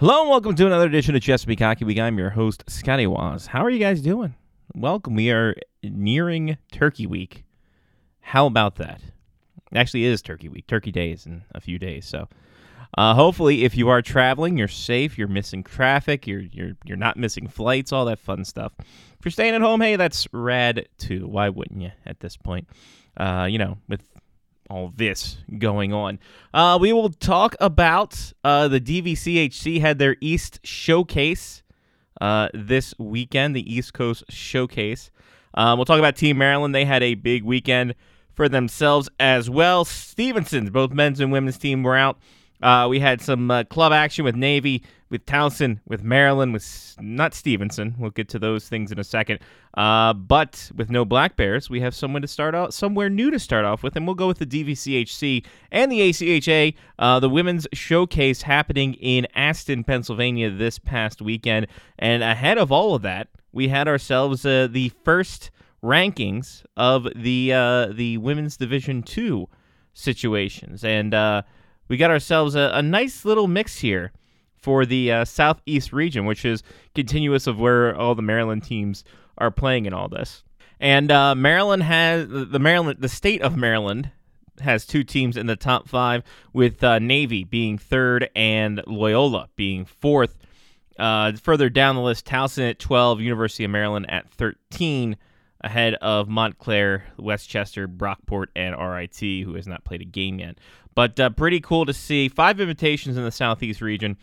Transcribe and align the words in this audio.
Hello 0.00 0.20
and 0.20 0.30
welcome 0.30 0.54
to 0.54 0.64
another 0.64 0.86
edition 0.86 1.16
of 1.16 1.22
Chesapeake 1.22 1.58
Hockey 1.58 1.84
Week. 1.84 1.98
I'm 1.98 2.18
your 2.18 2.30
host, 2.30 2.62
Scotty 2.68 3.08
Waz. 3.08 3.46
How 3.46 3.64
are 3.64 3.68
you 3.68 3.80
guys 3.80 4.00
doing? 4.00 4.36
Welcome. 4.72 5.16
We 5.16 5.32
are 5.32 5.56
nearing 5.82 6.56
Turkey 6.70 7.04
Week. 7.04 7.42
How 8.20 8.46
about 8.46 8.76
that? 8.76 9.00
Actually, 9.74 10.06
it 10.06 10.12
is 10.12 10.22
Turkey 10.22 10.48
Week. 10.48 10.68
Turkey 10.68 10.92
Day 10.92 11.10
is 11.10 11.26
in 11.26 11.42
a 11.52 11.60
few 11.60 11.80
days. 11.80 12.06
So, 12.06 12.28
uh, 12.96 13.14
hopefully, 13.14 13.64
if 13.64 13.76
you 13.76 13.88
are 13.88 14.00
traveling, 14.00 14.56
you're 14.56 14.68
safe. 14.68 15.18
You're 15.18 15.26
missing 15.26 15.64
traffic. 15.64 16.28
You're 16.28 16.42
you're 16.42 16.76
you're 16.84 16.96
not 16.96 17.16
missing 17.16 17.48
flights. 17.48 17.92
All 17.92 18.04
that 18.04 18.20
fun 18.20 18.44
stuff. 18.44 18.74
If 18.78 19.24
you're 19.24 19.32
staying 19.32 19.56
at 19.56 19.62
home, 19.62 19.80
hey, 19.80 19.96
that's 19.96 20.28
rad 20.32 20.86
too. 20.98 21.26
Why 21.26 21.48
wouldn't 21.48 21.82
you? 21.82 21.90
At 22.06 22.20
this 22.20 22.36
point, 22.36 22.68
uh, 23.16 23.48
you 23.50 23.58
know, 23.58 23.78
with 23.88 24.02
all 24.70 24.92
this 24.94 25.38
going 25.58 25.92
on. 25.92 26.18
Uh, 26.52 26.78
we 26.80 26.92
will 26.92 27.10
talk 27.10 27.54
about 27.60 28.32
uh, 28.44 28.68
the 28.68 28.80
DVCHC 28.80 29.80
had 29.80 29.98
their 29.98 30.16
East 30.20 30.60
Showcase 30.62 31.62
uh, 32.20 32.48
this 32.52 32.94
weekend, 32.98 33.56
the 33.56 33.74
East 33.74 33.94
Coast 33.94 34.24
Showcase. 34.28 35.10
Um, 35.54 35.78
we'll 35.78 35.86
talk 35.86 35.98
about 35.98 36.16
Team 36.16 36.38
Maryland. 36.38 36.74
They 36.74 36.84
had 36.84 37.02
a 37.02 37.14
big 37.14 37.44
weekend 37.44 37.94
for 38.34 38.48
themselves 38.48 39.08
as 39.18 39.48
well. 39.50 39.84
Stevenson's, 39.84 40.70
both 40.70 40.92
men's 40.92 41.20
and 41.20 41.32
women's 41.32 41.58
team 41.58 41.82
were 41.82 41.96
out. 41.96 42.18
Uh, 42.62 42.86
we 42.88 43.00
had 43.00 43.20
some 43.20 43.50
uh, 43.50 43.64
club 43.64 43.92
action 43.92 44.24
with 44.24 44.34
Navy, 44.34 44.82
with 45.10 45.24
Towson, 45.26 45.80
with 45.86 46.02
Maryland, 46.02 46.52
with 46.52 46.96
not 47.00 47.34
Stevenson. 47.34 47.94
We'll 47.98 48.10
get 48.10 48.28
to 48.30 48.38
those 48.38 48.68
things 48.68 48.92
in 48.92 48.98
a 48.98 49.04
second. 49.04 49.40
Uh, 49.74 50.12
but 50.12 50.70
with 50.76 50.90
no 50.90 51.04
Black 51.04 51.36
Bears, 51.36 51.70
we 51.70 51.80
have 51.80 51.94
someone 51.94 52.22
to 52.22 52.28
start 52.28 52.54
out, 52.54 52.74
somewhere 52.74 53.08
new 53.08 53.30
to 53.30 53.38
start 53.38 53.64
off 53.64 53.82
with, 53.82 53.96
and 53.96 54.06
we'll 54.06 54.14
go 54.14 54.26
with 54.26 54.38
the 54.38 54.46
DVCHC 54.46 55.44
and 55.70 55.90
the 55.90 56.00
ACHA, 56.00 56.74
uh, 56.98 57.20
the 57.20 57.28
women's 57.28 57.66
showcase 57.72 58.42
happening 58.42 58.94
in 58.94 59.26
Aston, 59.34 59.84
Pennsylvania 59.84 60.50
this 60.50 60.78
past 60.78 61.22
weekend. 61.22 61.68
And 61.98 62.22
ahead 62.22 62.58
of 62.58 62.70
all 62.72 62.94
of 62.94 63.02
that, 63.02 63.28
we 63.52 63.68
had 63.68 63.88
ourselves 63.88 64.44
uh, 64.44 64.68
the 64.70 64.90
first 65.04 65.50
rankings 65.82 66.64
of 66.76 67.06
the 67.14 67.52
uh, 67.52 67.86
the 67.86 68.18
women's 68.18 68.56
Division 68.56 69.02
Two 69.02 69.48
situations, 69.94 70.84
and 70.84 71.14
uh, 71.14 71.42
we 71.88 71.96
got 71.96 72.10
ourselves 72.10 72.54
a, 72.54 72.70
a 72.74 72.82
nice 72.82 73.24
little 73.24 73.48
mix 73.48 73.78
here 73.78 74.12
for 74.68 74.84
the 74.84 75.10
uh, 75.10 75.24
southeast 75.24 75.94
region, 75.94 76.26
which 76.26 76.44
is 76.44 76.62
continuous 76.94 77.46
of 77.46 77.58
where 77.58 77.96
all 77.96 78.14
the 78.14 78.20
Maryland 78.20 78.62
teams 78.62 79.02
are 79.38 79.50
playing 79.50 79.86
in 79.86 79.94
all 79.94 80.10
this. 80.10 80.44
And 80.78 81.10
uh, 81.10 81.34
Maryland 81.34 81.84
has 81.84 82.28
the 82.28 82.58
Maryland, 82.58 82.98
the 83.00 83.08
state 83.08 83.40
of 83.40 83.56
Maryland 83.56 84.10
has 84.60 84.84
two 84.84 85.04
teams 85.04 85.38
in 85.38 85.46
the 85.46 85.56
top 85.56 85.88
five, 85.88 86.22
with 86.52 86.84
uh, 86.84 86.98
Navy 86.98 87.44
being 87.44 87.78
third 87.78 88.28
and 88.36 88.82
Loyola 88.86 89.48
being 89.56 89.86
fourth. 89.86 90.36
Uh, 90.98 91.32
further 91.32 91.70
down 91.70 91.94
the 91.94 92.02
list, 92.02 92.26
Towson 92.26 92.68
at 92.68 92.78
12, 92.78 93.22
University 93.22 93.64
of 93.64 93.70
Maryland 93.70 94.04
at 94.10 94.28
13, 94.32 95.16
ahead 95.62 95.94
of 95.94 96.28
Montclair, 96.28 97.06
West 97.16 97.48
Chester, 97.48 97.88
Brockport, 97.88 98.48
and 98.54 98.76
RIT, 98.78 99.16
who 99.18 99.54
has 99.54 99.66
not 99.66 99.84
played 99.84 100.02
a 100.02 100.04
game 100.04 100.40
yet. 100.40 100.58
But 100.94 101.18
uh, 101.18 101.30
pretty 101.30 101.60
cool 101.60 101.86
to 101.86 101.94
see. 101.94 102.28
Five 102.28 102.60
invitations 102.60 103.16
in 103.16 103.24
the 103.24 103.30
Southeast 103.30 103.80
region. 103.80 104.18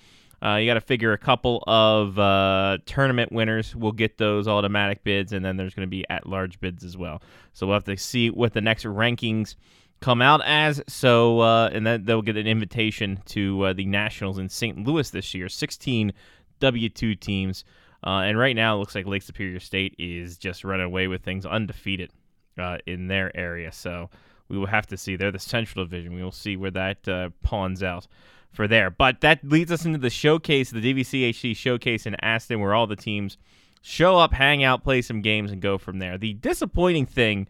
Uh, 0.45 0.57
you 0.57 0.69
got 0.69 0.75
to 0.75 0.81
figure 0.81 1.11
a 1.11 1.17
couple 1.17 1.63
of 1.65 2.19
uh, 2.19 2.77
tournament 2.85 3.31
winners 3.31 3.75
will 3.75 3.91
get 3.91 4.19
those 4.19 4.47
automatic 4.47 5.03
bids, 5.03 5.33
and 5.33 5.43
then 5.43 5.57
there's 5.57 5.73
going 5.73 5.87
to 5.87 5.89
be 5.89 6.05
at 6.07 6.27
large 6.27 6.59
bids 6.59 6.83
as 6.83 6.95
well. 6.95 7.19
So 7.53 7.65
we'll 7.65 7.75
have 7.75 7.85
to 7.85 7.97
see 7.97 8.29
what 8.29 8.53
the 8.53 8.61
next 8.61 8.85
rankings 8.85 9.55
come 10.01 10.21
out 10.21 10.41
as. 10.45 10.83
So, 10.87 11.39
uh, 11.39 11.69
and 11.73 11.87
then 11.87 12.03
they'll 12.05 12.21
get 12.21 12.37
an 12.37 12.45
invitation 12.45 13.23
to 13.27 13.63
uh, 13.63 13.73
the 13.73 13.85
Nationals 13.85 14.37
in 14.37 14.47
St. 14.49 14.85
Louis 14.85 15.09
this 15.09 15.33
year. 15.33 15.49
16 15.49 16.13
W2 16.61 17.19
teams. 17.19 17.63
Uh, 18.05 18.19
and 18.19 18.37
right 18.37 18.55
now, 18.55 18.75
it 18.75 18.79
looks 18.79 18.93
like 18.93 19.07
Lake 19.07 19.23
Superior 19.23 19.59
State 19.59 19.95
is 19.97 20.37
just 20.37 20.63
running 20.63 20.85
away 20.85 21.07
with 21.07 21.23
things 21.23 21.47
undefeated 21.47 22.11
uh, 22.59 22.77
in 22.85 23.07
their 23.07 23.35
area. 23.35 23.71
So 23.71 24.11
we 24.47 24.59
will 24.59 24.67
have 24.67 24.85
to 24.87 24.97
see. 24.97 25.15
They're 25.15 25.31
the 25.31 25.39
Central 25.39 25.85
Division. 25.85 26.13
We 26.13 26.21
will 26.21 26.31
see 26.31 26.55
where 26.55 26.69
that 26.69 27.31
pawns 27.41 27.81
out 27.81 28.07
for 28.55 28.67
there. 28.67 28.89
But 28.89 29.21
that 29.21 29.43
leads 29.43 29.71
us 29.71 29.85
into 29.85 29.99
the 29.99 30.09
showcase, 30.09 30.71
the 30.71 30.81
DVCHC 30.81 31.55
showcase 31.55 32.05
in 32.05 32.15
Aston, 32.21 32.59
where 32.59 32.73
all 32.73 32.87
the 32.87 32.95
teams 32.95 33.37
show 33.81 34.17
up, 34.17 34.33
hang 34.33 34.63
out, 34.63 34.83
play 34.83 35.01
some 35.01 35.21
games, 35.21 35.51
and 35.51 35.61
go 35.61 35.77
from 35.77 35.99
there. 35.99 36.17
The 36.17 36.33
disappointing 36.33 37.05
thing 37.05 37.47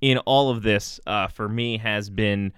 in 0.00 0.18
all 0.18 0.50
of 0.50 0.62
this 0.62 1.00
uh, 1.06 1.28
for 1.28 1.48
me 1.48 1.78
has 1.78 2.10
been 2.10 2.52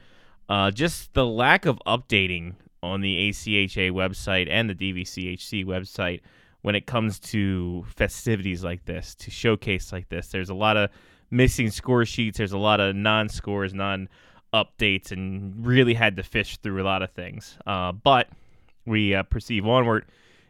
uh, 0.48 0.70
just 0.70 1.12
the 1.14 1.26
lack 1.26 1.66
of 1.66 1.78
updating 1.86 2.54
on 2.82 3.00
the 3.00 3.28
ACHA 3.28 3.90
website 3.90 4.48
and 4.48 4.70
the 4.70 4.74
DVCHC 4.74 5.64
website 5.64 6.20
when 6.62 6.74
it 6.74 6.86
comes 6.86 7.18
to 7.18 7.84
festivities 7.96 8.64
like 8.64 8.84
this, 8.84 9.14
to 9.16 9.30
showcase 9.30 9.92
like 9.92 10.08
this. 10.08 10.28
There's 10.28 10.50
a 10.50 10.54
lot 10.54 10.76
of 10.76 10.90
missing 11.30 11.70
score 11.70 12.04
sheets. 12.04 12.38
There's 12.38 12.52
a 12.52 12.58
lot 12.58 12.80
of 12.80 12.96
non 12.96 13.28
scores, 13.28 13.74
non 13.74 14.08
updates, 14.52 15.12
and 15.12 15.66
really 15.66 15.94
had 15.94 16.16
to 16.16 16.22
fish 16.22 16.58
through 16.58 16.82
a 16.82 16.84
lot 16.84 17.02
of 17.02 17.10
things. 17.10 17.56
Uh, 17.66 17.92
but 17.92 18.28
we 18.86 19.14
uh, 19.14 19.22
perceive 19.24 19.66
onward, 19.66 20.06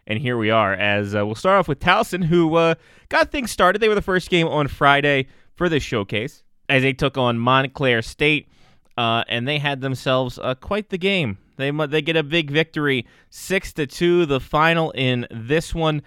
and 0.06 0.18
here 0.18 0.36
we 0.36 0.50
are. 0.50 0.72
As 0.74 1.14
uh, 1.14 1.24
we'll 1.26 1.34
start 1.34 1.58
off 1.58 1.68
with 1.68 1.80
Towson, 1.80 2.24
who 2.24 2.54
uh, 2.56 2.74
got 3.08 3.30
things 3.30 3.50
started. 3.50 3.80
They 3.80 3.88
were 3.88 3.94
the 3.94 4.02
first 4.02 4.30
game 4.30 4.46
on 4.46 4.68
Friday 4.68 5.26
for 5.54 5.68
this 5.68 5.82
showcase 5.82 6.44
as 6.68 6.82
they 6.82 6.92
took 6.92 7.16
on 7.16 7.38
Montclair 7.38 8.02
State, 8.02 8.48
uh, 8.96 9.24
and 9.28 9.48
they 9.48 9.58
had 9.58 9.80
themselves 9.80 10.38
uh, 10.38 10.54
quite 10.54 10.90
the 10.90 10.98
game. 10.98 11.38
They 11.56 11.70
they 11.70 12.02
get 12.02 12.16
a 12.16 12.22
big 12.22 12.50
victory, 12.50 13.06
six 13.30 13.72
to 13.74 13.86
two, 13.86 14.26
the 14.26 14.38
final 14.38 14.92
in 14.92 15.26
this 15.30 15.74
one. 15.74 16.02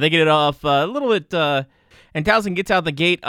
they 0.00 0.10
get 0.10 0.20
it 0.20 0.28
off 0.28 0.64
a 0.64 0.84
little 0.86 1.08
bit 1.08 1.32
and 2.12 2.24
Towson 2.24 2.56
gets 2.56 2.70
out 2.70 2.84
the 2.84 2.92
gate, 2.92 3.20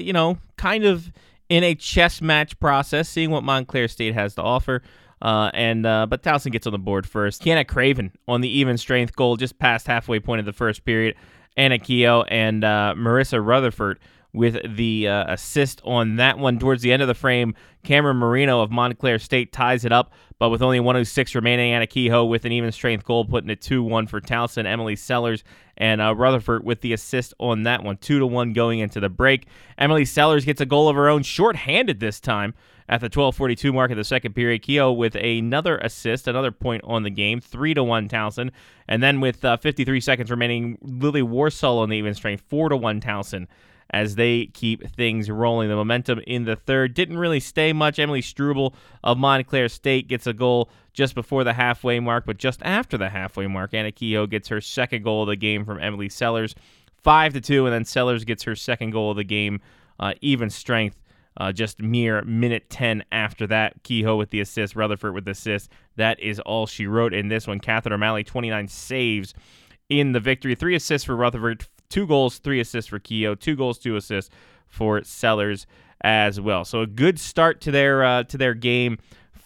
you 0.00 0.12
know, 0.12 0.38
kind 0.56 0.84
of 0.84 1.10
in 1.48 1.64
a 1.64 1.74
chess 1.74 2.20
match 2.20 2.58
process, 2.60 3.08
seeing 3.08 3.30
what 3.30 3.42
Montclair 3.44 3.88
State 3.88 4.14
has 4.14 4.34
to 4.34 4.42
offer. 4.42 4.82
Uh, 5.22 5.50
and 5.54 5.86
uh, 5.86 6.06
but 6.06 6.22
Towson 6.22 6.52
gets 6.52 6.66
on 6.66 6.72
the 6.72 6.78
board 6.78 7.06
first. 7.06 7.42
Kiana 7.42 7.66
Craven 7.66 8.12
on 8.28 8.42
the 8.42 8.48
even 8.58 8.76
strength 8.76 9.16
goal 9.16 9.36
just 9.36 9.58
past 9.58 9.86
halfway 9.86 10.20
point 10.20 10.40
of 10.40 10.46
the 10.46 10.52
first 10.52 10.84
period. 10.84 11.14
Anna 11.56 11.78
Keogh 11.78 12.24
and 12.28 12.64
uh, 12.64 12.94
Marissa 12.96 13.44
Rutherford 13.44 13.98
with 14.36 14.76
the 14.76 15.08
uh, 15.08 15.32
assist 15.32 15.80
on 15.82 16.16
that 16.16 16.38
one. 16.38 16.58
Towards 16.58 16.82
the 16.82 16.92
end 16.92 17.00
of 17.00 17.08
the 17.08 17.14
frame, 17.14 17.54
Cameron 17.84 18.18
Marino 18.18 18.60
of 18.60 18.70
Montclair 18.70 19.18
State 19.18 19.50
ties 19.50 19.86
it 19.86 19.92
up, 19.92 20.12
but 20.38 20.50
with 20.50 20.60
only 20.60 20.78
106 20.78 21.34
remaining, 21.34 21.72
Anna 21.72 21.86
Kehoe 21.86 22.26
with 22.26 22.44
an 22.44 22.52
even 22.52 22.70
strength 22.70 23.04
goal, 23.04 23.24
putting 23.24 23.48
it 23.48 23.62
2 23.62 23.82
1 23.82 24.06
for 24.06 24.20
Towson. 24.20 24.66
Emily 24.66 24.94
Sellers 24.94 25.42
and 25.78 26.02
uh, 26.02 26.14
Rutherford 26.14 26.64
with 26.64 26.82
the 26.82 26.92
assist 26.92 27.32
on 27.40 27.62
that 27.62 27.82
one. 27.82 27.96
2 27.96 28.18
to 28.18 28.26
1 28.26 28.52
going 28.52 28.80
into 28.80 29.00
the 29.00 29.08
break. 29.08 29.46
Emily 29.78 30.04
Sellers 30.04 30.44
gets 30.44 30.60
a 30.60 30.66
goal 30.66 30.88
of 30.88 30.96
her 30.96 31.08
own, 31.08 31.22
shorthanded 31.22 31.98
this 31.98 32.20
time 32.20 32.54
at 32.90 33.00
the 33.00 33.08
12:42 33.08 33.72
mark 33.72 33.90
of 33.90 33.96
the 33.96 34.04
second 34.04 34.34
period. 34.34 34.62
Keogh 34.62 34.92
with 34.92 35.14
another 35.14 35.78
assist, 35.78 36.28
another 36.28 36.52
point 36.52 36.82
on 36.84 37.04
the 37.04 37.10
game, 37.10 37.40
three 37.40 37.72
to 37.72 37.82
one 37.82 38.06
Towson, 38.06 38.50
and 38.86 39.02
then 39.02 39.22
with 39.22 39.42
uh, 39.46 39.56
53 39.56 39.98
seconds 40.00 40.30
remaining, 40.30 40.76
Lily 40.82 41.22
Warsaw 41.22 41.78
on 41.78 41.88
the 41.88 41.96
even 41.96 42.12
strength, 42.12 42.44
four 42.46 42.68
to 42.68 42.76
one 42.76 43.00
Towson 43.00 43.46
as 43.90 44.16
they 44.16 44.46
keep 44.46 44.88
things 44.90 45.30
rolling. 45.30 45.68
The 45.68 45.76
momentum 45.76 46.20
in 46.26 46.44
the 46.44 46.56
third 46.56 46.94
didn't 46.94 47.18
really 47.18 47.40
stay 47.40 47.72
much. 47.72 47.98
Emily 47.98 48.22
Struble 48.22 48.74
of 49.04 49.18
Montclair 49.18 49.68
State 49.68 50.08
gets 50.08 50.26
a 50.26 50.32
goal 50.32 50.68
just 50.92 51.14
before 51.14 51.44
the 51.44 51.52
halfway 51.52 52.00
mark, 52.00 52.24
but 52.26 52.38
just 52.38 52.60
after 52.62 52.96
the 52.96 53.10
halfway 53.10 53.46
mark, 53.46 53.74
Anna 53.74 53.92
Kehoe 53.92 54.26
gets 54.26 54.48
her 54.48 54.60
second 54.60 55.04
goal 55.04 55.22
of 55.22 55.28
the 55.28 55.36
game 55.36 55.64
from 55.64 55.78
Emily 55.78 56.08
Sellers, 56.08 56.54
five 57.02 57.32
to 57.34 57.40
two, 57.40 57.66
and 57.66 57.74
then 57.74 57.84
Sellers 57.84 58.24
gets 58.24 58.42
her 58.44 58.56
second 58.56 58.90
goal 58.90 59.10
of 59.10 59.16
the 59.16 59.24
game, 59.24 59.60
uh, 60.00 60.14
even 60.20 60.50
strength. 60.50 60.96
Uh, 61.38 61.52
just 61.52 61.82
mere 61.82 62.22
minute 62.22 62.70
10 62.70 63.04
after 63.12 63.46
that. 63.46 63.82
Kehoe 63.82 64.16
with 64.16 64.30
the 64.30 64.40
assist, 64.40 64.74
Rutherford 64.74 65.12
with 65.12 65.26
the 65.26 65.32
assist. 65.32 65.70
That 65.96 66.18
is 66.18 66.40
all 66.40 66.66
she 66.66 66.86
wrote 66.86 67.12
in 67.12 67.28
this 67.28 67.46
one. 67.46 67.60
Catherine 67.60 67.92
O'Malley, 67.92 68.24
29 68.24 68.68
saves 68.68 69.34
in 69.90 70.12
the 70.12 70.20
victory. 70.20 70.54
Three 70.54 70.74
assists 70.74 71.04
for 71.04 71.14
Rutherford, 71.14 71.66
two 71.88 72.06
goals, 72.06 72.38
three 72.38 72.60
assists 72.60 72.88
for 72.88 72.98
Keogh, 72.98 73.34
two 73.34 73.56
goals, 73.56 73.78
two 73.78 73.96
assists 73.96 74.34
for 74.66 75.02
Sellers 75.04 75.66
as 76.00 76.40
well. 76.40 76.64
So 76.64 76.82
a 76.82 76.86
good 76.86 77.18
start 77.18 77.60
to 77.62 77.70
their 77.70 78.04
uh, 78.04 78.22
to 78.24 78.38
their 78.38 78.54
game 78.54 78.98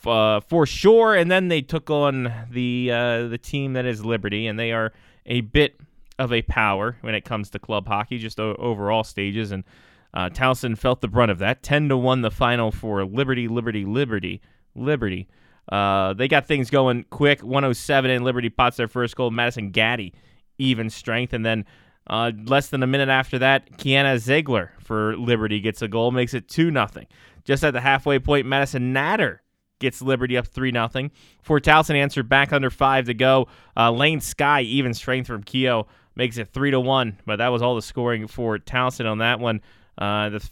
uh, 0.07 0.41
for 0.41 0.67
sure. 0.67 1.15
And 1.15 1.31
then 1.31 1.49
they 1.49 1.63
took 1.63 1.91
on 1.91 2.33
the 2.51 2.91
uh, 2.93 3.29
the 3.29 3.39
team 3.39 3.75
that 3.75 3.87
is 3.87 4.05
Liberty, 4.05 4.47
and 4.47 4.59
they 4.59 4.73
are 4.73 4.93
a 5.27 5.43
bit 5.43 5.77
of 6.19 6.33
a 6.33 6.43
power 6.43 6.97
when 7.01 7.15
it 7.15 7.25
comes 7.25 7.51
to 7.51 7.59
club 7.59 7.87
hockey, 7.87 8.19
just 8.19 8.39
o- 8.39 8.57
overall 8.57 9.05
stages. 9.05 9.53
And 9.53 9.65
uh, 10.13 10.29
Towson 10.29 10.77
felt 10.77 11.01
the 11.01 11.09
brunt 11.09 11.31
of 11.31 11.39
that. 11.39 11.63
Ten 11.63 11.89
to 11.89 11.97
one, 11.97 12.23
the 12.23 12.31
final 12.31 12.71
for 12.71 13.05
Liberty, 13.05 13.49
Liberty, 13.49 13.85
Liberty, 13.85 14.41
Liberty. 14.75 15.29
Uh, 15.71 16.15
they 16.15 16.27
got 16.27 16.47
things 16.47 16.69
going 16.69 17.05
quick. 17.11 17.43
107 17.43 18.11
and 18.11 18.25
Liberty 18.25 18.49
pots 18.49 18.77
their 18.77 18.89
first 18.89 19.15
goal. 19.15 19.31
Madison 19.31 19.71
Gaddy 19.71 20.13
even 20.59 20.91
strength, 20.91 21.33
and 21.33 21.45
then 21.45 21.65
uh, 22.11 22.33
less 22.45 22.67
than 22.67 22.83
a 22.83 22.89
minute 22.89 23.09
after 23.09 23.39
that, 23.39 23.79
Kiana 23.79 24.19
Ziegler 24.19 24.73
for 24.81 25.17
Liberty 25.17 25.61
gets 25.61 25.81
a 25.81 25.87
goal, 25.87 26.11
makes 26.11 26.35
it 26.35 26.49
2 26.49 26.73
0. 26.73 26.89
Just 27.45 27.63
at 27.63 27.73
the 27.73 27.81
halfway 27.81 28.19
point, 28.19 28.47
Madison 28.47 28.93
Natter 28.93 29.43
gets 29.79 30.03
Liberty 30.03 30.37
up 30.37 30.49
3 30.49 30.73
0. 30.73 30.89
Fort 31.41 31.63
Towson 31.63 31.95
answered 31.95 32.29
back 32.29 32.53
under 32.53 32.69
five 32.69 33.07
to 33.07 33.15
go. 33.15 33.47
Uh, 33.77 33.93
Lane 33.93 34.21
Sky, 34.21 34.63
even 34.63 34.93
strength 34.93 35.29
from 35.29 35.45
Keo, 35.45 35.87
makes 36.17 36.37
it 36.37 36.49
3 36.49 36.73
to 36.73 36.81
1. 36.81 37.19
But 37.27 37.37
that 37.37 37.49
was 37.49 37.63
all 37.63 37.77
the 37.77 37.83
scoring 37.83 38.27
for 38.27 38.59
Towson 38.59 39.09
on 39.09 39.19
that 39.19 39.39
one. 39.39 39.61
Uh, 39.97 40.31
the 40.31 40.37
f- 40.37 40.51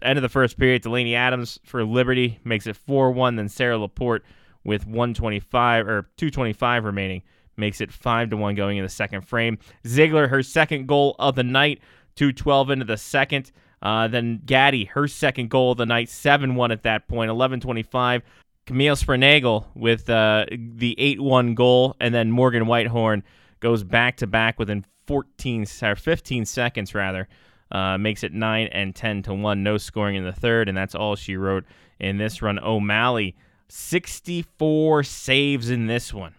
end 0.00 0.16
of 0.16 0.22
the 0.22 0.28
first 0.28 0.56
period, 0.56 0.82
Delaney 0.82 1.16
Adams 1.16 1.58
for 1.64 1.84
Liberty 1.84 2.38
makes 2.44 2.68
it 2.68 2.76
4 2.76 3.10
1. 3.10 3.34
Then 3.34 3.48
Sarah 3.48 3.78
Laporte 3.78 4.22
with 4.62 4.86
125 4.86 5.88
or 5.88 6.02
225 6.16 6.84
remaining 6.84 7.22
makes 7.56 7.80
it 7.80 7.92
5 7.92 8.30
to 8.30 8.36
1 8.36 8.54
going 8.54 8.78
in 8.78 8.84
the 8.84 8.88
second 8.88 9.22
frame. 9.22 9.58
Ziegler, 9.86 10.28
her 10.28 10.42
second 10.42 10.86
goal 10.86 11.16
of 11.18 11.34
the 11.34 11.42
night, 11.42 11.80
212 12.16 12.70
into 12.70 12.84
the 12.84 12.96
second. 12.96 13.52
Uh, 13.82 14.08
then 14.08 14.40
Gaddy, 14.44 14.86
her 14.86 15.06
second 15.06 15.50
goal 15.50 15.72
of 15.72 15.78
the 15.78 15.86
night, 15.86 16.08
7 16.08 16.54
1 16.54 16.70
at 16.70 16.82
that 16.84 17.06
point, 17.08 17.30
11 17.30 17.60
25. 17.60 18.22
Camille 18.66 18.96
Spernagel 18.96 19.66
with 19.74 20.08
uh, 20.08 20.46
the 20.50 20.94
8 20.98 21.20
1 21.20 21.54
goal, 21.54 21.96
and 22.00 22.14
then 22.14 22.30
Morgan 22.30 22.66
Whitehorn 22.66 23.22
goes 23.60 23.84
back 23.84 24.16
to 24.18 24.26
back 24.26 24.58
within 24.58 24.84
14 25.06 25.66
or 25.82 25.96
15 25.96 26.44
seconds, 26.46 26.94
rather. 26.94 27.28
Uh, 27.70 27.98
makes 27.98 28.22
it 28.22 28.32
9 28.32 28.68
and 28.68 28.94
10 28.94 29.22
to 29.24 29.34
1. 29.34 29.62
No 29.62 29.78
scoring 29.78 30.16
in 30.16 30.24
the 30.24 30.32
third, 30.32 30.68
and 30.68 30.76
that's 30.78 30.94
all 30.94 31.16
she 31.16 31.36
wrote 31.36 31.64
in 31.98 32.16
this 32.18 32.40
run. 32.40 32.58
O'Malley, 32.58 33.36
64 33.68 35.02
saves 35.02 35.70
in 35.70 35.86
this 35.86 36.14
one. 36.14 36.34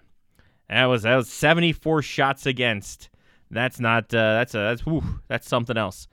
That 0.69 0.85
was 0.85 1.03
that 1.03 1.15
was 1.15 1.29
74 1.29 2.01
shots 2.01 2.45
against. 2.45 3.09
That's 3.51 3.79
not 3.79 4.05
uh, 4.05 4.33
that's 4.33 4.55
a 4.55 4.57
that's 4.57 4.85
whew, 4.85 5.03
that's 5.27 5.47
something 5.47 5.77
else. 5.77 6.07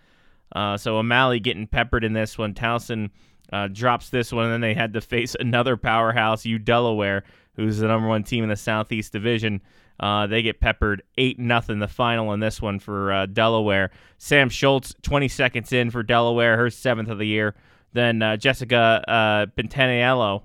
Uh, 0.55 0.77
so 0.77 0.99
O'Malley 0.99 1.41
getting 1.41 1.67
peppered 1.67 2.05
in 2.05 2.13
this 2.13 2.37
one. 2.37 2.53
Towson 2.53 3.11
uh, 3.53 3.69
drops 3.69 4.11
this 4.11 4.33
one, 4.33 4.45
and 4.45 4.53
then 4.53 4.61
they 4.61 4.75
had 4.75 4.93
to 4.93 5.01
face 5.01 5.35
another 5.41 5.77
powerhouse, 5.77 6.45
U 6.45 6.59
Delaware, 6.59 7.25
who's 7.57 7.79
the 7.79 7.89
number 7.89 8.09
one 8.09 8.23
team 8.23 8.45
in 8.45 8.51
the 8.51 8.57
Southeast 8.57 9.13
Division. 9.13 9.63
Uh, 10.01 10.27
they 10.27 10.43
get 10.43 10.61
peppered 10.61 11.03
eight 11.17 11.39
nothing 11.39 11.79
the 11.79 11.89
final 11.89 12.33
in 12.33 12.41
this 12.41 12.61
one 12.61 12.79
for 12.81 13.13
uh, 13.13 13.27
Delaware. 13.27 13.91
Sam 14.19 14.49
Schultz, 14.49 14.95
20 15.03 15.29
seconds 15.29 15.73
in 15.73 15.91
for 15.91 16.03
Delaware, 16.03 16.57
her 16.57 16.71
seventh 16.71 17.09
of 17.09 17.19
the 17.19 17.27
year. 17.27 17.55
Then 17.93 18.23
uh, 18.23 18.37
Jessica 18.37 19.05
uh, 19.07 19.47
Pantanello, 19.47 20.43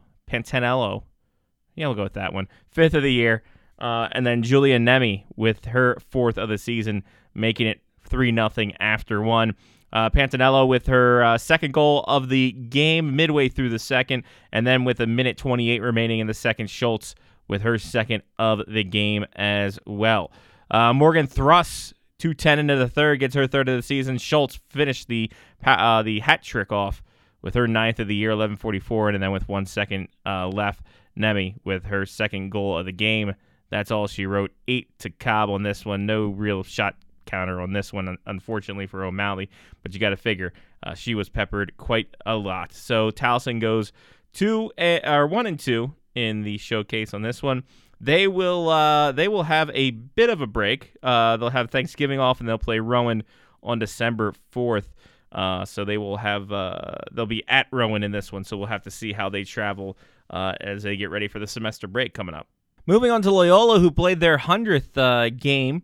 yeah, 1.75 1.87
we'll 1.87 1.95
go 1.95 2.03
with 2.03 2.13
that 2.13 2.33
one, 2.33 2.47
fifth 2.71 2.93
of 2.93 3.03
the 3.03 3.11
year. 3.11 3.43
Uh, 3.79 4.07
and 4.11 4.25
then 4.25 4.43
Julia 4.43 4.79
Nemi 4.79 5.25
with 5.35 5.65
her 5.65 5.97
fourth 6.09 6.37
of 6.37 6.49
the 6.49 6.57
season, 6.57 7.03
making 7.33 7.67
it 7.67 7.81
three 8.03 8.31
nothing 8.31 8.75
after 8.79 9.21
one. 9.21 9.55
Uh, 9.93 10.09
Pantanello 10.09 10.67
with 10.67 10.87
her 10.87 11.23
uh, 11.23 11.37
second 11.37 11.73
goal 11.73 12.03
of 12.07 12.29
the 12.29 12.51
game 12.51 13.15
midway 13.15 13.47
through 13.47 13.69
the 13.69 13.79
second, 13.79 14.23
and 14.51 14.67
then 14.67 14.83
with 14.83 14.99
a 14.99 15.07
minute 15.07 15.37
28 15.37 15.81
remaining 15.81 16.19
in 16.19 16.27
the 16.27 16.33
second, 16.33 16.69
Schultz 16.69 17.15
with 17.47 17.61
her 17.61 17.77
second 17.77 18.23
of 18.37 18.61
the 18.67 18.83
game 18.83 19.25
as 19.35 19.79
well. 19.85 20.31
Uh, 20.69 20.91
Morgan 20.91 21.27
Thruss, 21.27 21.93
210 22.19 22.59
into 22.59 22.75
the 22.75 22.89
third, 22.89 23.19
gets 23.19 23.35
her 23.35 23.47
third 23.47 23.69
of 23.69 23.77
the 23.77 23.81
season. 23.81 24.17
Schultz 24.17 24.59
finished 24.69 25.07
the 25.07 25.31
uh, 25.65 26.03
the 26.03 26.19
hat 26.19 26.43
trick 26.43 26.71
off 26.71 27.01
with 27.41 27.53
her 27.53 27.67
ninth 27.67 27.99
of 27.99 28.09
the 28.09 28.15
year, 28.15 28.31
11:44, 28.31 29.13
and 29.13 29.23
then 29.23 29.31
with 29.31 29.47
one 29.47 29.65
second 29.65 30.09
uh, 30.25 30.47
left, 30.47 30.81
Nemi 31.15 31.55
with 31.63 31.85
her 31.85 32.05
second 32.05 32.51
goal 32.51 32.77
of 32.77 32.85
the 32.85 32.91
game. 32.91 33.35
That's 33.69 33.91
all 33.91 34.07
she 34.07 34.25
wrote. 34.25 34.51
Eight 34.67 34.97
to 34.99 35.09
Cobb 35.09 35.49
on 35.49 35.63
this 35.63 35.85
one. 35.85 36.05
No 36.05 36.27
real 36.27 36.63
shot 36.63 36.95
counter 37.25 37.61
on 37.61 37.73
this 37.73 37.93
one, 37.93 38.17
unfortunately 38.25 38.87
for 38.87 39.03
O'Malley. 39.03 39.49
But 39.83 39.93
you 39.93 39.99
got 39.99 40.09
to 40.09 40.17
figure 40.17 40.53
uh, 40.83 40.95
she 40.95 41.13
was 41.13 41.29
peppered 41.29 41.77
quite 41.77 42.15
a 42.25 42.35
lot. 42.35 42.73
So 42.73 43.11
Towson 43.11 43.59
goes 43.59 43.91
two 44.33 44.71
uh, 44.77 44.99
or 45.03 45.27
one 45.27 45.45
and 45.45 45.59
two 45.59 45.93
in 46.15 46.41
the 46.41 46.57
showcase 46.57 47.13
on 47.13 47.21
this 47.21 47.43
one. 47.43 47.63
They 47.99 48.27
will 48.27 48.69
uh, 48.69 49.11
they 49.11 49.27
will 49.27 49.43
have 49.43 49.69
a 49.73 49.91
bit 49.91 50.29
of 50.29 50.41
a 50.41 50.47
break. 50.47 50.93
Uh, 51.03 51.37
they'll 51.37 51.49
have 51.49 51.69
Thanksgiving 51.69 52.19
off 52.19 52.39
and 52.39 52.47
they'll 52.47 52.57
play 52.57 52.79
Rowan 52.79 53.23
on 53.61 53.79
December 53.79 54.33
fourth. 54.51 54.95
Uh, 55.31 55.65
so 55.65 55.83
they 55.83 55.97
will 55.97 56.17
have 56.17 56.51
uh, 56.51 56.95
they'll 57.11 57.25
be 57.25 57.43
at 57.47 57.67
Rowan 57.71 58.03
in 58.03 58.11
this 58.11 58.31
one. 58.31 58.43
So 58.43 58.55
we'll 58.55 58.67
have 58.67 58.83
to 58.83 58.91
see 58.91 59.13
how 59.13 59.29
they 59.29 59.43
travel 59.43 59.97
as 60.29 60.83
they 60.83 60.95
get 60.95 61.09
ready 61.09 61.27
for 61.27 61.39
the 61.39 61.47
semester 61.47 61.87
break 61.87 62.13
coming 62.13 62.35
up. 62.35 62.47
Moving 62.89 63.11
on 63.11 63.21
to 63.23 63.31
Loyola, 63.31 63.81
who 63.81 63.91
played 63.91 64.21
their 64.21 64.37
hundredth 64.37 64.93
game 65.37 65.83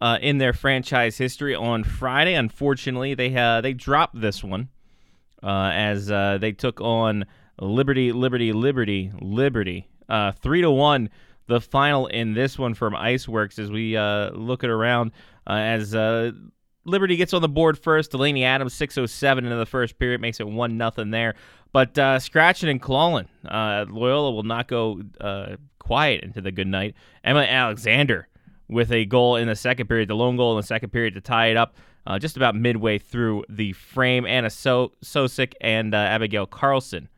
uh, 0.00 0.18
in 0.20 0.38
their 0.38 0.52
franchise 0.52 1.16
history 1.16 1.54
on 1.54 1.84
Friday. 1.84 2.34
Unfortunately, 2.34 3.14
they 3.14 3.32
uh, 3.36 3.60
they 3.60 3.72
dropped 3.72 4.20
this 4.20 4.42
one 4.42 4.68
uh, 5.40 5.70
as 5.72 6.10
uh, 6.10 6.38
they 6.40 6.50
took 6.50 6.80
on 6.80 7.26
Liberty, 7.60 8.10
Liberty, 8.10 8.52
Liberty, 8.52 9.12
Liberty, 9.20 9.86
uh, 10.08 10.32
three 10.32 10.62
to 10.62 10.70
one. 10.72 11.10
The 11.46 11.60
final 11.60 12.08
in 12.08 12.34
this 12.34 12.58
one 12.58 12.74
from 12.74 12.94
Iceworks 12.94 13.60
as 13.60 13.70
we 13.70 13.96
uh, 13.96 14.30
look 14.30 14.64
it 14.64 14.70
around 14.70 15.12
as 15.46 15.92
Liberty 16.84 17.16
gets 17.16 17.32
on 17.32 17.42
the 17.42 17.48
board 17.48 17.78
first. 17.78 18.10
Delaney 18.10 18.44
Adams, 18.44 18.74
607 18.74 19.44
into 19.44 19.56
the 19.56 19.66
first 19.66 19.98
period, 19.98 20.20
makes 20.20 20.40
it 20.40 20.48
1 20.48 20.76
nothing 20.76 21.10
there. 21.10 21.34
But 21.72 21.96
uh, 21.98 22.18
scratching 22.18 22.68
and 22.68 22.82
clawing, 22.82 23.28
uh, 23.46 23.86
Loyola 23.88 24.32
will 24.32 24.42
not 24.42 24.68
go 24.68 25.00
uh, 25.20 25.56
quiet 25.78 26.22
into 26.22 26.40
the 26.40 26.52
good 26.52 26.66
night. 26.66 26.94
Emma 27.24 27.40
Alexander 27.40 28.28
with 28.68 28.90
a 28.90 29.04
goal 29.04 29.36
in 29.36 29.48
the 29.48 29.56
second 29.56 29.86
period, 29.86 30.08
the 30.08 30.14
lone 30.14 30.36
goal 30.36 30.52
in 30.52 30.56
the 30.56 30.66
second 30.66 30.90
period 30.90 31.14
to 31.14 31.20
tie 31.20 31.46
it 31.46 31.56
up 31.56 31.76
uh, 32.06 32.18
just 32.18 32.36
about 32.36 32.54
midway 32.54 32.98
through 32.98 33.44
the 33.48 33.72
frame. 33.72 34.26
Anna 34.26 34.50
so- 34.50 34.92
Sosick 35.04 35.54
and 35.60 35.94
uh, 35.94 35.98
Abigail 35.98 36.46
Carlson 36.46 37.08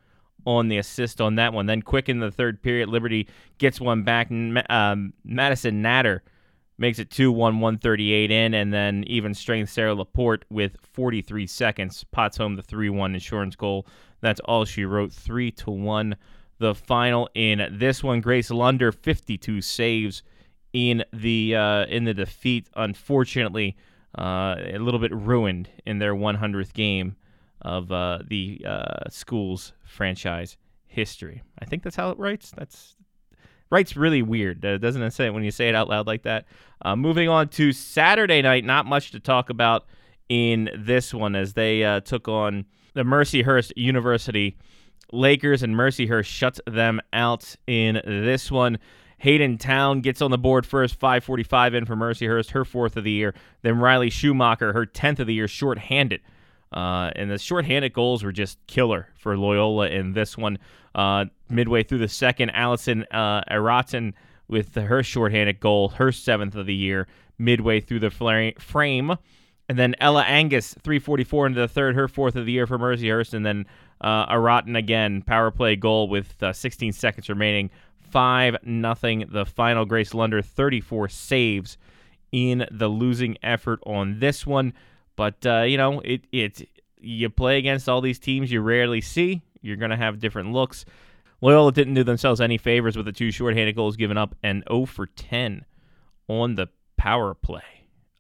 on 0.47 0.69
the 0.69 0.79
assist 0.79 1.21
on 1.21 1.37
that 1.37 1.53
one. 1.53 1.67
Then 1.67 1.83
quick 1.83 2.09
in 2.09 2.21
the 2.21 2.31
third 2.31 2.63
period, 2.63 2.89
Liberty 2.89 3.27
gets 3.59 3.81
one 3.81 4.03
back. 4.03 4.31
Um, 4.69 5.15
Madison 5.25 5.81
Natter 5.81 6.23
makes 6.79 6.99
it 6.99 7.11
2 7.11 7.31
1 7.31 7.61
138 7.61 8.31
in, 8.31 8.55
and 8.55 8.73
then 8.73 9.05
even 9.07 9.35
strength 9.35 9.71
Sarah 9.71 9.95
Laporte 9.95 10.45
with 10.51 10.77
43 10.83 11.47
seconds 11.47 12.05
pots 12.05 12.37
home 12.37 12.57
the 12.57 12.63
3 12.63 12.91
1 12.91 13.15
insurance 13.15 13.57
goal. 13.57 13.87
That's 14.21 14.41
all 14.41 14.65
she 14.65 14.85
wrote 14.85 15.13
3 15.13 15.51
to 15.53 15.71
1. 15.71 16.17
The 16.59 16.75
final 16.75 17.29
in 17.35 17.67
this 17.79 18.03
one, 18.03 18.21
Grace 18.21 18.51
Lunder, 18.51 18.93
52 18.93 19.61
saves 19.61 20.23
in 20.73 21.05
the 21.13 21.57
uh, 21.57 21.87
in 21.87 22.05
the 22.05 22.15
defeat. 22.15 22.69
Unfortunately, 22.77 23.77
uh, 24.19 24.57
a 24.59 24.79
little 24.79 25.01
bit 25.01 25.15
ruined 25.15 25.69
in 25.85 25.99
their 25.99 26.15
100th 26.15 26.73
game 26.73 27.17
of 27.63 27.91
uh, 27.91 28.19
the 28.27 28.65
uh, 28.67 29.09
school's 29.09 29.73
franchise 29.85 30.57
history. 30.87 31.43
I 31.59 31.65
think 31.65 31.83
that's 31.83 31.97
how 31.97 32.11
it 32.11 32.19
writes. 32.19 32.53
That's 32.57 32.97
writes 33.75 33.97
really 33.97 34.23
weird, 34.23 34.61
doesn't 34.61 35.03
it? 35.03 35.13
Say 35.13 35.27
it 35.27 35.35
when 35.35 35.43
you 35.43 35.51
say 35.51 35.69
it 35.69 35.75
out 35.75 35.89
loud 35.89 36.07
like 36.07 36.23
that. 36.23 36.47
Uh, 36.83 36.95
moving 36.95 37.29
on 37.29 37.49
to 37.49 37.73
Saturday 37.73 38.41
night, 38.41 38.65
not 38.65 38.87
much 38.87 39.11
to 39.11 39.19
talk 39.19 39.51
about 39.51 39.85
in 40.29 40.71
this 40.79 41.13
one 41.13 41.35
as 41.35 41.55
they 41.55 41.83
uh, 41.83 41.99
took 42.01 42.29
on 42.29 42.67
the 42.95 43.03
Mercyhurst 43.03 43.73
University 43.75 44.57
Lakers, 45.13 45.65
and 45.65 45.75
Mercyhurst 45.75 46.27
shuts 46.27 46.61
them 46.69 47.01
out 47.13 47.57
in 47.67 48.01
this 48.05 48.49
one. 48.49 48.79
Hayden 49.19 49.59
Town 49.59 50.01
gets 50.03 50.23
on 50.23 50.31
the 50.31 50.39
board 50.39 50.65
first, 50.65 50.95
545 50.95 51.75
in 51.75 51.85
for 51.85 51.97
Mercyhurst, 51.97 52.51
her 52.51 52.65
fourth 52.65 52.97
of 52.97 53.03
the 53.03 53.11
year. 53.11 53.35
Then 53.63 53.81
Riley 53.81 54.11
Schumacher, 54.11 54.73
her 54.73 54.87
10th 54.87 55.19
of 55.19 55.27
the 55.27 55.35
year, 55.35 55.49
shorthanded. 55.49 56.21
Uh, 56.75 57.13
and 57.15 57.31
the 57.31 57.39
shorthanded 57.39 57.93
goals 57.93 58.25
were 58.25 58.33
just 58.33 58.59
killer 58.67 59.09
for 59.17 59.39
Loyola 59.39 59.89
in 59.89 60.13
this 60.13 60.37
one. 60.37 60.59
Uh, 60.95 61.27
midway 61.49 61.85
through 61.85 61.99
the 61.99 62.09
second, 62.09 62.51
Allison 62.51 63.05
uh, 63.05 63.43
Araton 63.49 64.15
with 64.49 64.75
her 64.75 65.03
shorthanded 65.03 65.61
goal, 65.61 65.91
her 65.91 66.11
seventh 66.13 66.57
of 66.57 66.67
the 66.67 66.75
year, 66.75 67.07
midway 67.39 67.81
through 67.81 68.01
the 68.01 68.11
frame. 68.59 69.17
And 69.69 69.79
then 69.79 69.95
Ella 69.99 70.25
Angus, 70.25 70.75
344 70.83 71.47
into 71.47 71.61
the 71.61 71.69
third, 71.69 71.95
her 71.95 72.09
fourth 72.09 72.37
of 72.37 72.45
the 72.45 72.53
year 72.53 72.67
for 72.67 72.79
Mercyhurst. 72.79 73.33
And 73.33 73.47
then 73.47 73.67
uh, 74.01 74.27
Araton 74.29 74.77
again, 74.77 75.23
power 75.23 75.51
play 75.51 75.77
goal 75.77 76.09
with 76.09 76.43
uh, 76.43 76.53
16 76.53 76.93
seconds 76.93 77.29
remaining 77.29 77.71
5 78.11 78.59
nothing. 78.65 79.27
The 79.31 79.47
final 79.47 79.85
Grace 79.85 80.13
Lunder 80.13 80.43
34 80.43 81.09
saves 81.09 81.79
in 82.31 82.67
the 82.71 82.89
losing 82.89 83.39
effort 83.43 83.81
on 83.87 84.19
this 84.19 84.47
one. 84.47 84.75
But 85.17 85.45
uh, 85.47 85.63
you 85.63 85.77
know, 85.77 86.01
it 86.01 86.27
it 86.33 86.69
you 87.01 87.31
play 87.31 87.59
against 87.59 87.89
all 87.89 88.01
these 88.01 88.19
teams 88.19 88.51
you 88.51 88.61
rarely 88.61 89.01
see. 89.01 89.43
You're 89.61 89.77
going 89.77 89.91
to 89.91 89.97
have 89.97 90.21
different 90.21 90.53
looks. 90.53 90.85
Loyola 91.41 91.73
didn't 91.73 91.95
do 91.95 92.05
themselves 92.05 92.41
any 92.41 92.59
favors 92.59 92.97
with 92.97 93.07
the 93.07 93.13
two 93.13 93.31
shorthanded 93.31 93.77
goals 93.77 93.97
given 93.97 94.17
up 94.17 94.35
and 94.43 94.65
0 94.69 94.87
for 94.87 95.07
10 95.07 95.65
on 96.29 96.55
the 96.55 96.69
power 96.97 97.35
play. 97.35 97.63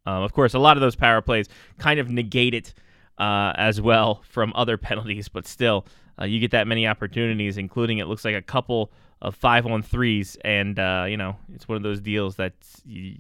Um, 0.07 0.23
of 0.23 0.33
course, 0.33 0.53
a 0.55 0.59
lot 0.59 0.77
of 0.77 0.83
those 0.83 0.97
power 0.97 1.23
plays 1.23 1.49
kind 1.79 1.99
of 1.99 2.11
negate 2.11 2.53
it 2.53 2.75
uh, 3.19 3.53
as 3.57 3.81
well 3.81 4.23
from 4.29 4.53
other 4.55 4.77
penalties, 4.79 5.29
but 5.29 5.47
still, 5.47 5.87
uh, 6.21 6.25
you 6.25 6.39
get 6.39 6.51
that 6.51 6.67
many 6.67 6.87
opportunities, 6.87 7.57
including 7.59 7.99
it 7.99 8.07
looks 8.07 8.25
like 8.25 8.35
a 8.35 8.43
couple 8.43 8.93
of 9.23 9.35
five 9.35 9.67
on 9.67 9.83
threes, 9.83 10.37
and 10.45 10.79
uh, 10.79 11.07
you 11.09 11.17
know 11.17 11.37
it's 11.53 11.67
one 11.67 11.77
of 11.77 11.83
those 11.83 12.01
deals 12.01 12.37
that 12.37 12.53
you, 12.85 13.15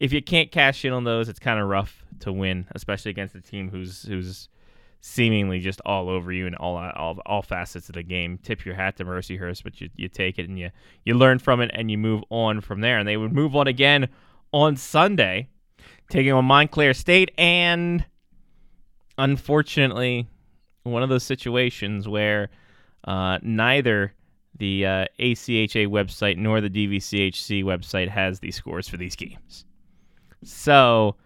if 0.00 0.12
you 0.12 0.22
can't 0.22 0.50
cash 0.50 0.84
in 0.84 0.92
on 0.92 1.04
those, 1.04 1.28
it's 1.28 1.38
kind 1.38 1.60
of 1.60 1.68
rough 1.68 2.04
to 2.20 2.32
win, 2.32 2.66
especially 2.72 3.10
against 3.10 3.34
a 3.34 3.40
team 3.40 3.70
who's 3.70 4.02
who's 4.02 4.48
seemingly 5.00 5.60
just 5.60 5.80
all 5.84 6.08
over 6.08 6.32
you 6.32 6.46
in 6.46 6.54
all 6.56 6.76
all, 6.76 7.18
all 7.26 7.42
facets 7.42 7.88
of 7.88 7.94
the 7.94 8.02
game. 8.02 8.38
Tip 8.42 8.64
your 8.64 8.74
hat 8.74 8.96
to 8.96 9.04
Mercyhurst, 9.04 9.62
but 9.62 9.80
you, 9.80 9.88
you 9.96 10.08
take 10.08 10.38
it 10.38 10.48
and 10.48 10.58
you 10.58 10.70
you 11.04 11.14
learn 11.14 11.38
from 11.38 11.60
it 11.60 11.70
and 11.74 11.90
you 11.90 11.98
move 11.98 12.22
on 12.30 12.60
from 12.60 12.80
there. 12.80 12.98
And 12.98 13.08
they 13.08 13.16
would 13.16 13.32
move 13.32 13.56
on 13.56 13.66
again 13.66 14.08
on 14.52 14.76
Sunday, 14.76 15.48
taking 16.10 16.32
on 16.32 16.44
Montclair 16.44 16.94
State, 16.94 17.32
and 17.36 18.04
unfortunately, 19.16 20.26
one 20.84 21.02
of 21.02 21.08
those 21.08 21.24
situations 21.24 22.08
where 22.08 22.48
uh, 23.04 23.38
neither 23.42 24.14
the 24.56 24.86
uh, 24.86 25.04
ACHA 25.20 25.86
website 25.86 26.36
nor 26.36 26.60
the 26.60 26.70
DVCHC 26.70 27.62
website 27.62 28.08
has 28.08 28.40
the 28.40 28.50
scores 28.50 28.88
for 28.88 28.96
these 28.96 29.14
games. 29.14 29.64
So, 30.44 31.16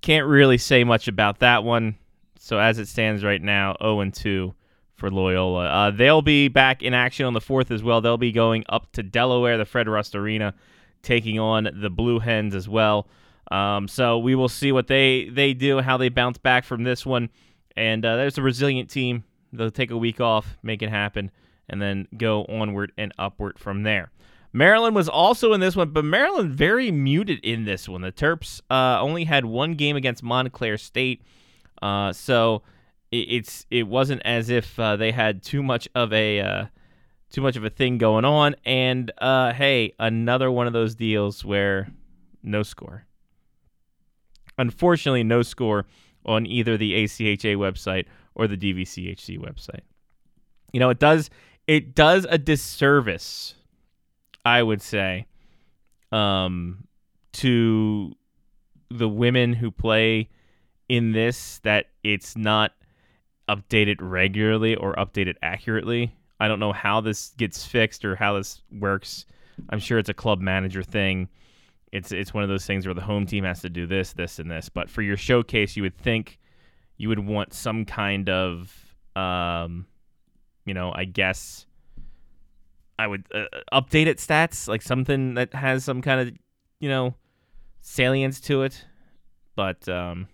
can't 0.00 0.26
really 0.26 0.58
say 0.58 0.84
much 0.84 1.08
about 1.08 1.40
that 1.40 1.64
one. 1.64 1.96
So, 2.38 2.58
as 2.58 2.78
it 2.78 2.88
stands 2.88 3.24
right 3.24 3.40
now, 3.40 3.76
0 3.80 4.00
and 4.00 4.14
2 4.14 4.54
for 4.94 5.10
Loyola. 5.10 5.66
Uh, 5.66 5.90
they'll 5.90 6.22
be 6.22 6.48
back 6.48 6.82
in 6.82 6.94
action 6.94 7.26
on 7.26 7.32
the 7.32 7.40
4th 7.40 7.70
as 7.70 7.82
well. 7.82 8.00
They'll 8.00 8.16
be 8.16 8.32
going 8.32 8.64
up 8.68 8.92
to 8.92 9.02
Delaware, 9.02 9.58
the 9.58 9.64
Fred 9.64 9.88
Rust 9.88 10.14
Arena, 10.14 10.54
taking 11.02 11.38
on 11.38 11.68
the 11.80 11.90
Blue 11.90 12.18
Hens 12.18 12.54
as 12.54 12.68
well. 12.68 13.08
Um, 13.50 13.88
so, 13.88 14.18
we 14.18 14.34
will 14.34 14.48
see 14.48 14.72
what 14.72 14.88
they, 14.88 15.28
they 15.28 15.54
do, 15.54 15.80
how 15.80 15.96
they 15.96 16.08
bounce 16.08 16.38
back 16.38 16.64
from 16.64 16.84
this 16.84 17.06
one. 17.06 17.30
And 17.76 18.04
uh, 18.04 18.16
there's 18.16 18.38
a 18.38 18.42
resilient 18.42 18.90
team. 18.90 19.24
They'll 19.52 19.70
take 19.70 19.90
a 19.90 19.96
week 19.96 20.20
off, 20.20 20.56
make 20.62 20.82
it 20.82 20.90
happen 20.90 21.30
and 21.68 21.80
then 21.80 22.06
go 22.16 22.44
onward 22.44 22.92
and 22.96 23.12
upward 23.18 23.58
from 23.58 23.82
there. 23.82 24.10
Maryland 24.52 24.94
was 24.94 25.08
also 25.08 25.52
in 25.52 25.60
this 25.60 25.74
one, 25.74 25.90
but 25.90 26.04
Maryland 26.04 26.52
very 26.52 26.90
muted 26.90 27.40
in 27.42 27.64
this 27.64 27.88
one. 27.88 28.02
The 28.02 28.12
Terps 28.12 28.60
uh, 28.70 29.00
only 29.00 29.24
had 29.24 29.44
one 29.44 29.74
game 29.74 29.96
against 29.96 30.22
Montclair 30.22 30.76
State, 30.76 31.22
uh, 31.80 32.12
so 32.12 32.62
it, 33.10 33.16
it's 33.16 33.66
it 33.70 33.88
wasn't 33.88 34.22
as 34.24 34.50
if 34.50 34.78
uh, 34.78 34.96
they 34.96 35.10
had 35.10 35.42
too 35.42 35.62
much 35.62 35.88
of 35.94 36.12
a 36.12 36.40
uh, 36.40 36.66
too 37.30 37.40
much 37.40 37.56
of 37.56 37.64
a 37.64 37.70
thing 37.70 37.98
going 37.98 38.24
on. 38.24 38.54
And 38.64 39.10
uh, 39.18 39.52
hey, 39.54 39.94
another 39.98 40.50
one 40.50 40.66
of 40.66 40.72
those 40.72 40.94
deals 40.94 41.44
where 41.44 41.88
no 42.42 42.62
score. 42.62 43.06
Unfortunately, 44.58 45.24
no 45.24 45.42
score 45.42 45.86
on 46.26 46.46
either 46.46 46.76
the 46.76 46.92
ACHA 46.92 47.56
website 47.56 48.06
or 48.34 48.46
the 48.46 48.56
DVCHC 48.56 49.38
website. 49.38 49.80
You 50.72 50.80
know, 50.80 50.90
it 50.90 50.98
does 50.98 51.30
it 51.66 51.94
does 51.94 52.26
a 52.28 52.38
disservice, 52.38 53.54
I 54.44 54.62
would 54.62 54.82
say, 54.82 55.26
um, 56.10 56.86
to 57.34 58.12
the 58.90 59.08
women 59.08 59.52
who 59.54 59.70
play 59.70 60.28
in 60.88 61.12
this 61.12 61.60
that 61.60 61.86
it's 62.04 62.36
not 62.36 62.72
updated 63.48 63.96
regularly 64.00 64.74
or 64.74 64.94
updated 64.94 65.34
accurately. 65.42 66.14
I 66.40 66.48
don't 66.48 66.60
know 66.60 66.72
how 66.72 67.00
this 67.00 67.30
gets 67.36 67.64
fixed 67.64 68.04
or 68.04 68.16
how 68.16 68.34
this 68.34 68.60
works. 68.70 69.26
I'm 69.70 69.78
sure 69.78 69.98
it's 69.98 70.08
a 70.08 70.14
club 70.14 70.40
manager 70.40 70.82
thing. 70.82 71.28
It's 71.92 72.10
it's 72.10 72.34
one 72.34 72.42
of 72.42 72.48
those 72.48 72.66
things 72.66 72.86
where 72.86 72.94
the 72.94 73.02
home 73.02 73.26
team 73.26 73.44
has 73.44 73.60
to 73.62 73.70
do 73.70 73.86
this, 73.86 74.12
this, 74.12 74.38
and 74.38 74.50
this. 74.50 74.68
But 74.68 74.90
for 74.90 75.02
your 75.02 75.16
showcase, 75.16 75.76
you 75.76 75.82
would 75.82 75.96
think 75.96 76.38
you 76.96 77.08
would 77.08 77.18
want 77.18 77.52
some 77.52 77.84
kind 77.84 78.28
of 78.28 78.92
um, 79.14 79.86
you 80.64 80.74
know, 80.74 80.92
I 80.94 81.04
guess 81.04 81.66
I 82.98 83.06
would 83.06 83.24
uh, 83.34 83.44
update 83.72 84.06
it 84.06 84.18
stats, 84.18 84.68
like 84.68 84.82
something 84.82 85.34
that 85.34 85.54
has 85.54 85.84
some 85.84 86.02
kind 86.02 86.20
of, 86.20 86.34
you 86.80 86.88
know, 86.88 87.14
salience 87.80 88.40
to 88.42 88.62
it. 88.62 88.84
But, 89.56 89.88
um, 89.88 90.28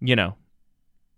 you 0.00 0.16
know, 0.16 0.36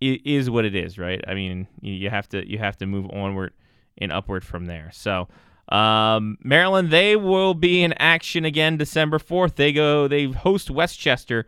it 0.01 0.21
is 0.25 0.51
what 0.51 0.65
it 0.65 0.75
is, 0.75 0.99
right? 0.99 1.23
I 1.27 1.35
mean, 1.35 1.69
you 1.81 2.11
have 2.11 2.29
to 2.31 2.49
you 2.49 2.59
have 2.59 2.77
to 2.79 2.87
move 2.87 3.11
onward 3.11 3.53
and 3.99 4.13
upward 4.13 4.45
from 4.45 4.67
there. 4.67 4.91
So, 4.93 5.29
um, 5.69 6.39
Maryland, 6.43 6.91
they 6.91 7.17
will 7.17 7.55
be 7.55 7.83
in 7.83 7.93
action 7.95 8.45
again 8.45 8.77
December 8.77 9.19
fourth. 9.19 9.57
They 9.57 9.73
go, 9.73 10.09
they 10.09 10.27
host 10.27 10.71
West 10.71 10.99
Chester, 10.99 11.47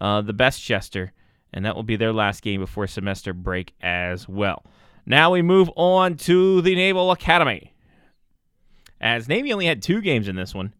uh, 0.00 0.22
the 0.22 0.32
best 0.32 0.62
Chester, 0.62 1.12
and 1.52 1.64
that 1.64 1.74
will 1.74 1.82
be 1.82 1.96
their 1.96 2.12
last 2.12 2.42
game 2.42 2.60
before 2.60 2.86
semester 2.86 3.32
break 3.32 3.74
as 3.80 4.28
well. 4.28 4.64
Now 5.04 5.32
we 5.32 5.42
move 5.42 5.70
on 5.76 6.16
to 6.18 6.62
the 6.62 6.74
Naval 6.74 7.10
Academy. 7.10 7.72
As 9.00 9.28
Navy 9.28 9.52
only 9.52 9.66
had 9.66 9.82
two 9.82 10.00
games 10.00 10.28
in 10.28 10.36
this 10.36 10.54
one. 10.54 10.74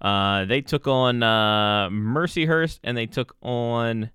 Uh, 0.00 0.44
they 0.44 0.60
took 0.60 0.86
on 0.86 1.22
uh, 1.22 1.88
Mercyhurst 1.88 2.80
and 2.84 2.96
they 2.96 3.06
took 3.06 3.36
on 3.42 4.10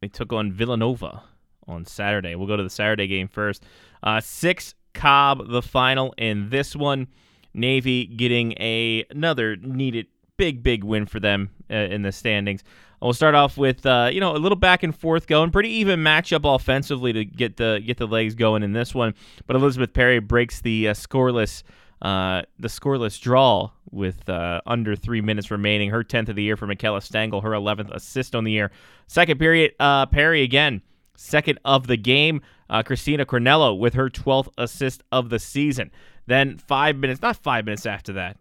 they 0.00 0.08
took 0.08 0.32
on 0.32 0.52
Villanova 0.52 1.22
on 1.66 1.84
Saturday. 1.86 2.34
We'll 2.34 2.46
go 2.46 2.56
to 2.56 2.62
the 2.62 2.70
Saturday 2.70 3.06
game 3.06 3.26
first. 3.26 3.64
Uh, 4.02 4.20
six 4.20 4.74
Cobb 4.92 5.48
the 5.48 5.62
final 5.62 6.14
in 6.16 6.50
this 6.50 6.76
one. 6.76 7.08
Navy 7.52 8.06
getting 8.06 8.52
a 8.60 9.04
another 9.10 9.56
needed 9.56 10.06
big 10.36 10.62
big 10.62 10.84
win 10.84 11.06
for 11.06 11.20
them 11.20 11.50
uh, 11.70 11.74
in 11.74 12.02
the 12.02 12.12
standings. 12.12 12.62
We'll 13.00 13.12
start 13.12 13.34
off 13.34 13.58
with 13.58 13.84
uh, 13.84 14.08
you 14.12 14.20
know 14.20 14.34
a 14.34 14.38
little 14.38 14.56
back 14.56 14.82
and 14.82 14.96
forth 14.96 15.26
going, 15.26 15.50
pretty 15.50 15.68
even 15.70 16.00
matchup 16.00 16.52
offensively 16.52 17.12
to 17.12 17.24
get 17.24 17.56
the 17.56 17.82
get 17.84 17.98
the 17.98 18.06
legs 18.06 18.34
going 18.34 18.62
in 18.62 18.72
this 18.72 18.94
one. 18.94 19.14
But 19.46 19.56
Elizabeth 19.56 19.92
Perry 19.92 20.20
breaks 20.20 20.60
the 20.60 20.88
uh, 20.88 20.94
scoreless 20.94 21.62
uh, 22.04 22.42
the 22.58 22.68
scoreless 22.68 23.20
draw 23.20 23.70
with 23.90 24.28
uh, 24.28 24.60
under 24.66 24.94
three 24.94 25.20
minutes 25.20 25.50
remaining. 25.50 25.90
Her 25.90 26.04
tenth 26.04 26.28
of 26.28 26.36
the 26.36 26.42
year 26.42 26.56
for 26.56 26.66
Michaela 26.66 27.00
Stengel, 27.00 27.40
her 27.40 27.54
eleventh 27.54 27.90
assist 27.90 28.34
on 28.34 28.44
the 28.44 28.52
year. 28.52 28.70
Second 29.08 29.38
period, 29.38 29.72
uh, 29.80 30.06
Perry 30.06 30.42
again 30.42 30.82
second 31.16 31.58
of 31.64 31.86
the 31.86 31.96
game. 31.96 32.42
Uh, 32.68 32.82
Christina 32.82 33.24
Cornello 33.24 33.78
with 33.78 33.94
her 33.94 34.10
twelfth 34.10 34.50
assist 34.58 35.02
of 35.10 35.30
the 35.30 35.38
season. 35.38 35.90
Then 36.26 36.58
five 36.58 36.96
minutes, 36.96 37.22
not 37.22 37.36
five 37.36 37.64
minutes 37.64 37.86
after 37.86 38.12
that, 38.14 38.36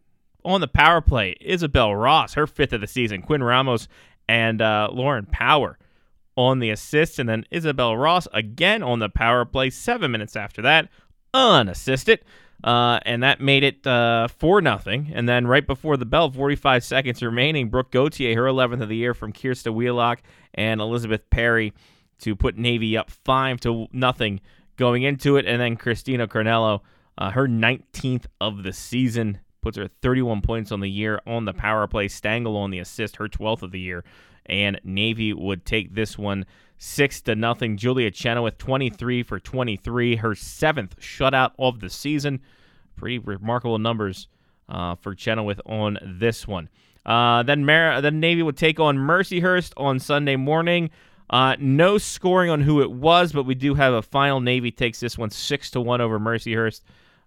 on 0.46 0.62
the 0.62 0.68
power 0.68 1.02
play, 1.02 1.36
Isabel 1.42 1.96
Ross, 1.96 2.34
her 2.34 2.48
fifth 2.48 2.74
of 2.74 2.82
the 2.82 2.88
season. 2.88 3.22
Quinn 3.22 3.44
Ramos 3.44 3.88
and 4.28 4.62
uh, 4.62 4.90
Lauren 4.92 5.26
Power 5.26 5.78
on 6.36 6.60
the 6.60 6.70
assist, 6.72 7.20
and 7.20 7.30
then 7.30 7.46
Isabel 7.52 7.96
Ross 7.96 8.28
again 8.34 8.82
on 8.82 9.00
the 9.00 9.10
power 9.10 9.46
play. 9.46 9.70
Seven 9.70 10.12
minutes 10.12 10.36
after 10.36 10.62
that, 10.64 10.90
unassisted. 11.34 12.20
Uh, 12.64 13.00
and 13.06 13.24
that 13.24 13.42
made 13.42 13.64
it 13.64 13.86
uh, 13.86 14.28
four 14.28 14.62
nothing. 14.62 15.12
And 15.14 15.28
then 15.28 15.48
right 15.48 15.66
before 15.66 15.98
the 15.98 16.06
bell, 16.06 16.32
45 16.32 16.84
seconds 16.84 17.22
remaining, 17.22 17.70
Brooke 17.70 17.92
Gauthier, 17.92 18.36
her 18.36 18.44
11th 18.44 18.82
of 18.82 18.90
the 18.90 18.96
year 18.96 19.14
from 19.14 19.34
Kirsta 19.34 19.74
Wheelock 19.74 20.22
and 20.54 20.80
Elizabeth 20.80 21.30
Perry 21.30 21.74
to 22.20 22.36
put 22.36 22.58
Navy 22.58 22.96
up 22.96 23.12
five 23.12 23.60
to 23.62 23.88
nothing 23.92 24.40
going 24.78 25.04
into 25.04 25.36
it. 25.36 25.46
And 25.46 25.60
then 25.60 25.76
Christina 25.76 26.26
Cornello, 26.28 26.82
uh, 27.18 27.32
her 27.32 27.48
19th 27.48 28.26
of 28.40 28.64
the 28.64 28.72
season, 28.72 29.40
puts 29.62 29.78
her 29.78 29.90
31 30.02 30.42
points 30.42 30.72
on 30.72 30.80
the 30.80 30.90
year 30.90 31.20
on 31.28 31.46
the 31.46 31.54
power 31.54 31.86
play. 31.88 32.08
Stangle 32.08 32.56
on 32.56 32.72
the 32.72 32.80
assist, 32.80 33.18
her 33.18 33.28
12th 33.28 33.64
of 33.64 33.72
the 33.72 33.80
year. 33.80 34.06
And 34.46 34.80
Navy 34.84 35.34
would 35.34 35.66
take 35.66 35.96
this 35.96 36.18
one 36.18 36.46
six 36.84 37.22
to 37.22 37.34
nothing. 37.34 37.78
Julia 37.78 38.12
Chenoweth 38.12 38.58
23 38.58 39.24
for 39.24 39.40
23, 39.40 40.18
her 40.18 40.36
seventh 40.36 41.00
shutout 41.00 41.52
of 41.58 41.80
the 41.80 41.90
season. 41.90 42.42
Pretty 42.98 43.20
remarkable 43.20 43.80
numbers 43.80 44.28
uh, 44.68 44.96
for 44.96 45.16
Chenoweth 45.16 45.62
on 45.66 45.98
this 46.04 46.46
one. 46.46 46.68
Uh, 47.06 47.44
then 47.44 47.66
Mar- 47.66 48.02
then 48.02 48.20
Navy 48.20 48.44
would 48.44 48.58
take 48.58 48.80
on 48.80 48.98
Mercyhurst 48.98 49.72
on 49.78 49.98
Sunday 50.00 50.36
morning. 50.36 50.90
Uh, 51.30 51.56
no 51.58 51.98
scoring 51.98 52.50
on 52.50 52.62
who 52.62 52.82
it 52.82 52.92
was, 52.92 53.32
but 53.32 53.46
we 53.46 53.56
do 53.56 53.76
have 53.76 53.94
a 53.94 54.02
final. 54.02 54.42
Navy 54.42 54.70
takes 54.70 55.00
this 55.00 55.18
one 55.18 55.30
six 55.30 55.72
to 55.72 55.82
one 55.82 56.02
over 56.02 56.20
Mercyhurst. 56.20 56.82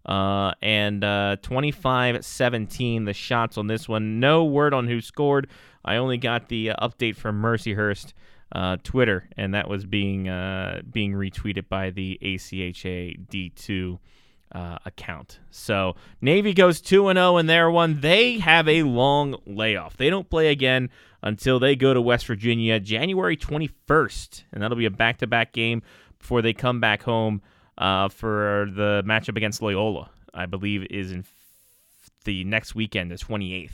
Uh, 0.04 0.52
and 0.62 1.02
uh, 1.02 1.36
25 1.42 2.24
17, 2.24 3.06
the 3.06 3.12
shots 3.12 3.56
on 3.58 3.66
this 3.66 3.88
one. 3.88 4.20
No 4.20 4.44
word 4.44 4.74
on 4.74 4.86
who 4.86 5.00
scored. 5.00 5.48
I 5.84 5.96
only 5.96 6.18
got 6.18 6.48
the 6.48 6.70
uh, 6.70 6.88
update 6.88 7.16
from 7.16 7.40
Mercyhurst 7.42 8.12
uh, 8.52 8.76
Twitter, 8.82 9.28
and 9.36 9.54
that 9.54 9.68
was 9.68 9.84
being 9.84 10.28
uh, 10.28 10.82
being 10.90 11.12
retweeted 11.12 11.68
by 11.68 11.90
the 11.90 12.18
ACHA 12.22 13.26
D2 13.28 13.98
uh, 14.52 14.78
account. 14.84 15.40
So 15.50 15.96
Navy 16.20 16.54
goes 16.54 16.80
2 16.80 17.08
and 17.08 17.16
0 17.16 17.38
in 17.38 17.46
their 17.46 17.70
one. 17.70 18.00
They 18.00 18.38
have 18.38 18.68
a 18.68 18.84
long 18.84 19.36
layoff. 19.46 19.96
They 19.96 20.10
don't 20.10 20.28
play 20.30 20.48
again 20.48 20.90
until 21.22 21.58
they 21.58 21.74
go 21.74 21.92
to 21.92 22.00
West 22.00 22.26
Virginia 22.26 22.78
January 22.78 23.36
21st, 23.36 24.44
and 24.52 24.62
that'll 24.62 24.76
be 24.76 24.86
a 24.86 24.90
back 24.90 25.18
to 25.18 25.26
back 25.26 25.52
game 25.52 25.82
before 26.18 26.42
they 26.42 26.52
come 26.52 26.80
back 26.80 27.02
home 27.02 27.42
uh, 27.78 28.08
for 28.08 28.70
the 28.74 29.02
matchup 29.04 29.36
against 29.36 29.60
Loyola. 29.60 30.10
I 30.32 30.46
believe 30.46 30.86
is 30.90 31.12
in 31.12 31.20
f- 31.20 32.10
the 32.24 32.44
next 32.44 32.74
weekend, 32.74 33.10
the 33.10 33.16
28th. 33.16 33.72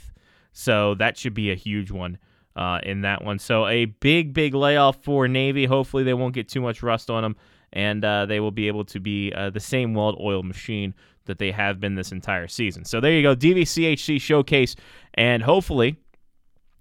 So 0.53 0.95
that 0.95 1.17
should 1.17 1.33
be 1.33 1.51
a 1.51 1.55
huge 1.55 1.91
one 1.91 2.17
uh, 2.55 2.79
in 2.83 3.01
that 3.01 3.23
one. 3.23 3.39
So 3.39 3.67
a 3.67 3.85
big, 3.85 4.33
big 4.33 4.53
layoff 4.53 5.03
for 5.03 5.27
Navy. 5.27 5.65
Hopefully 5.65 6.03
they 6.03 6.13
won't 6.13 6.33
get 6.33 6.49
too 6.49 6.61
much 6.61 6.83
rust 6.83 7.09
on 7.09 7.23
them, 7.23 7.35
and 7.71 8.03
uh, 8.03 8.25
they 8.25 8.39
will 8.39 8.51
be 8.51 8.67
able 8.67 8.85
to 8.85 8.99
be 8.99 9.31
uh, 9.33 9.49
the 9.49 9.59
same 9.59 9.93
well-oiled 9.93 10.45
machine 10.45 10.93
that 11.25 11.39
they 11.39 11.51
have 11.51 11.79
been 11.79 11.95
this 11.95 12.11
entire 12.11 12.47
season. 12.47 12.85
So 12.85 12.99
there 12.99 13.11
you 13.11 13.21
go, 13.21 13.35
DVCHC 13.35 14.19
showcase, 14.19 14.75
and 15.13 15.41
hopefully 15.41 15.97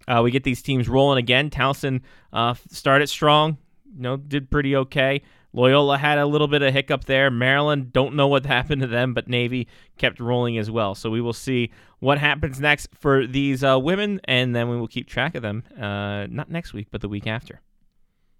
uh, 0.08 0.20
we 0.22 0.30
get 0.30 0.44
these 0.44 0.62
teams 0.62 0.88
rolling 0.88 1.18
again. 1.18 1.48
Towson 1.48 2.00
uh, 2.32 2.54
started 2.70 3.08
strong, 3.08 3.56
you 3.94 4.02
know, 4.02 4.16
did 4.16 4.50
pretty 4.50 4.74
okay 4.76 5.22
Loyola 5.52 5.98
had 5.98 6.18
a 6.18 6.26
little 6.26 6.48
bit 6.48 6.62
of 6.62 6.72
hiccup 6.72 7.04
there. 7.04 7.30
Maryland, 7.30 7.92
don't 7.92 8.14
know 8.14 8.28
what 8.28 8.46
happened 8.58 8.82
to 8.82 8.88
them, 8.88 9.14
but 9.14 9.28
Navy 9.28 9.68
kept 9.98 10.20
rolling 10.20 10.58
as 10.58 10.70
well. 10.70 10.94
So 10.94 11.10
we 11.10 11.20
will 11.20 11.32
see 11.32 11.70
what 12.00 12.18
happens 12.18 12.60
next 12.60 12.88
for 12.94 13.26
these 13.26 13.62
uh, 13.62 13.78
women, 13.78 14.20
and 14.24 14.54
then 14.54 14.68
we 14.68 14.76
will 14.76 14.88
keep 14.88 15.08
track 15.08 15.34
of 15.34 15.42
them, 15.42 15.62
uh, 15.78 16.26
not 16.28 16.50
next 16.50 16.72
week, 16.72 16.88
but 16.90 17.00
the 17.00 17.08
week 17.08 17.26
after. 17.26 17.60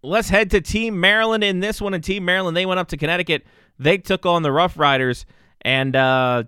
Let's 0.03 0.31
head 0.31 0.51
to 0.51 0.61
Team 0.61 0.99
Maryland 0.99 1.45
in 1.45 1.61
this 1.61 1.81
one. 1.81 1.95
And 1.95 2.03
Team 2.03 2.25
Maryland, 2.25 2.57
they 2.57 2.67
went 2.67 2.81
up 2.81 2.89
to 2.89 2.97
Connecticut. 2.97 3.45
They 3.79 3.99
took 3.99 4.27
on 4.27 4.43
the 4.43 4.51
Rough 4.51 4.77
Riders, 4.77 5.27
and 5.61 5.95
uh, 5.95 6.45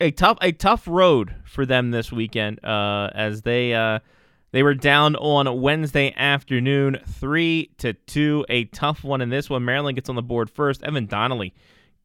a 0.00 0.10
tough 0.10 0.38
a 0.40 0.50
tough 0.50 0.88
road 0.88 1.34
for 1.44 1.64
them 1.64 1.90
this 1.90 2.10
weekend 2.10 2.64
uh, 2.64 3.10
as 3.14 3.42
they 3.42 3.74
uh, 3.74 4.00
they 4.52 4.62
were 4.62 4.74
down 4.74 5.16
on 5.16 5.60
Wednesday 5.60 6.12
afternoon, 6.16 6.98
three 7.06 7.70
to 7.78 7.92
two. 7.92 8.44
A 8.48 8.64
tough 8.66 9.04
one 9.04 9.20
in 9.20 9.30
this 9.30 9.48
one. 9.48 9.64
Maryland 9.64 9.96
gets 9.96 10.08
on 10.08 10.16
the 10.16 10.22
board 10.22 10.50
first. 10.50 10.82
Evan 10.82 11.06
Donnelly 11.06 11.54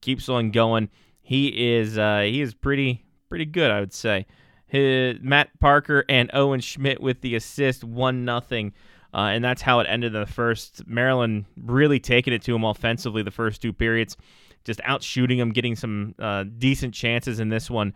keeps 0.01 0.29
on 0.29 0.51
going. 0.51 0.89
He 1.21 1.75
is 1.75 1.97
uh, 1.97 2.21
he 2.21 2.41
is 2.41 2.53
pretty 2.53 3.03
pretty 3.29 3.45
good, 3.45 3.71
I 3.71 3.79
would 3.79 3.93
say. 3.93 4.27
His, 4.67 5.17
Matt 5.21 5.59
Parker 5.59 6.05
and 6.09 6.29
Owen 6.33 6.59
Schmidt 6.59 7.01
with 7.01 7.21
the 7.21 7.35
assist, 7.35 7.83
one 7.83 8.25
nothing. 8.25 8.73
Uh, 9.13 9.29
and 9.29 9.43
that's 9.43 9.61
how 9.61 9.79
it 9.79 9.87
ended 9.89 10.13
in 10.13 10.19
the 10.19 10.27
first. 10.27 10.85
Maryland 10.87 11.45
really 11.55 11.99
taking 11.99 12.33
it 12.33 12.41
to 12.43 12.53
him 12.53 12.65
offensively 12.65 13.23
the 13.23 13.31
first 13.31 13.61
two 13.61 13.71
periods, 13.71 14.17
just 14.65 14.81
out 14.83 15.01
shooting 15.01 15.39
him, 15.39 15.51
getting 15.51 15.75
some 15.75 16.13
uh, 16.19 16.43
decent 16.57 16.93
chances 16.93 17.39
in 17.39 17.47
this 17.47 17.69
one. 17.69 17.93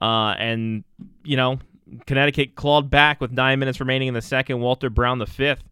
Uh, 0.00 0.34
and, 0.38 0.84
you 1.24 1.36
know, 1.36 1.58
Connecticut 2.06 2.54
clawed 2.54 2.90
back 2.90 3.20
with 3.20 3.32
nine 3.32 3.58
minutes 3.58 3.80
remaining 3.80 4.08
in 4.08 4.14
the 4.14 4.22
second. 4.22 4.60
Walter 4.60 4.90
Brown, 4.90 5.18
the 5.18 5.26
fifth, 5.26 5.64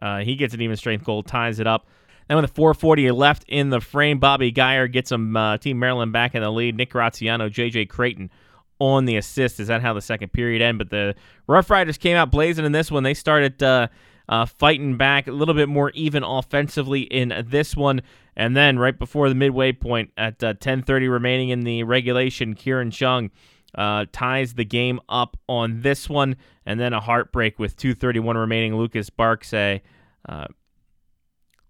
uh, 0.00 0.18
he 0.18 0.36
gets 0.36 0.54
an 0.54 0.60
even 0.60 0.76
strength 0.76 1.04
goal, 1.04 1.22
ties 1.22 1.60
it 1.60 1.66
up. 1.66 1.86
Then 2.28 2.40
with 2.40 2.52
440 2.52 3.10
left 3.10 3.44
in 3.48 3.70
the 3.70 3.80
frame, 3.80 4.20
Bobby 4.20 4.52
Geyer 4.52 4.86
gets 4.86 5.08
some 5.08 5.36
uh, 5.36 5.58
Team 5.58 5.78
Maryland 5.80 6.12
back 6.12 6.34
in 6.34 6.42
the 6.42 6.50
lead. 6.50 6.76
Nick 6.76 6.90
Graziano, 6.90 7.48
J.J. 7.48 7.86
Creighton 7.86 8.30
on 8.78 9.04
the 9.04 9.16
assist. 9.16 9.58
Is 9.58 9.66
that 9.66 9.82
how 9.82 9.92
the 9.94 10.00
second 10.00 10.32
period 10.32 10.62
ended? 10.62 10.88
But 10.88 10.96
the 10.96 11.14
Rough 11.48 11.68
Riders 11.70 11.98
came 11.98 12.16
out 12.16 12.30
blazing 12.30 12.64
in 12.64 12.70
this 12.70 12.88
one. 12.88 13.02
They 13.02 13.14
started 13.14 13.60
uh, 13.62 13.88
uh, 14.28 14.46
fighting 14.46 14.96
back 14.96 15.26
a 15.26 15.32
little 15.32 15.54
bit 15.54 15.68
more 15.68 15.90
even 15.90 16.22
offensively 16.22 17.00
in 17.02 17.34
this 17.48 17.76
one. 17.76 18.00
And 18.36 18.56
then 18.56 18.78
right 18.78 18.96
before 18.96 19.28
the 19.28 19.34
midway 19.34 19.72
point 19.72 20.12
at 20.16 20.38
10:30 20.38 21.08
uh, 21.08 21.10
remaining 21.10 21.48
in 21.48 21.62
the 21.62 21.82
regulation, 21.82 22.54
Kieran 22.54 22.92
Chung 22.92 23.30
uh, 23.74 24.06
ties 24.12 24.54
the 24.54 24.64
game 24.64 25.00
up 25.08 25.36
on 25.48 25.82
this 25.82 26.08
one, 26.08 26.36
and 26.66 26.78
then 26.78 26.92
a 26.92 27.00
heartbreak 27.00 27.58
with 27.58 27.76
2:31 27.76 28.36
remaining. 28.36 28.76
Lucas 28.76 29.10
Barksay, 29.10 29.80
uh, 30.28 30.46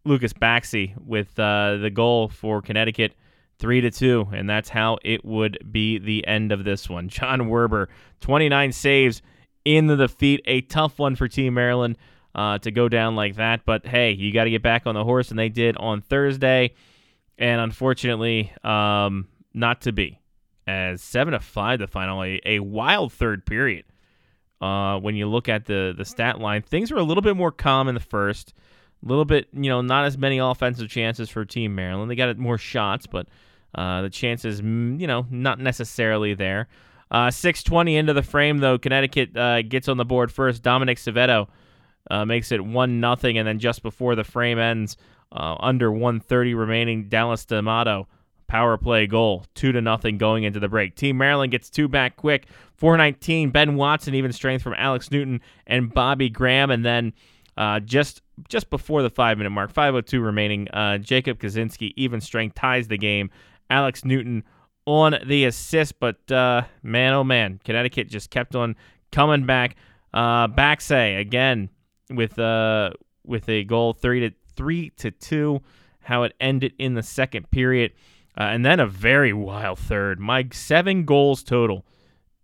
Lucas 0.05 0.33
Baxey 0.33 0.97
with 1.05 1.39
uh, 1.39 1.77
the 1.77 1.91
goal 1.91 2.29
for 2.29 2.63
Connecticut, 2.63 3.15
three 3.59 3.81
to 3.81 3.91
two, 3.91 4.29
and 4.33 4.49
that's 4.49 4.69
how 4.69 4.99
it 5.05 5.25
would 5.25 5.59
be 5.71 5.99
the 5.99 6.27
end 6.27 6.53
of 6.53 6.65
this 6.65 6.89
one. 6.89 7.09
John 7.11 7.43
Werber, 7.43 7.89
29 8.21 8.73
saves 8.73 9.23
in 9.65 9.87
the 9.87 9.97
defeat, 9.97 10.41
a 10.47 10.63
tough 10.63 10.99
one 10.99 11.17
for 11.17 11.29
Team 11.29 11.55
Maryland 11.55 11.97
uh, 12.35 12.59
to 12.59 12.71
go 12.71 12.89
down 12.89 13.17
like 13.17 13.37
that. 13.37 13.65
But 13.65 13.87
hey, 13.87 14.13
you 14.13 14.33
got 14.33 14.45
to 14.45 14.51
get 14.51 14.63
back 14.63 14.87
on 14.87 14.95
the 14.95 15.05
horse, 15.05 15.31
and 15.31 15.39
they 15.39 15.49
did 15.49 15.77
on 15.77 16.01
Thursday, 16.01 16.75
and 17.39 17.61
unfortunately, 17.61 18.53
um, 18.65 19.29
not 19.53 19.83
to 19.83 19.93
be 19.93 20.20
as 20.67 21.03
seven 21.03 21.33
to 21.33 21.41
five 21.41 21.79
the 21.79 21.87
final. 21.87 22.23
A, 22.23 22.41
a 22.45 22.59
wild 22.61 23.13
third 23.13 23.47
period. 23.47 23.85
Uh, 24.61 24.99
when 24.99 25.17
you 25.17 25.27
look 25.27 25.49
at 25.49 25.65
the 25.65 25.95
the 25.97 26.05
stat 26.05 26.39
line, 26.39 26.63
things 26.63 26.91
were 26.91 26.99
a 26.99 27.03
little 27.03 27.23
bit 27.23 27.37
more 27.37 27.51
calm 27.51 27.89
in 27.89 27.95
the 27.95 28.01
first. 28.01 28.53
A 29.03 29.09
little 29.09 29.25
bit, 29.25 29.49
you 29.55 29.71
know, 29.71 29.81
not 29.81 30.05
as 30.05 30.19
many 30.19 30.39
offensive 30.39 30.91
chances 30.91 31.31
for 31.31 31.45
Team 31.47 31.75
Maryland. 31.75 32.11
They 32.11 32.17
got 32.17 32.37
more 32.37 32.59
shots, 32.59 33.07
but 33.07 33.29
uh, 33.75 34.03
the 34.03 34.11
chances, 34.11 34.61
mm, 34.61 35.01
you 35.01 35.07
know, 35.07 35.27
not 35.31 35.59
necessarily 35.59 36.35
there. 36.35 36.69
Uh, 37.11 37.31
620 37.31 37.97
into 37.97 38.13
the 38.13 38.23
frame, 38.23 38.59
though. 38.59 38.79
Connecticut 38.79 39.37
uh, 39.37 39.63
gets 39.63 39.89
on 39.89 39.97
the 39.97 40.05
board 40.05 40.31
first. 40.31 40.63
Dominic 40.63 40.99
Savetto 40.99 41.49
uh, 42.11 42.25
makes 42.25 42.53
it 42.53 42.65
1 42.65 43.01
nothing, 43.01 43.39
and 43.39 43.49
then 43.49 43.59
just 43.59 43.83
before 43.83 44.15
the 44.15 44.25
frame 44.25 44.59
ends, 44.59 44.97
uh, 45.33 45.57
under 45.59 45.91
130 45.91 46.55
remaining, 46.55 47.09
Dallas 47.09 47.45
D'Amato 47.45 48.07
power 48.51 48.77
play 48.77 49.07
goal, 49.07 49.47
two 49.55 49.71
to 49.71 49.81
nothing 49.81 50.19
going 50.19 50.43
into 50.43 50.59
the 50.59 50.69
break. 50.69 50.97
Team 50.97 51.17
Maryland 51.17 51.53
gets 51.53 51.71
two 51.71 51.87
back 51.87 52.17
quick, 52.17 52.49
419. 52.75 53.51
Ben 53.51 53.77
Watson 53.77 54.13
even 54.17 54.33
strength 54.33 54.63
from 54.63 54.75
Alex 54.77 55.13
Newton 55.13 55.41
and 55.69 55.95
Bobby 55.95 56.29
Graham, 56.29 56.73
and 56.73 56.85
then 56.85 57.13
uh, 57.57 57.79
just 57.79 58.23
just 58.49 58.69
before 58.69 59.03
the 59.03 59.11
five 59.11 59.39
minute 59.39 59.51
mark, 59.51 59.73
5:02 59.73 60.25
remaining, 60.25 60.69
uh, 60.71 60.99
Jacob 60.99 61.39
Kaczynski 61.39 61.93
even 61.97 62.21
strength 62.21 62.57
ties 62.57 62.89
the 62.89 62.99
game. 62.99 63.31
Alex 63.71 64.05
Newton 64.05 64.43
on 64.85 65.17
the 65.25 65.45
assist, 65.45 66.01
but 66.01 66.31
uh, 66.33 66.63
man, 66.83 67.13
oh 67.13 67.23
man, 67.23 67.61
Connecticut 67.65 68.09
just 68.09 68.31
kept 68.31 68.57
on 68.57 68.75
coming 69.13 69.47
back. 69.47 69.77
Uh, 70.13 70.49
Baxay 70.49 71.21
again 71.21 71.71
with 72.11 72.37
uh 72.41 72.91
with 73.25 73.49
a 73.49 73.63
goal, 73.63 73.93
three 73.93 74.29
to 74.29 74.35
three 74.57 74.91
to 74.97 75.13
two. 75.13 75.63
How 76.01 76.25
it 76.25 76.35
ended 76.41 76.73
in 76.79 76.95
the 76.95 77.03
second 77.05 77.49
period. 77.53 77.93
Uh, 78.39 78.45
and 78.45 78.65
then 78.65 78.81
a 78.81 78.87
very 78.87 79.33
wild 79.33 79.79
third. 79.79 80.21
My 80.21 80.49
seven 80.53 81.05
goals 81.05 81.43
total 81.43 81.85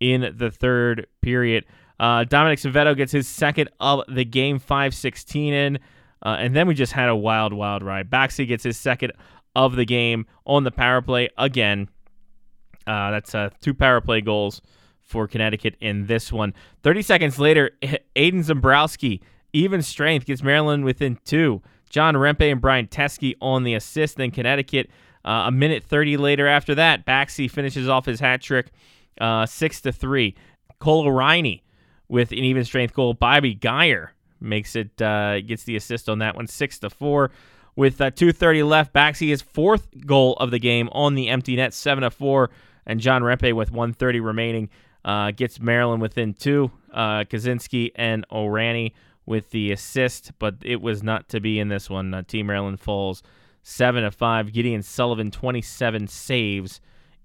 in 0.01 0.35
the 0.37 0.51
third 0.51 1.07
period. 1.22 1.64
Uh, 1.99 2.25
Dominic 2.25 2.59
Savetto 2.59 2.96
gets 2.96 3.12
his 3.12 3.27
second 3.27 3.70
of 3.81 4.03
the 4.09 4.25
game, 4.25 4.61
5-16 4.61 5.53
in. 5.53 5.79
Uh, 6.25 6.37
and 6.38 6.55
then 6.55 6.66
we 6.66 6.75
just 6.75 6.92
had 6.92 7.09
a 7.09 7.16
wild, 7.16 7.53
wild 7.53 7.83
ride. 7.83 8.11
Baxi 8.11 8.46
gets 8.46 8.64
his 8.64 8.77
second 8.77 9.12
of 9.55 9.77
the 9.77 9.85
game 9.85 10.27
on 10.44 10.64
the 10.64 10.70
power 10.70 11.01
play 11.01 11.29
again. 11.38 11.88
Uh, 12.87 13.11
that's 13.11 13.35
uh, 13.35 13.51
two 13.61 13.75
power 13.75 14.01
play 14.01 14.20
goals 14.20 14.61
for 15.01 15.27
Connecticut 15.27 15.77
in 15.81 16.07
this 16.07 16.33
one. 16.33 16.53
30 16.83 17.03
seconds 17.03 17.38
later, 17.38 17.70
Aiden 17.83 18.44
Zambrowski, 18.44 19.20
even 19.53 19.83
strength, 19.83 20.27
gets 20.27 20.42
Maryland 20.42 20.85
within 20.85 21.18
two. 21.25 21.62
John 21.88 22.14
Rempe 22.14 22.51
and 22.51 22.61
Brian 22.61 22.88
Teske 22.88 23.37
on 23.40 23.62
the 23.62 23.75
assist. 23.75 24.16
Then 24.16 24.31
Connecticut 24.31 24.90
uh, 25.26 25.44
a 25.46 25.50
minute 25.50 25.82
30 25.82 26.16
later 26.16 26.46
after 26.46 26.74
that, 26.76 27.04
Baxi 27.04 27.50
finishes 27.50 27.88
off 27.88 28.06
his 28.06 28.20
hat 28.20 28.40
trick 28.40 28.70
uh, 29.20 29.44
6 29.44 29.80
to 29.82 29.92
3. 29.92 30.34
Cole 30.78 31.10
Riney 31.10 31.64
with 32.08 32.30
an 32.32 32.38
even 32.38 32.64
strength 32.64 32.94
goal. 32.94 33.14
Bobby 33.14 33.54
Geyer 33.54 34.12
makes 34.40 34.76
it 34.76 35.00
uh, 35.02 35.40
gets 35.40 35.64
the 35.64 35.76
assist 35.76 36.08
on 36.08 36.20
that 36.20 36.36
one 36.36 36.46
6 36.46 36.78
to 36.80 36.90
4. 36.90 37.30
With 37.74 38.00
uh, 38.00 38.10
2:30 38.10 38.66
left, 38.66 38.94
Baxi 38.94 39.28
his 39.28 39.42
fourth 39.42 39.88
goal 40.06 40.34
of 40.34 40.50
the 40.50 40.58
game 40.58 40.88
on 40.92 41.14
the 41.14 41.28
empty 41.28 41.56
net, 41.56 41.74
7 41.74 42.02
to 42.02 42.10
4, 42.10 42.50
and 42.86 43.00
John 43.00 43.22
Rempe 43.22 43.52
with 43.52 43.70
130 43.70 44.20
remaining 44.20 44.70
uh, 45.04 45.32
gets 45.32 45.60
Maryland 45.60 46.00
within 46.00 46.32
two. 46.32 46.70
Uh, 46.92 47.24
Kaczynski 47.24 47.90
and 47.96 48.24
O'Rani 48.32 48.94
with 49.26 49.50
the 49.50 49.72
assist, 49.72 50.32
but 50.38 50.54
it 50.62 50.80
was 50.80 51.02
not 51.02 51.28
to 51.30 51.40
be 51.40 51.58
in 51.58 51.68
this 51.68 51.90
one. 51.90 52.24
Team 52.28 52.46
Maryland 52.46 52.80
falls 52.80 53.22
seven 53.66 54.05
to 54.05 54.11
five. 54.12 54.52
Gideon 54.52 54.81
Sullivan, 54.83 55.33
27 55.33 56.07
saves 56.07 56.81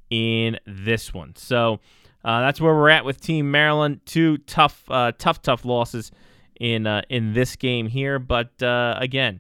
in 0.10 0.58
this 0.66 1.14
one. 1.14 1.36
So 1.36 1.80
uh, 2.26 2.42
that's 2.42 2.60
where 2.60 2.74
we're 2.74 2.90
at 2.90 3.06
with 3.06 3.22
Team 3.22 3.52
Maryland. 3.52 4.02
Two 4.06 4.38
tough, 4.40 4.84
uh, 4.90 5.12
tough, 5.18 5.44
tough 5.44 5.66
losses 5.66 6.12
in 6.60 6.88
uh, 6.88 7.04
in 7.10 7.34
this 7.34 7.56
game 7.56 7.88
here. 7.88 8.18
But 8.18 8.62
uh, 8.62 8.96
again, 8.98 9.40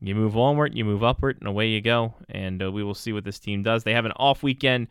you 0.00 0.14
move 0.14 0.36
onward, 0.36 0.76
you 0.76 0.84
move 0.84 1.02
upward, 1.02 1.38
and 1.40 1.48
away 1.48 1.68
you 1.68 1.80
go. 1.80 2.14
And 2.28 2.62
uh, 2.62 2.70
we 2.70 2.84
will 2.84 2.94
see 2.94 3.14
what 3.14 3.24
this 3.24 3.38
team 3.38 3.62
does. 3.62 3.84
They 3.84 3.94
have 3.94 4.04
an 4.04 4.12
off 4.12 4.42
weekend 4.42 4.88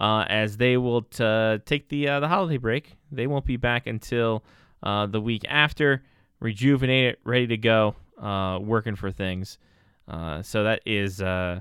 uh, 0.00 0.24
as 0.28 0.56
they 0.56 0.76
will 0.76 1.02
t- 1.02 1.58
take 1.64 1.88
the 1.88 2.06
the 2.06 2.28
holiday 2.28 2.56
break. 2.56 2.96
They 3.12 3.28
won't 3.28 3.44
be 3.46 3.56
back 3.56 3.86
until 3.86 4.42
the 4.82 5.20
week 5.20 5.44
after, 5.48 6.02
rejuvenated, 6.40 7.18
ready 7.22 7.46
to 7.46 7.56
go, 7.56 7.94
working 8.60 8.96
for 8.96 9.12
things. 9.12 9.58
Uh, 10.08 10.42
so 10.42 10.64
that 10.64 10.80
is 10.86 11.20
uh, 11.20 11.60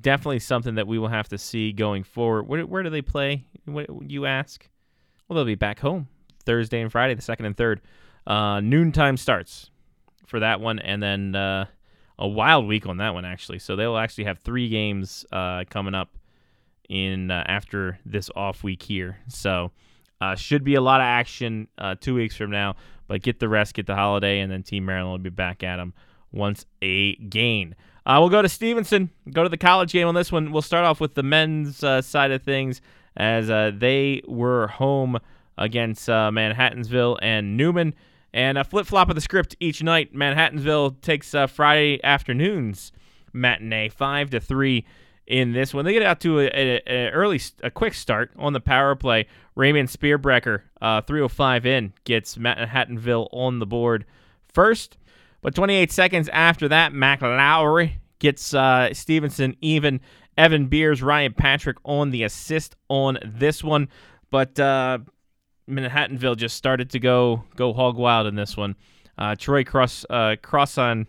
definitely 0.00 0.38
something 0.38 0.76
that 0.76 0.86
we 0.86 0.98
will 0.98 1.08
have 1.08 1.28
to 1.28 1.38
see 1.38 1.72
going 1.72 2.04
forward. 2.04 2.44
Where, 2.44 2.64
where 2.64 2.82
do 2.82 2.90
they 2.90 3.02
play? 3.02 3.44
What, 3.64 3.88
you 4.08 4.26
ask? 4.26 4.68
Well, 5.28 5.36
they'll 5.36 5.44
be 5.44 5.56
back 5.56 5.80
home 5.80 6.08
Thursday 6.44 6.80
and 6.80 6.92
Friday, 6.92 7.14
the 7.14 7.22
second 7.22 7.46
and 7.46 7.56
third. 7.56 7.80
Uh, 8.26 8.60
noontime 8.60 9.16
starts 9.16 9.70
for 10.26 10.40
that 10.40 10.60
one, 10.60 10.78
and 10.78 11.02
then 11.02 11.34
uh, 11.34 11.66
a 12.18 12.28
wild 12.28 12.66
week 12.66 12.86
on 12.86 12.98
that 12.98 13.14
one 13.14 13.24
actually. 13.24 13.58
So 13.58 13.74
they'll 13.74 13.96
actually 13.96 14.24
have 14.24 14.38
three 14.38 14.68
games 14.68 15.24
uh, 15.32 15.64
coming 15.68 15.94
up 15.94 16.16
in 16.88 17.30
uh, 17.30 17.44
after 17.46 17.98
this 18.04 18.30
off 18.36 18.62
week 18.62 18.82
here. 18.82 19.18
So 19.28 19.72
uh, 20.20 20.36
should 20.36 20.62
be 20.62 20.74
a 20.74 20.80
lot 20.80 21.00
of 21.00 21.06
action 21.06 21.66
two 22.00 22.14
weeks 22.14 22.36
from 22.36 22.50
now. 22.50 22.76
But 23.08 23.22
get 23.22 23.40
the 23.40 23.48
rest, 23.48 23.74
get 23.74 23.86
the 23.86 23.96
holiday, 23.96 24.38
and 24.38 24.52
then 24.52 24.62
Team 24.62 24.84
Maryland 24.84 25.10
will 25.10 25.30
be 25.30 25.30
back 25.30 25.64
at 25.64 25.78
them 25.78 25.94
once 26.32 26.66
again. 26.82 27.74
Uh, 28.06 28.16
we'll 28.18 28.28
go 28.28 28.42
to 28.42 28.48
Stevenson, 28.48 29.10
go 29.30 29.42
to 29.42 29.48
the 29.48 29.56
college 29.56 29.92
game 29.92 30.08
on 30.08 30.14
this 30.14 30.32
one. 30.32 30.52
We'll 30.52 30.62
start 30.62 30.84
off 30.84 31.00
with 31.00 31.14
the 31.14 31.22
men's 31.22 31.84
uh, 31.84 32.02
side 32.02 32.30
of 32.30 32.42
things 32.42 32.80
as 33.16 33.50
uh, 33.50 33.72
they 33.74 34.22
were 34.26 34.68
home 34.68 35.18
against 35.58 36.08
uh, 36.08 36.30
Manhattansville 36.32 37.18
and 37.20 37.56
Newman. 37.56 37.94
And 38.32 38.56
a 38.58 38.64
flip 38.64 38.86
flop 38.86 39.08
of 39.08 39.16
the 39.16 39.20
script 39.20 39.56
each 39.60 39.82
night. 39.82 40.14
Manhattansville 40.14 41.00
takes 41.00 41.34
uh, 41.34 41.46
Friday 41.46 42.00
afternoons 42.04 42.92
matinee, 43.32 43.88
five 43.88 44.30
to 44.30 44.40
three 44.40 44.84
in 45.26 45.52
this 45.52 45.72
one. 45.72 45.84
They 45.84 45.92
get 45.92 46.02
out 46.02 46.20
to 46.20 46.40
a, 46.40 47.10
early, 47.10 47.40
a 47.62 47.70
quick 47.70 47.94
start 47.94 48.32
on 48.36 48.52
the 48.52 48.60
power 48.60 48.94
play. 48.94 49.26
Raymond 49.54 49.88
Spearbrecker, 49.88 50.62
uh, 50.80 51.02
305 51.02 51.66
in, 51.66 51.92
gets 52.04 52.36
Manhattanville 52.36 53.28
on 53.32 53.58
the 53.58 53.66
board 53.66 54.04
first. 54.52 54.96
But 55.42 55.54
28 55.54 55.90
seconds 55.90 56.28
after 56.32 56.68
that, 56.68 56.92
McLowry 56.92 57.92
gets 58.18 58.54
uh, 58.54 58.92
Stevenson 58.92 59.56
even. 59.60 60.00
Evan 60.36 60.68
Beers, 60.68 61.02
Ryan 61.02 61.34
Patrick 61.34 61.76
on 61.84 62.10
the 62.10 62.22
assist 62.22 62.76
on 62.88 63.18
this 63.24 63.62
one. 63.62 63.88
But 64.30 64.58
uh, 64.58 64.98
Manhattanville 65.68 66.36
just 66.36 66.56
started 66.56 66.90
to 66.90 66.98
go 66.98 67.44
go 67.56 67.72
hog 67.72 67.96
wild 67.96 68.26
in 68.26 68.36
this 68.36 68.56
one. 68.56 68.76
Uh, 69.18 69.34
Troy 69.36 69.64
Cross 69.64 70.06
uh, 70.08 70.36
Crossan 70.42 71.06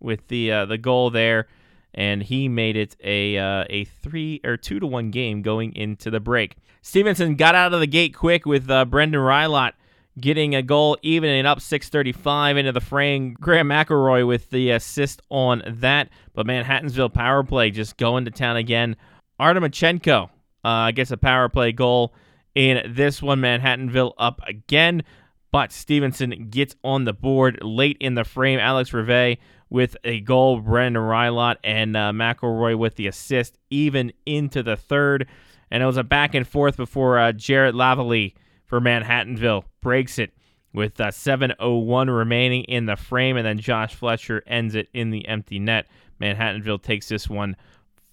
with 0.00 0.26
the 0.28 0.52
uh, 0.52 0.64
the 0.66 0.76
goal 0.76 1.10
there, 1.10 1.46
and 1.94 2.22
he 2.22 2.48
made 2.48 2.76
it 2.76 2.96
a 3.02 3.38
uh, 3.38 3.64
a 3.70 3.84
three 3.84 4.40
or 4.44 4.56
two 4.56 4.80
to 4.80 4.86
one 4.86 5.10
game 5.10 5.42
going 5.42 5.74
into 5.74 6.10
the 6.10 6.20
break. 6.20 6.56
Stevenson 6.82 7.36
got 7.36 7.54
out 7.54 7.72
of 7.72 7.80
the 7.80 7.86
gate 7.86 8.14
quick 8.14 8.44
with 8.44 8.70
uh, 8.70 8.84
Brendan 8.84 9.20
Rylot 9.20 9.72
getting 10.20 10.54
a 10.54 10.62
goal, 10.62 10.96
evening 11.02 11.46
up 11.46 11.60
6:35 11.60 12.56
into 12.56 12.72
the 12.72 12.80
frame. 12.80 13.34
Graham 13.40 13.68
McElroy 13.68 14.26
with 14.26 14.50
the 14.50 14.70
assist 14.70 15.22
on 15.30 15.62
that, 15.66 16.08
but 16.34 16.46
Manhattanville 16.46 17.12
power 17.12 17.42
play 17.42 17.70
just 17.70 17.96
going 17.96 18.24
to 18.24 18.30
town 18.30 18.56
again. 18.56 18.96
Artemachenko 19.40 20.30
uh, 20.62 20.90
gets 20.92 21.10
a 21.10 21.16
power 21.16 21.48
play 21.48 21.72
goal 21.72 22.14
in 22.54 22.94
this 22.94 23.22
one. 23.22 23.40
Manhattanville 23.40 24.12
up 24.18 24.40
again, 24.46 25.02
but 25.50 25.72
Stevenson 25.72 26.48
gets 26.50 26.76
on 26.84 27.04
the 27.04 27.12
board 27.12 27.58
late 27.62 27.96
in 28.00 28.14
the 28.14 28.24
frame. 28.24 28.58
Alex 28.58 28.92
Rive 28.92 29.38
with 29.70 29.96
a 30.04 30.20
goal, 30.20 30.60
Brendan 30.60 31.02
Rylot 31.02 31.56
and 31.64 31.96
uh, 31.96 32.12
McElroy 32.12 32.78
with 32.78 32.94
the 32.94 33.08
assist, 33.08 33.58
even 33.70 34.12
into 34.24 34.62
the 34.62 34.76
third. 34.76 35.26
And 35.70 35.82
it 35.82 35.86
was 35.86 35.96
a 35.96 36.04
back 36.04 36.34
and 36.34 36.46
forth 36.46 36.76
before 36.76 37.18
uh, 37.18 37.32
Jarrett 37.32 37.74
Lavalley 37.74 38.34
for 38.74 38.80
Manhattanville 38.80 39.62
breaks 39.82 40.18
it 40.18 40.32
with 40.72 41.00
uh, 41.00 41.06
7.01 41.12 42.16
remaining 42.16 42.64
in 42.64 42.86
the 42.86 42.96
frame, 42.96 43.36
and 43.36 43.46
then 43.46 43.56
Josh 43.56 43.94
Fletcher 43.94 44.42
ends 44.48 44.74
it 44.74 44.88
in 44.92 45.10
the 45.10 45.28
empty 45.28 45.60
net. 45.60 45.86
Manhattanville 46.20 46.82
takes 46.82 47.08
this 47.08 47.28
one 47.28 47.54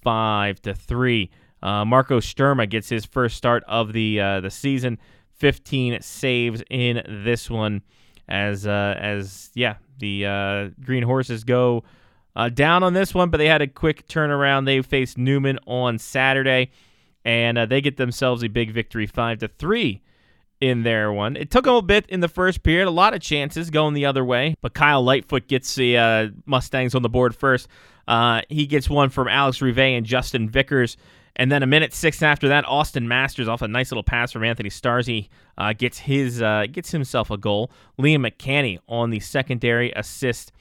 five 0.04 0.62
to 0.62 0.76
three. 0.76 1.32
Uh, 1.64 1.84
Marco 1.84 2.20
Sturma 2.20 2.70
gets 2.70 2.90
his 2.90 3.06
first 3.06 3.38
start 3.38 3.64
of 3.68 3.92
the 3.92 4.22
uh, 4.22 4.40
the 4.42 4.52
season, 4.52 5.00
15 5.40 6.00
saves 6.00 6.62
in 6.70 7.02
this 7.26 7.50
one. 7.50 7.82
As 8.30 8.68
uh, 8.68 8.96
as 9.00 9.50
yeah, 9.56 9.78
the 9.98 10.28
uh, 10.28 10.70
Green 10.80 11.02
Horses 11.02 11.44
go 11.44 11.86
uh, 12.36 12.50
down 12.50 12.84
on 12.84 12.94
this 12.94 13.16
one, 13.16 13.32
but 13.32 13.38
they 13.38 13.48
had 13.48 13.64
a 13.64 13.68
quick 13.68 14.08
turnaround. 14.08 14.68
They 14.68 14.80
faced 14.84 15.18
Newman 15.18 15.58
on 15.66 15.98
Saturday, 15.98 16.70
and 17.26 17.58
they 17.58 17.82
get 17.82 17.98
themselves 17.98 18.44
a 18.44 18.48
big 18.48 18.70
victory, 18.70 19.08
five 19.08 19.40
to 19.40 19.48
three 19.48 20.04
in 20.62 20.84
their 20.84 21.12
one. 21.12 21.36
It 21.36 21.52
took 21.52 21.66
them 21.66 21.74
a 21.74 21.82
bit 21.82 22.06
in 22.08 22.20
the 22.20 22.28
first 22.28 22.64
period, 22.64 22.88
a 22.88 22.92
lot 22.92 23.14
of 23.14 23.22
chances 23.22 23.70
going 23.70 23.96
the 23.96 24.06
other 24.06 24.24
way, 24.24 24.56
but 24.62 24.74
Kyle 24.74 25.04
Lightfoot 25.04 25.48
gets 25.48 25.76
the 25.76 25.98
uh, 25.98 26.28
Mustangs 26.46 26.96
on 26.96 27.02
the 27.02 27.10
board 27.10 27.36
first. 27.36 27.68
Uh, 28.08 28.42
he 28.48 28.66
gets 28.68 28.90
one 28.90 29.10
from 29.10 29.28
Alex 29.28 29.62
Rive 29.62 29.80
and 29.80 30.06
Justin 30.06 30.50
Vickers. 30.50 30.98
And 31.36 31.52
then 31.52 31.64
a 31.64 31.68
minute 31.68 31.94
six 31.94 32.22
after 32.22 32.50
that, 32.50 32.66
Austin 32.68 33.08
Masters 33.08 33.48
off 33.48 33.62
a 33.62 33.68
nice 33.68 33.90
little 33.90 34.04
pass 34.04 34.32
from 34.32 34.44
Anthony 34.44 34.70
Starzy 34.70 35.30
uh, 35.58 35.74
gets 35.74 35.98
his 35.98 36.42
uh, 36.42 36.66
gets 36.72 36.92
himself 36.92 37.32
a 37.32 37.38
goal. 37.38 37.72
Liam 37.98 38.28
McCanny 38.28 38.80
on 38.88 39.10
the 39.10 39.20
secondary 39.20 39.92
assist 39.94 40.52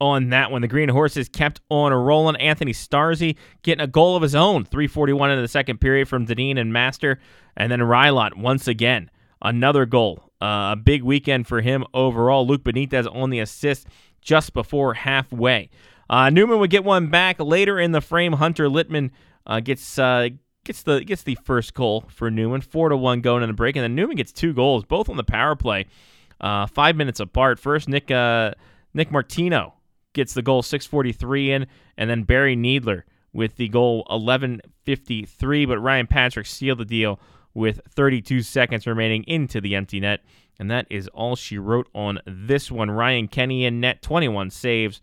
on 0.00 0.28
that 0.28 0.50
one. 0.50 0.60
The 0.60 0.68
Green 0.68 0.90
Horses 0.90 1.28
kept 1.28 1.60
on 1.70 1.92
rolling. 1.92 2.36
Anthony 2.36 2.72
Starzy 2.72 3.36
getting 3.62 3.82
a 3.82 3.88
goal 3.88 4.16
of 4.16 4.22
his 4.22 4.34
own, 4.34 4.64
341 4.64 5.30
in 5.30 5.42
the 5.42 5.48
second 5.48 5.80
period 5.80 6.08
from 6.08 6.26
Deneen 6.26 6.58
and 6.58 6.72
Master. 6.72 7.18
And 7.56 7.72
then 7.72 7.80
Rylot 7.80 8.36
once 8.36 8.68
again, 8.68 9.10
another 9.42 9.86
goal. 9.86 10.24
Uh, 10.40 10.70
a 10.72 10.76
big 10.76 11.02
weekend 11.02 11.46
for 11.46 11.60
him 11.60 11.84
overall. 11.92 12.46
Luke 12.46 12.62
Benitez 12.62 13.12
on 13.12 13.30
the 13.30 13.40
assist 13.40 13.88
just 14.20 14.52
before 14.52 14.94
halfway. 14.94 15.70
Uh, 16.08 16.30
Newman 16.30 16.58
would 16.60 16.70
get 16.70 16.84
one 16.84 17.08
back 17.08 17.40
later 17.40 17.78
in 17.78 17.92
the 17.92 18.00
frame. 18.00 18.34
Hunter 18.34 18.68
Littman 18.68 19.10
uh, 19.46 19.60
gets 19.60 19.98
uh, 19.98 20.28
gets 20.64 20.82
the 20.82 21.00
gets 21.04 21.22
the 21.22 21.36
first 21.44 21.74
goal 21.74 22.04
for 22.08 22.30
Newman, 22.30 22.60
four 22.60 22.88
to 22.88 22.96
one 22.96 23.20
going 23.20 23.42
in 23.42 23.48
the 23.48 23.54
break, 23.54 23.76
and 23.76 23.82
then 23.82 23.94
Newman 23.94 24.16
gets 24.16 24.32
two 24.32 24.52
goals, 24.52 24.84
both 24.84 25.08
on 25.08 25.16
the 25.16 25.24
power 25.24 25.56
play, 25.56 25.86
uh, 26.40 26.66
five 26.66 26.96
minutes 26.96 27.20
apart. 27.20 27.58
First, 27.58 27.88
Nick 27.88 28.10
uh, 28.10 28.52
Nick 28.94 29.10
Martino 29.10 29.74
gets 30.14 30.34
the 30.34 30.42
goal, 30.42 30.62
six 30.62 30.86
forty 30.86 31.12
three 31.12 31.50
in, 31.52 31.66
and 31.96 32.08
then 32.08 32.22
Barry 32.22 32.56
Needler 32.56 33.04
with 33.32 33.56
the 33.56 33.68
goal, 33.68 34.06
eleven 34.08 34.60
fifty 34.84 35.24
three. 35.24 35.66
But 35.66 35.78
Ryan 35.78 36.06
Patrick 36.06 36.46
sealed 36.46 36.78
the 36.78 36.84
deal 36.84 37.20
with 37.58 37.80
thirty 37.90 38.22
two 38.22 38.40
seconds 38.42 38.86
remaining 38.86 39.24
into 39.24 39.60
the 39.60 39.74
empty 39.74 40.00
net, 40.00 40.20
and 40.58 40.70
that 40.70 40.86
is 40.88 41.08
all 41.08 41.36
she 41.36 41.58
wrote 41.58 41.88
on 41.94 42.20
this 42.24 42.70
one. 42.70 42.90
Ryan 42.90 43.28
Kenny 43.28 43.64
in 43.64 43.80
net, 43.80 44.00
twenty 44.00 44.28
one 44.28 44.50
saves 44.50 45.00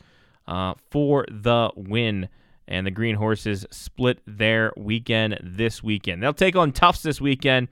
uh, 0.47 0.73
for 0.89 1.25
the 1.29 1.69
win 1.75 2.29
and 2.67 2.87
the 2.87 2.91
Green 2.91 3.15
Horses 3.15 3.65
split 3.69 4.19
their 4.25 4.71
weekend 4.75 5.37
this 5.43 5.83
weekend. 5.83 6.23
They'll 6.23 6.33
take 6.33 6.55
on 6.55 6.71
Tufts 6.71 7.03
this 7.03 7.21
weekend 7.21 7.67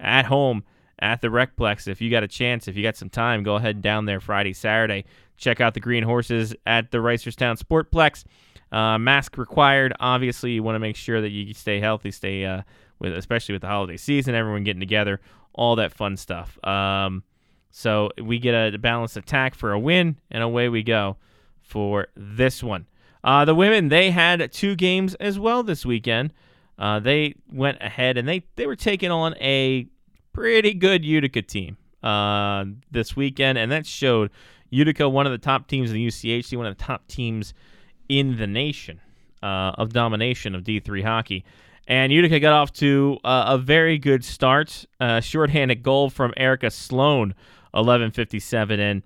at 0.00 0.24
home 0.24 0.64
at 1.00 1.20
the 1.20 1.28
Recplex. 1.28 1.86
If 1.86 2.00
you 2.00 2.10
got 2.10 2.22
a 2.22 2.28
chance, 2.28 2.66
if 2.66 2.76
you 2.76 2.82
got 2.82 2.96
some 2.96 3.10
time, 3.10 3.42
go 3.42 3.56
ahead 3.56 3.82
down 3.82 4.06
there 4.06 4.20
Friday, 4.20 4.54
Saturday. 4.54 5.04
Check 5.36 5.60
out 5.60 5.74
the 5.74 5.80
Green 5.80 6.02
Horses 6.02 6.54
at 6.66 6.90
the 6.90 6.98
Reisterstown 6.98 7.58
Sportplex. 7.58 8.24
Uh, 8.72 8.98
mask 8.98 9.38
required. 9.38 9.92
Obviously, 10.00 10.52
you 10.52 10.62
want 10.62 10.76
to 10.76 10.80
make 10.80 10.96
sure 10.96 11.20
that 11.20 11.30
you 11.30 11.54
stay 11.54 11.78
healthy, 11.80 12.10
stay 12.10 12.44
uh, 12.44 12.62
with, 12.98 13.12
especially 13.12 13.54
with 13.54 13.62
the 13.62 13.68
holiday 13.68 13.96
season, 13.96 14.34
everyone 14.34 14.64
getting 14.64 14.80
together, 14.80 15.20
all 15.52 15.76
that 15.76 15.92
fun 15.92 16.16
stuff. 16.16 16.62
Um, 16.64 17.22
so 17.70 18.10
we 18.22 18.38
get 18.38 18.54
a 18.54 18.78
balanced 18.78 19.16
attack 19.16 19.54
for 19.54 19.72
a 19.72 19.78
win, 19.78 20.18
and 20.30 20.42
away 20.42 20.68
we 20.68 20.82
go 20.82 21.16
for 21.60 22.08
this 22.16 22.62
one. 22.62 22.86
Uh, 23.22 23.44
the 23.44 23.54
women 23.54 23.88
they 23.88 24.10
had 24.10 24.52
two 24.52 24.74
games 24.74 25.14
as 25.16 25.38
well 25.38 25.62
this 25.62 25.84
weekend. 25.84 26.32
Uh, 26.78 27.00
they 27.00 27.34
went 27.52 27.76
ahead 27.80 28.16
and 28.16 28.28
they 28.28 28.44
they 28.54 28.66
were 28.66 28.76
taking 28.76 29.10
on 29.10 29.34
a 29.40 29.86
pretty 30.32 30.72
good 30.72 31.04
Utica 31.04 31.42
team 31.42 31.76
uh, 32.02 32.64
this 32.90 33.16
weekend, 33.16 33.58
and 33.58 33.72
that 33.72 33.84
showed 33.86 34.30
Utica 34.70 35.08
one 35.08 35.26
of 35.26 35.32
the 35.32 35.38
top 35.38 35.66
teams 35.66 35.90
in 35.90 35.96
the 35.96 36.06
UCHC, 36.06 36.56
one 36.56 36.66
of 36.66 36.76
the 36.76 36.84
top 36.84 37.06
teams 37.08 37.54
in 38.08 38.36
the 38.36 38.46
nation 38.46 39.00
uh, 39.42 39.72
of 39.76 39.92
domination 39.92 40.54
of 40.54 40.62
D3 40.62 41.02
hockey. 41.04 41.44
And 41.88 42.12
Utica 42.12 42.38
got 42.38 42.52
off 42.52 42.72
to 42.74 43.18
uh, 43.24 43.44
a 43.48 43.58
very 43.58 43.96
good 43.96 44.22
start. 44.22 44.84
Uh, 45.00 45.20
shorthanded 45.20 45.82
goal 45.82 46.10
from 46.10 46.34
Erica 46.36 46.70
Sloan, 46.70 47.34
11:57, 47.74 48.78
and 48.78 49.02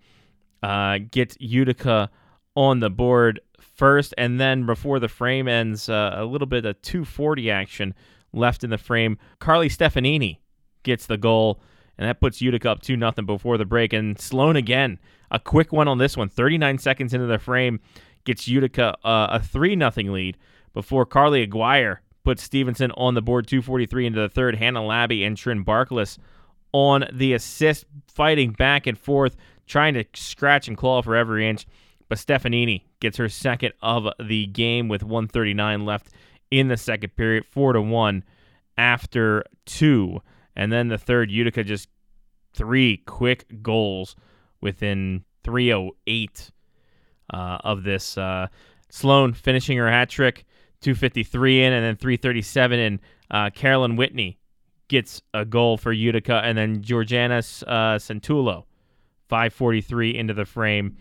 uh, 0.65 0.99
gets 1.13 1.37
Utica 1.39 2.11
on 2.57 2.81
the 2.81 2.91
board 2.91 3.41
first, 3.61 4.13
and 4.19 4.41
then 4.41 4.67
before 4.67 4.99
the 4.99 5.09
frame 5.09 5.47
ends, 5.47 5.89
uh, 5.89 6.15
a 6.17 6.25
little 6.25 6.47
bit 6.47 6.67
of 6.67 6.83
240 6.83 7.53
action 7.53 7.95
left 8.33 8.65
in 8.65 8.71
the 8.71 8.79
frame. 8.79 9.17
Carly 9.39 9.69
Stefanini 9.69 10.39
gets 10.83 11.07
the 11.07 11.17
goal, 11.17 11.61
and 11.97 12.09
that 12.09 12.21
puts 12.21 12.41
Utica 12.41 12.69
up 12.69 12.83
2 12.83 12.97
nothing 12.97 13.27
before 13.27 13.59
the 13.59 13.65
break. 13.65 13.93
And 13.93 14.19
Sloan 14.19 14.57
again, 14.57 14.99
a 15.31 15.39
quick 15.39 15.73
one 15.73 15.87
on 15.87 15.99
this 15.99 16.17
one, 16.17 16.29
39 16.29 16.79
seconds 16.79 17.15
into 17.15 17.27
the 17.27 17.39
frame, 17.39 17.79
gets 18.25 18.49
Utica 18.49 18.97
uh, 19.05 19.29
a 19.31 19.41
3 19.41 19.77
nothing 19.77 20.13
lead 20.13 20.37
before 20.75 21.07
Carly 21.07 21.43
Aguirre 21.43 22.01
puts 22.25 22.43
Stevenson 22.43 22.91
on 22.93 23.15
the 23.15 23.23
board 23.23 23.47
243 23.47 24.07
into 24.07 24.21
the 24.21 24.29
third. 24.29 24.57
Hannah 24.57 24.85
Labby 24.85 25.25
and 25.25 25.37
Trin 25.37 25.63
Barkless 25.63 26.19
on 26.73 27.05
the 27.13 27.35
assist, 27.35 27.85
fighting 28.07 28.53
back 28.53 28.87
and 28.87 28.99
forth, 28.99 29.37
trying 29.67 29.95
to 29.95 30.05
scratch 30.15 30.69
and 30.69 30.77
claw 30.77 31.03
for 31.03 31.15
every 31.15 31.49
inch. 31.49 31.67
But 32.09 32.19
Stefanini 32.19 32.83
gets 33.01 33.17
her 33.17 33.29
second 33.29 33.73
of 33.83 34.07
the 34.21 34.47
game 34.47 34.89
with 34.89 35.03
139 35.03 35.85
left 35.85 36.11
in 36.51 36.69
the 36.69 36.77
second 36.77 37.17
period, 37.17 37.45
four 37.47 37.73
to 37.73 37.81
one 37.81 38.25
after 38.77 39.45
two. 39.65 40.21
And 40.55 40.71
then 40.71 40.89
the 40.89 40.99
third, 40.99 41.31
Utica 41.31 41.65
just 41.65 41.89
three 42.53 42.99
quick 42.99 43.63
goals 43.63 44.15
within 44.61 45.25
308 45.45 46.51
uh, 47.33 47.59
of 47.65 47.83
this. 47.83 48.19
Uh, 48.19 48.49
Sloan 48.91 49.33
finishing 49.33 49.79
her 49.79 49.91
hat 49.91 50.11
trick, 50.11 50.45
253 50.83 51.65
in, 51.65 51.73
and 51.73 51.85
then 51.85 51.97
337 51.97 52.79
in. 52.79 53.01
Uh, 53.31 53.51
Carolyn 53.51 53.97
Whitney 53.97 54.39
gets 54.89 55.23
a 55.33 55.45
goal 55.45 55.79
for 55.79 55.93
Utica, 55.93 56.43
and 56.45 56.59
then 56.59 56.83
Georgiana 56.83 57.43
uh, 57.67 57.99
543 57.99 60.19
into 60.19 60.35
the 60.35 60.45
frame 60.45 60.97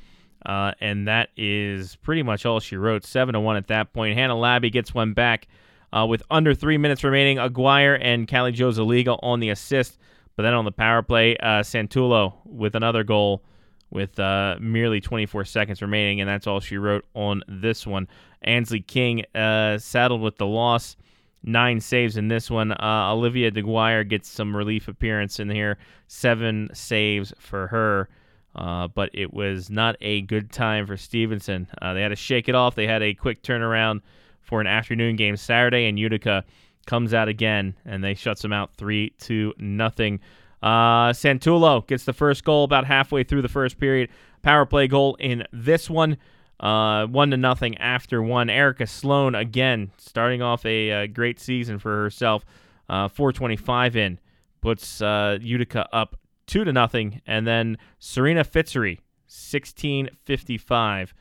uh, 0.45 0.71
and 0.81 1.07
that 1.07 1.29
is 1.37 1.95
pretty 1.97 2.23
much 2.23 2.45
all 2.45 2.59
she 2.59 2.75
wrote. 2.75 3.05
Seven 3.05 3.33
to 3.33 3.39
one 3.39 3.57
at 3.57 3.67
that 3.67 3.93
point. 3.93 4.17
Hannah 4.17 4.37
Labby 4.37 4.69
gets 4.69 4.93
one 4.93 5.13
back 5.13 5.47
uh, 5.93 6.05
with 6.07 6.23
under 6.31 6.53
three 6.53 6.77
minutes 6.77 7.03
remaining. 7.03 7.37
Aguirre 7.37 7.99
and 8.01 8.27
Callie 8.27 8.51
Josaliga 8.51 9.19
on 9.21 9.39
the 9.39 9.49
assist, 9.49 9.99
but 10.35 10.43
then 10.43 10.53
on 10.53 10.65
the 10.65 10.71
power 10.71 11.03
play, 11.03 11.37
uh, 11.37 11.61
Santulo 11.61 12.33
with 12.45 12.75
another 12.75 13.03
goal 13.03 13.43
with 13.91 14.19
uh, 14.19 14.58
merely 14.60 15.01
24 15.01 15.45
seconds 15.45 15.82
remaining, 15.82 16.21
and 16.21 16.30
that's 16.30 16.47
all 16.47 16.60
she 16.60 16.77
wrote 16.77 17.06
on 17.13 17.43
this 17.47 17.86
one. 17.86 18.08
Ansley 18.41 18.80
King 18.80 19.25
uh, 19.36 19.77
saddled 19.77 20.21
with 20.21 20.38
the 20.38 20.47
loss, 20.47 20.95
nine 21.43 21.80
saves 21.80 22.17
in 22.17 22.27
this 22.27 22.49
one. 22.49 22.71
Uh, 22.71 23.12
Olivia 23.12 23.51
DeGuire 23.51 24.08
gets 24.08 24.30
some 24.30 24.56
relief 24.56 24.88
appearance 24.88 25.39
in 25.39 25.49
here, 25.49 25.77
seven 26.08 26.69
saves 26.73 27.34
for 27.38 27.67
her. 27.67 28.10
Uh, 28.54 28.88
but 28.89 29.10
it 29.13 29.34
was 29.34 29.69
not 29.69 29.95
a 30.01 30.21
good 30.23 30.51
time 30.51 30.86
for 30.86 30.97
Stevenson. 30.97 31.67
Uh, 31.82 31.93
they 31.93 32.01
had 32.01 32.10
to 32.10 32.17
shake 32.17 32.49
it 32.49 32.56
off. 32.56 32.75
They 32.75 32.88
had 32.88 33.01
a 33.01 33.13
quick 33.13 33.43
turnaround 33.43 34.01
for 34.41 34.60
an 34.60 34.67
afternoon 34.67 35.15
game 35.15 35.38
Saturday, 35.38 35.86
and 35.86 35.97
Utica 35.97 36.43
comes 36.86 37.13
out 37.13 37.30
again, 37.30 37.75
and 37.86 38.04
they 38.04 38.13
shuts 38.13 38.41
them 38.41 38.51
out 38.51 38.73
three 38.75 39.12
to 39.21 39.54
nothing. 39.58 40.19
Uh, 40.62 41.12
Santullo 41.12 41.86
gets 41.88 42.06
the 42.06 42.13
first 42.13 42.43
goal 42.43 42.63
about 42.63 42.86
halfway 42.86 43.24
through 43.24 43.41
the 43.41 43.50
first 43.50 43.80
period. 43.80 44.10
Power 44.41 44.65
play 44.65 44.88
goal 44.88 45.15
in 45.19 45.43
this 45.52 45.89
one. 45.89 46.17
Uh, 46.60 47.08
one 47.08 47.32
to 47.32 47.38
nothing 47.38 47.78
after 47.80 48.21
one. 48.21 48.50
Erica 48.50 48.86
Sloan 48.86 49.34
again 49.34 49.91
starting 49.97 50.43
off 50.43 50.63
a, 50.65 50.91
uh, 50.91 51.08
great 51.08 51.39
season 51.39 51.80
for 51.80 52.04
herself. 52.04 52.45
Uh, 52.88 53.08
425 53.08 53.95
in 53.95 54.19
puts 54.62 55.02
uh, 55.02 55.39
Utica 55.41 55.88
up 55.91 56.17
two 56.45 56.63
to 56.63 56.71
nothing, 56.71 57.21
and 57.26 57.47
then 57.47 57.78
Serena 57.97 58.43
Fitzery 58.43 59.00
1655 59.28 61.13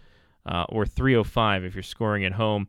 uh, 0.45 0.67
or 0.69 0.85
305 0.85 1.65
if 1.65 1.75
you're 1.75 1.83
scoring 1.83 2.25
at 2.25 2.33
home. 2.33 2.69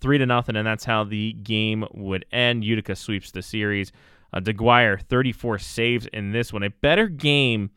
Three 0.00 0.18
to 0.18 0.26
nothing, 0.26 0.56
and 0.56 0.66
that's 0.66 0.84
how 0.84 1.04
the 1.04 1.34
game 1.34 1.84
would 1.92 2.24
end. 2.32 2.64
Utica 2.64 2.96
sweeps 2.96 3.30
the 3.30 3.42
series. 3.42 3.92
Uh, 4.34 4.40
DeGuire, 4.40 5.00
34 5.00 5.60
saves 5.60 6.06
in 6.08 6.32
this 6.32 6.52
one. 6.52 6.64
A 6.64 6.70
better 6.70 7.06
game 7.06 7.70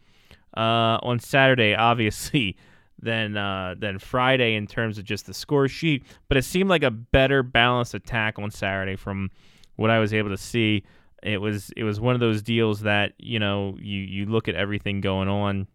uh, 0.55 0.97
on 1.03 1.19
Saturday, 1.19 1.75
obviously, 1.75 2.57
than 2.99 3.37
uh, 3.37 3.75
than 3.77 3.99
Friday 3.99 4.55
in 4.55 4.65
terms 4.65 4.97
of 4.97 5.05
just 5.05 5.27
the 5.27 5.33
score 5.33 5.67
sheet. 5.67 6.03
But 6.27 6.37
it 6.37 6.45
seemed 6.45 6.69
like 6.69 6.83
a 6.83 6.89
better 6.89 7.43
balanced 7.43 7.93
attack 7.93 8.39
on 8.39 8.49
Saturday 8.49 8.95
from 8.95 9.29
what 9.75 9.91
I 9.91 9.99
was 9.99 10.13
able 10.13 10.29
to 10.31 10.37
see. 10.37 10.83
It 11.21 11.39
was 11.39 11.71
it 11.77 11.83
was 11.83 11.99
one 11.99 12.15
of 12.15 12.19
those 12.19 12.41
deals 12.41 12.81
that 12.81 13.13
you 13.19 13.37
know 13.37 13.77
you 13.79 13.99
you 13.99 14.25
look 14.25 14.47
at 14.47 14.55
everything 14.55 14.99
going 14.99 15.29
on, 15.29 15.67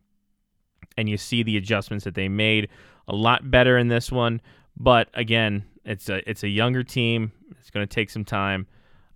and 0.96 1.08
you 1.08 1.16
see 1.16 1.44
the 1.44 1.56
adjustments 1.56 2.04
that 2.04 2.16
they 2.16 2.28
made. 2.28 2.68
A 3.06 3.14
lot 3.14 3.50
better 3.50 3.78
in 3.78 3.88
this 3.88 4.10
one, 4.10 4.40
but 4.76 5.08
again, 5.14 5.64
it's 5.84 6.08
a 6.08 6.28
it's 6.28 6.42
a 6.42 6.48
younger 6.48 6.82
team. 6.82 7.30
It's 7.52 7.70
going 7.70 7.86
to 7.86 7.92
take 7.92 8.10
some 8.10 8.24
time 8.24 8.66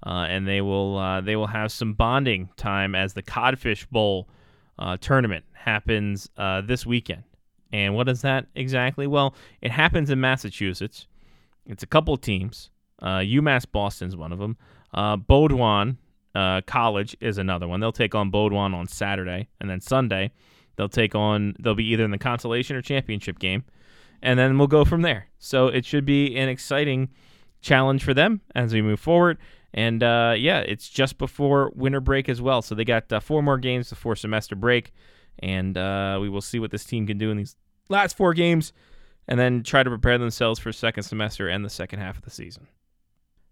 uh, 0.06 0.26
and 0.28 0.46
they 0.46 0.60
will 0.60 0.96
uh, 0.96 1.20
they 1.20 1.34
will 1.34 1.48
have 1.48 1.72
some 1.72 1.92
bonding 1.92 2.48
time 2.56 2.94
as 2.94 3.12
the 3.12 3.22
Codfish 3.22 3.86
Bowl 3.86 4.28
uh, 4.78 4.96
tournament 4.98 5.44
happens 5.52 6.30
uh, 6.36 6.60
this 6.60 6.86
weekend. 6.86 7.24
And 7.72 7.96
what 7.96 8.08
is 8.08 8.22
that 8.22 8.46
exactly? 8.54 9.08
Well, 9.08 9.34
it 9.60 9.72
happens 9.72 10.08
in 10.08 10.20
Massachusetts. 10.20 11.08
It's 11.66 11.82
a 11.82 11.86
couple 11.86 12.16
teams. 12.16 12.70
Uh, 13.02 13.18
UMass 13.18 13.66
Boston's 13.70 14.16
one 14.16 14.32
of 14.32 14.38
them. 14.38 14.56
Uh, 14.94 15.16
Bowdoin 15.16 15.98
College 16.66 17.16
is 17.20 17.38
another 17.38 17.66
one. 17.66 17.80
They'll 17.80 17.90
take 17.90 18.14
on 18.14 18.30
Bowdoin 18.30 18.74
on 18.74 18.86
Saturday, 18.86 19.48
and 19.60 19.68
then 19.68 19.80
Sunday 19.80 20.30
they'll 20.76 20.88
take 20.88 21.16
on. 21.16 21.56
They'll 21.58 21.74
be 21.74 21.86
either 21.86 22.04
in 22.04 22.12
the 22.12 22.18
consolation 22.18 22.76
or 22.76 22.82
championship 22.82 23.40
game, 23.40 23.64
and 24.22 24.38
then 24.38 24.56
we'll 24.56 24.68
go 24.68 24.84
from 24.84 25.02
there. 25.02 25.26
So 25.38 25.66
it 25.66 25.84
should 25.84 26.04
be 26.04 26.36
an 26.36 26.48
exciting 26.48 27.08
challenge 27.60 28.04
for 28.04 28.14
them 28.14 28.42
as 28.54 28.72
we 28.72 28.80
move 28.80 29.00
forward. 29.00 29.38
And 29.76 30.02
uh, 30.02 30.34
yeah, 30.36 30.60
it's 30.60 30.88
just 30.88 31.18
before 31.18 31.70
winter 31.74 32.00
break 32.00 32.28
as 32.28 32.40
well. 32.40 32.62
So 32.62 32.74
they 32.74 32.84
got 32.84 33.12
uh, 33.12 33.20
four 33.20 33.42
more 33.42 33.58
games 33.58 33.90
before 33.90 34.16
semester 34.16 34.56
break. 34.56 34.92
And 35.40 35.76
uh, 35.76 36.18
we 36.20 36.30
will 36.30 36.40
see 36.40 36.58
what 36.58 36.70
this 36.70 36.84
team 36.84 37.06
can 37.06 37.18
do 37.18 37.30
in 37.30 37.36
these 37.36 37.56
last 37.90 38.16
four 38.16 38.32
games 38.32 38.72
and 39.28 39.38
then 39.38 39.62
try 39.62 39.82
to 39.82 39.90
prepare 39.90 40.16
themselves 40.16 40.58
for 40.58 40.72
second 40.72 41.02
semester 41.02 41.48
and 41.48 41.62
the 41.64 41.70
second 41.70 41.98
half 41.98 42.16
of 42.16 42.24
the 42.24 42.30
season. 42.30 42.68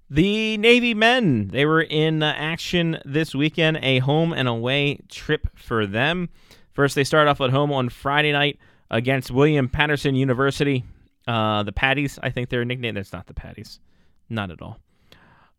The 0.08 0.56
Navy 0.58 0.94
men, 0.94 1.48
they 1.48 1.66
were 1.66 1.82
in 1.82 2.22
uh, 2.22 2.34
action 2.36 2.98
this 3.04 3.34
weekend, 3.34 3.78
a 3.82 3.98
home 3.98 4.32
and 4.32 4.48
away 4.48 5.00
trip 5.10 5.48
for 5.54 5.86
them. 5.86 6.28
First, 6.72 6.94
they 6.94 7.04
start 7.04 7.28
off 7.28 7.40
at 7.40 7.50
home 7.50 7.72
on 7.72 7.88
Friday 7.88 8.32
night 8.32 8.58
against 8.90 9.30
William 9.30 9.68
Paterson 9.68 10.14
University. 10.14 10.84
Uh, 11.26 11.62
the 11.62 11.72
Patties, 11.72 12.18
I 12.22 12.30
think 12.30 12.48
they're 12.48 12.64
nicknamed. 12.64 12.96
That's 12.96 13.12
not 13.12 13.26
the 13.26 13.34
Patties. 13.34 13.80
Not 14.28 14.50
at 14.50 14.60
all. 14.60 14.78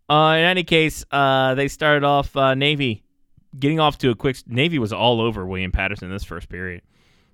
Uh, 0.09 0.35
in 0.37 0.45
any 0.45 0.63
case, 0.63 1.03
uh, 1.11 1.55
they 1.55 1.67
started 1.67 2.03
off 2.03 2.35
uh, 2.35 2.53
Navy 2.53 3.03
getting 3.57 3.79
off 3.79 3.97
to 3.99 4.11
a 4.11 4.15
quick. 4.15 4.37
Navy 4.47 4.79
was 4.79 4.93
all 4.93 5.21
over 5.21 5.45
William 5.45 5.71
Paterson 5.71 6.09
this 6.09 6.23
first 6.23 6.49
period. 6.49 6.81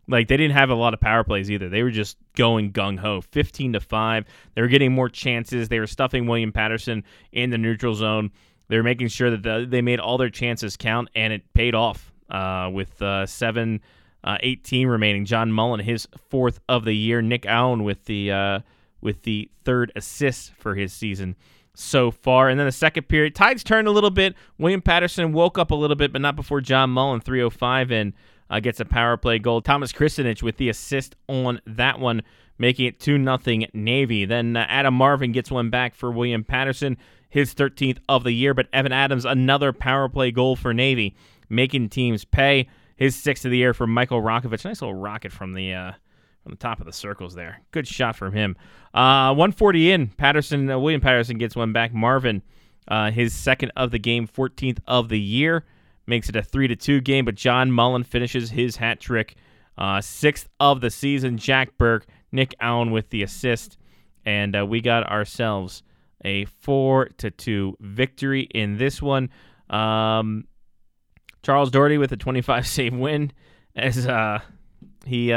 Like 0.08 0.28
they 0.28 0.38
didn't 0.38 0.56
have 0.56 0.70
a 0.70 0.76
lot 0.76 0.94
of 0.94 1.00
power 1.00 1.24
plays 1.24 1.52
either. 1.52 1.70
They 1.70 1.84
were 1.84 1.92
just 1.92 2.18
going 2.36 2.72
gung 2.72 2.98
ho, 2.98 3.22
fifteen 3.22 3.74
to 3.74 3.80
five. 3.80 4.26
They 4.56 4.62
were 4.62 4.68
getting 4.68 4.94
more 4.94 5.10
chances. 5.10 5.70
They 5.70 5.80
were 5.80 5.88
stuffing 5.88 6.28
William 6.28 6.52
Paterson 6.52 7.04
in 7.32 7.50
the 7.50 7.58
neutral 7.58 7.94
zone. 7.94 8.32
They 8.68 8.78
were 8.78 8.84
making 8.84 9.10
sure 9.10 9.30
that 9.32 9.44
the, 9.44 9.66
they 9.70 9.82
made 9.82 10.00
all 10.00 10.18
their 10.18 10.30
chances 10.30 10.78
count, 10.78 11.10
and 11.14 11.34
it 11.34 11.54
paid 11.54 11.76
off 11.76 12.12
uh, 12.30 12.70
with 12.72 13.02
uh, 13.02 13.26
seven. 13.26 13.82
Uh, 14.24 14.38
18 14.42 14.88
remaining. 14.88 15.26
John 15.26 15.52
Mullen, 15.52 15.80
his 15.80 16.08
fourth 16.30 16.60
of 16.70 16.86
the 16.86 16.94
year. 16.94 17.24
Nick 17.24 17.48
Allen 17.48 17.84
with 17.84 18.06
the 18.06 18.62
with 19.02 19.24
the 19.24 19.50
third 19.66 19.92
assist 19.96 20.54
for 20.54 20.76
his 20.76 20.94
season 20.94 21.36
so 21.82 22.12
far. 22.12 22.50
And 22.50 22.60
then 22.60 22.68
the 22.68 22.72
second 22.72 23.08
period, 23.08 23.36
tides 23.36 23.64
turned 23.64 23.88
a 23.88 23.92
little 23.92 24.10
bit. 24.10 24.36
William 24.58 24.82
Paterson 24.82 25.34
woke 25.34 25.58
up 25.58 25.72
a 25.72 25.76
little 25.76 25.96
bit, 25.96 26.14
but 26.14 26.22
not 26.22 26.36
before 26.36 26.62
John 26.62 26.90
Mullen, 26.90 27.22
305 27.22 27.92
and 27.92 28.14
uh, 28.50 28.60
gets 28.60 28.80
a 28.80 28.86
power 28.86 29.18
play 29.18 29.40
goal. 29.40 29.62
Thomas 29.62 29.92
Kristenich 29.92 30.44
with 30.44 30.58
the 30.58 30.70
assist 30.70 31.16
on 31.28 31.60
that 31.66 32.00
one, 32.00 32.22
making 32.58 32.86
it 32.86 33.00
2 33.00 33.18
nothing 33.18 33.68
Navy. 33.74 34.26
Then 34.26 34.56
uh, 34.56 34.66
Adam 34.70 34.94
Marvin 34.94 35.32
gets 35.32 35.50
one 35.50 35.70
back 35.70 35.96
for 35.96 36.12
William 36.12 36.44
Paterson, 36.44 36.98
his 37.30 37.54
13th 37.54 37.98
of 38.08 38.24
the 38.24 38.32
year. 38.32 38.54
But 38.54 38.68
Evan 38.74 38.92
Adams, 38.92 39.26
another 39.26 39.74
power 39.74 40.10
play 40.10 40.32
goal 40.32 40.56
for 40.56 40.74
Navy, 40.74 41.16
making 41.50 41.90
teams 41.90 42.26
pay. 42.26 42.70
His 42.96 43.16
sixth 43.16 43.46
of 43.46 43.52
the 43.52 43.58
year 43.58 43.74
for 43.74 43.88
Michael 43.88 44.22
Rokovich. 44.22 44.64
Nice 44.64 44.82
little 44.82 44.94
rocket 44.94 45.32
from 45.32 45.54
the. 45.54 45.74
Uh, 45.74 45.92
from 46.44 46.52
the 46.52 46.58
top 46.58 46.80
of 46.80 46.86
the 46.86 46.94
circles 46.94 47.36
there. 47.36 47.62
Good 47.72 47.88
shot 47.88 48.16
from 48.16 48.34
him. 48.34 48.56
Uh, 48.94 49.34
140 49.34 49.92
in. 49.92 50.08
Paterson, 50.08 50.70
uh, 50.70 50.80
William 50.80 51.02
Paterson 51.02 51.38
gets 51.38 51.56
one 51.56 51.74
back. 51.74 51.94
Marvin, 51.94 52.42
uh, 52.88 53.12
his 53.12 53.34
second 53.34 53.72
of 53.76 53.92
the 53.92 54.00
game, 54.00 54.28
14th 54.28 54.80
of 54.88 55.10
the 55.10 55.20
year, 55.20 55.66
makes 56.08 56.30
it 56.30 56.36
a 56.36 56.42
three 56.42 56.68
to 56.68 56.76
two 56.76 57.00
game. 57.00 57.26
But 57.26 57.36
John 57.36 57.72
Mullen 57.72 58.04
finishes 58.04 58.50
his 58.50 58.76
hat 58.76 59.00
trick, 59.00 59.36
uh, 59.78 60.02
sixth 60.02 60.50
of 60.60 60.82
the 60.82 60.90
season. 60.90 61.38
Jack 61.38 61.78
Burke, 61.78 62.08
Nick 62.32 62.56
Allen 62.60 62.92
with 62.92 63.10
the 63.10 63.24
assist, 63.24 63.78
and 64.26 64.56
uh, 64.56 64.66
we 64.66 64.82
got 64.82 65.10
ourselves 65.10 65.84
a 66.26 66.46
four 66.46 67.06
to 67.18 67.30
two 67.32 67.78
victory 67.80 68.42
in 68.42 68.78
this 68.78 69.02
one. 69.02 69.30
Um, 69.70 70.46
Charles 71.44 71.72
Doherty 71.72 71.98
with 71.98 72.12
a 72.12 72.18
25 72.18 72.68
save 72.68 72.94
win 72.94 73.32
as 73.76 74.08
uh, 74.08 74.40
he 75.06 75.32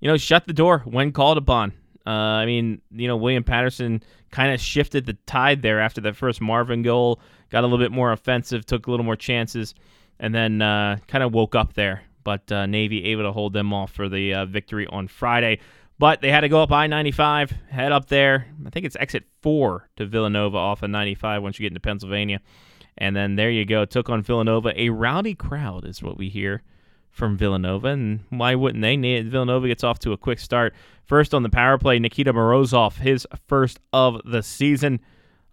you 0.00 0.08
know, 0.08 0.16
shut 0.16 0.46
the 0.46 0.52
door 0.52 0.80
when 0.80 1.12
called 1.12 1.38
upon. 1.38 1.72
Uh, 2.06 2.10
I 2.40 2.46
mean, 2.46 2.80
you 2.90 3.06
know, 3.06 3.16
William 3.16 3.44
Paterson 3.44 4.02
kind 4.30 4.52
of 4.52 4.60
shifted 4.60 5.06
the 5.06 5.14
tide 5.26 5.62
there 5.62 5.80
after 5.80 6.00
that 6.02 6.16
first 6.16 6.40
Marvin 6.40 6.82
goal, 6.82 7.20
got 7.50 7.64
a 7.64 7.66
little 7.66 7.84
bit 7.84 7.92
more 7.92 8.12
offensive, 8.12 8.64
took 8.64 8.86
a 8.86 8.90
little 8.90 9.04
more 9.04 9.16
chances, 9.16 9.74
and 10.18 10.34
then 10.34 10.62
uh, 10.62 10.98
kind 11.06 11.22
of 11.22 11.34
woke 11.34 11.54
up 11.54 11.74
there. 11.74 12.02
But 12.24 12.50
uh, 12.50 12.66
Navy 12.66 13.04
able 13.06 13.24
to 13.24 13.32
hold 13.32 13.52
them 13.52 13.72
off 13.72 13.92
for 13.92 14.08
the 14.08 14.34
uh, 14.34 14.46
victory 14.46 14.86
on 14.86 15.08
Friday. 15.08 15.60
But 15.98 16.20
they 16.20 16.30
had 16.30 16.42
to 16.42 16.48
go 16.48 16.62
up 16.62 16.70
I 16.70 16.86
95, 16.86 17.50
head 17.70 17.90
up 17.90 18.06
there. 18.06 18.46
I 18.64 18.70
think 18.70 18.86
it's 18.86 18.96
exit 18.96 19.24
four 19.42 19.88
to 19.96 20.06
Villanova 20.06 20.56
off 20.56 20.82
of 20.82 20.90
95 20.90 21.42
once 21.42 21.58
you 21.58 21.64
get 21.64 21.72
into 21.72 21.80
Pennsylvania. 21.80 22.40
And 22.96 23.16
then 23.16 23.36
there 23.36 23.50
you 23.50 23.64
go. 23.64 23.84
Took 23.84 24.08
on 24.08 24.22
Villanova. 24.22 24.72
A 24.80 24.90
rowdy 24.90 25.34
crowd 25.34 25.84
is 25.84 26.02
what 26.02 26.16
we 26.16 26.28
hear 26.28 26.62
from 27.18 27.36
Villanova, 27.36 27.88
and 27.88 28.20
why 28.30 28.54
wouldn't 28.54 28.80
they? 28.80 28.96
Villanova 29.22 29.66
gets 29.66 29.84
off 29.84 29.98
to 29.98 30.12
a 30.12 30.16
quick 30.16 30.38
start. 30.38 30.72
First 31.04 31.34
on 31.34 31.42
the 31.42 31.50
power 31.50 31.76
play, 31.76 31.98
Nikita 31.98 32.32
Morozov, 32.32 32.96
his 32.98 33.26
first 33.48 33.80
of 33.92 34.20
the 34.24 34.42
season, 34.42 35.00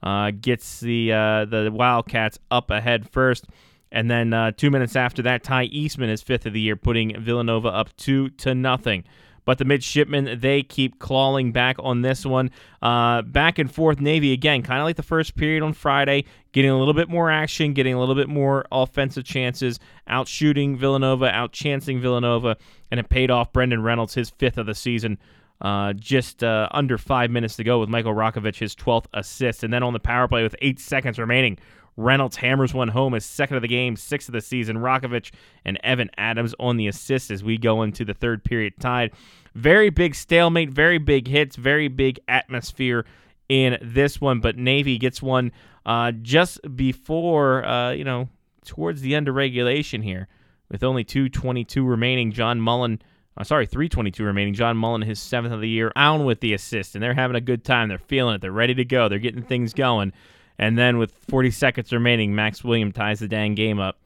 uh, 0.03 0.31
gets 0.39 0.79
the 0.79 1.11
uh, 1.11 1.45
the 1.45 1.71
Wildcats 1.73 2.39
up 2.51 2.69
ahead 2.69 3.09
first, 3.09 3.45
and 3.91 4.09
then 4.09 4.31
uh, 4.31 4.51
two 4.51 4.69
minutes 4.69 4.95
after 4.95 5.23
that, 5.23 5.43
Ty 5.43 5.63
Eastman 5.63 6.09
is 6.09 6.21
fifth 6.21 6.45
of 6.45 6.53
the 6.53 6.61
year, 6.61 6.75
putting 6.75 7.19
Villanova 7.19 7.69
up 7.69 7.95
two 7.97 8.29
to 8.29 8.53
nothing. 8.53 9.03
But 9.45 9.59
the 9.59 9.65
midshipmen, 9.65 10.39
they 10.39 10.63
keep 10.63 10.99
clawing 10.99 11.51
back 11.51 11.77
on 11.79 12.01
this 12.01 12.25
one. 12.25 12.51
Uh, 12.81 13.21
back 13.21 13.59
and 13.59 13.71
forth 13.71 13.99
Navy 14.01 14.33
again, 14.33 14.63
kind 14.63 14.79
of 14.79 14.85
like 14.85 14.95
the 14.95 15.03
first 15.03 15.35
period 15.35 15.63
on 15.63 15.73
Friday, 15.73 16.25
getting 16.51 16.71
a 16.71 16.77
little 16.77 16.93
bit 16.93 17.09
more 17.09 17.29
action, 17.29 17.73
getting 17.73 17.93
a 17.93 17.99
little 17.99 18.15
bit 18.15 18.27
more 18.27 18.65
offensive 18.71 19.23
chances, 19.23 19.79
out 20.07 20.27
shooting 20.27 20.77
Villanova, 20.77 21.27
out 21.27 21.51
chancing 21.51 22.01
Villanova, 22.01 22.57
and 22.91 22.99
it 22.99 23.07
paid 23.09 23.31
off 23.31 23.53
Brendan 23.53 23.83
Reynolds, 23.83 24.15
his 24.15 24.31
fifth 24.31 24.57
of 24.57 24.65
the 24.65 24.75
season. 24.75 25.17
Uh, 25.61 25.93
just 25.93 26.43
uh, 26.43 26.67
under 26.71 26.97
five 26.97 27.31
minutes 27.31 27.55
to 27.55 27.63
go 27.63 27.79
with 27.79 27.87
Michael 27.87 28.13
Rakovich, 28.13 28.57
his 28.57 28.75
12th 28.75 29.05
assist. 29.13 29.63
And 29.63 29.71
then 29.71 29.83
on 29.83 29.93
the 29.93 29.99
power 29.99 30.27
play 30.27 30.43
with 30.43 30.55
eight 30.61 30.79
seconds 30.79 31.17
remaining, 31.17 31.57
Reynolds 31.97 32.35
hammers 32.35 32.73
one 32.73 32.89
home 32.89 33.13
as 33.13 33.25
second 33.25 33.55
of 33.55 33.61
the 33.61 33.67
game, 33.67 33.95
sixth 33.95 34.27
of 34.27 34.33
the 34.33 34.41
season. 34.41 34.77
Rakovic 34.77 35.31
and 35.63 35.79
Evan 35.83 36.09
Adams 36.17 36.53
on 36.59 36.77
the 36.77 36.87
assist 36.87 37.31
as 37.31 37.43
we 37.43 37.57
go 37.57 37.83
into 37.83 38.03
the 38.03 38.13
third 38.13 38.43
period 38.43 38.73
tied. 38.79 39.11
Very 39.53 39.89
big 39.89 40.15
stalemate, 40.15 40.69
very 40.69 40.97
big 40.97 41.27
hits, 41.27 41.55
very 41.55 41.87
big 41.87 42.19
atmosphere 42.27 43.05
in 43.47 43.77
this 43.81 44.19
one. 44.19 44.41
But 44.41 44.57
Navy 44.57 44.97
gets 44.97 45.21
one 45.21 45.51
uh, 45.85 46.11
just 46.11 46.59
before, 46.75 47.65
uh, 47.65 47.91
you 47.91 48.03
know, 48.03 48.27
towards 48.65 49.01
the 49.01 49.15
end 49.15 49.27
of 49.27 49.35
regulation 49.35 50.01
here 50.01 50.27
with 50.69 50.83
only 50.83 51.05
2.22 51.05 51.87
remaining. 51.87 52.31
John 52.31 52.59
Mullen. 52.59 53.01
Uh, 53.37 53.43
sorry, 53.43 53.65
322 53.65 54.23
remaining. 54.23 54.53
John 54.53 54.77
Mullen, 54.77 55.01
his 55.01 55.19
seventh 55.19 55.53
of 55.53 55.59
the 55.59 55.67
year, 55.67 55.91
on 55.97 56.23
with 56.23 56.39
the 56.39 56.53
assist, 56.53 56.95
and 56.95 57.03
they're 57.03 57.13
having 57.13 57.35
a 57.35 57.41
good 57.41 57.65
time. 57.65 57.89
They're 57.89 57.97
feeling 57.97 58.35
it. 58.35 58.41
They're 58.41 58.51
ready 58.51 58.73
to 58.75 58.85
go. 58.85 59.09
They're 59.09 59.19
getting 59.19 59.41
things 59.41 59.73
going. 59.73 60.13
And 60.57 60.77
then 60.77 60.97
with 60.97 61.11
40 61.29 61.51
seconds 61.51 61.91
remaining, 61.91 62.33
Max 62.33 62.63
William 62.63 62.91
ties 62.91 63.19
the 63.19 63.27
dang 63.27 63.55
game 63.55 63.79
up. 63.79 63.99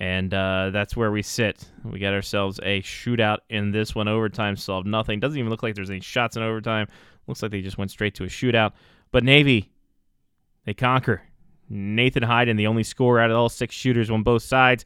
And 0.00 0.34
uh, 0.34 0.70
that's 0.72 0.96
where 0.96 1.12
we 1.12 1.22
sit. 1.22 1.64
We 1.84 2.00
got 2.00 2.12
ourselves 2.12 2.58
a 2.64 2.82
shootout 2.82 3.38
in 3.48 3.70
this 3.70 3.94
one. 3.94 4.08
Overtime 4.08 4.56
solved 4.56 4.88
nothing. 4.88 5.20
Doesn't 5.20 5.38
even 5.38 5.50
look 5.50 5.62
like 5.62 5.76
there's 5.76 5.90
any 5.90 6.00
shots 6.00 6.36
in 6.36 6.42
overtime. 6.42 6.88
Looks 7.28 7.42
like 7.42 7.52
they 7.52 7.60
just 7.60 7.78
went 7.78 7.92
straight 7.92 8.14
to 8.16 8.24
a 8.24 8.28
shootout. 8.28 8.72
But 9.12 9.22
Navy, 9.22 9.70
they 10.64 10.74
conquer. 10.74 11.22
Nathan 11.68 12.24
Hayden, 12.24 12.56
the 12.56 12.66
only 12.66 12.82
scorer 12.82 13.20
out 13.20 13.30
of 13.30 13.36
all 13.36 13.48
six 13.48 13.74
shooters 13.74 14.10
on 14.10 14.24
both 14.24 14.42
sides, 14.42 14.84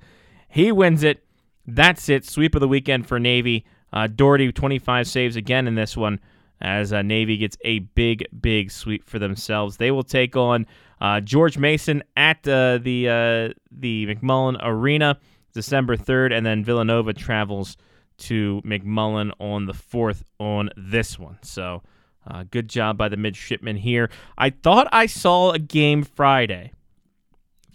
he 0.49 0.71
wins 0.73 1.03
it. 1.03 1.25
That's 1.67 2.09
it. 2.09 2.27
Sweep 2.27 2.55
of 2.55 2.61
the 2.61 2.69
weekend 2.69 3.07
for 3.07 3.19
Navy. 3.19 3.65
Uh, 3.93 4.07
Doherty, 4.07 4.53
25 4.53 5.09
saves 5.09 5.37
again 5.37 5.67
in 5.67 5.75
this 5.75 5.97
one 5.97 6.21
as 6.61 6.93
uh, 6.93 7.03
Navy 7.03 7.37
gets 7.37 7.57
a 7.63 7.81
big, 7.81 8.27
big 8.41 8.71
sweep 8.71 9.05
for 9.05 9.19
themselves. 9.19 9.77
They 9.77 9.91
will 9.91 10.03
take 10.03 10.37
on 10.37 10.67
uh, 11.01 11.21
George 11.21 11.59
Mason 11.59 12.03
at 12.17 12.47
uh, 12.49 12.79
the 12.79 13.09
uh, 13.09 13.55
the 13.71 14.07
McMullen 14.07 14.59
Arena 14.63 15.19
December 15.53 15.97
3rd, 15.97 16.33
and 16.37 16.45
then 16.45 16.65
Villanova 16.65 17.13
travels 17.13 17.77
to 18.19 18.61
McMullen 18.65 19.31
on 19.39 19.67
the 19.67 19.73
4th 19.73 20.23
on 20.39 20.71
this 20.77 21.19
one. 21.19 21.39
So 21.43 21.83
uh, 22.27 22.45
good 22.51 22.69
job 22.69 22.99
by 22.99 23.09
the 23.09 23.17
midshipmen 23.17 23.77
here. 23.77 24.11
I 24.37 24.51
thought 24.51 24.89
I 24.93 25.07
saw 25.07 25.53
a 25.53 25.59
game 25.59 26.03
Friday. 26.03 26.73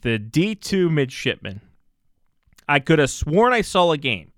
The 0.01 0.19
D2 0.19 0.91
midshipmen. 0.91 1.61
I 2.67 2.79
could 2.79 2.99
have 2.99 3.09
sworn 3.09 3.53
I 3.53 3.61
saw 3.61 3.91
a 3.91 3.97
game. 3.97 4.31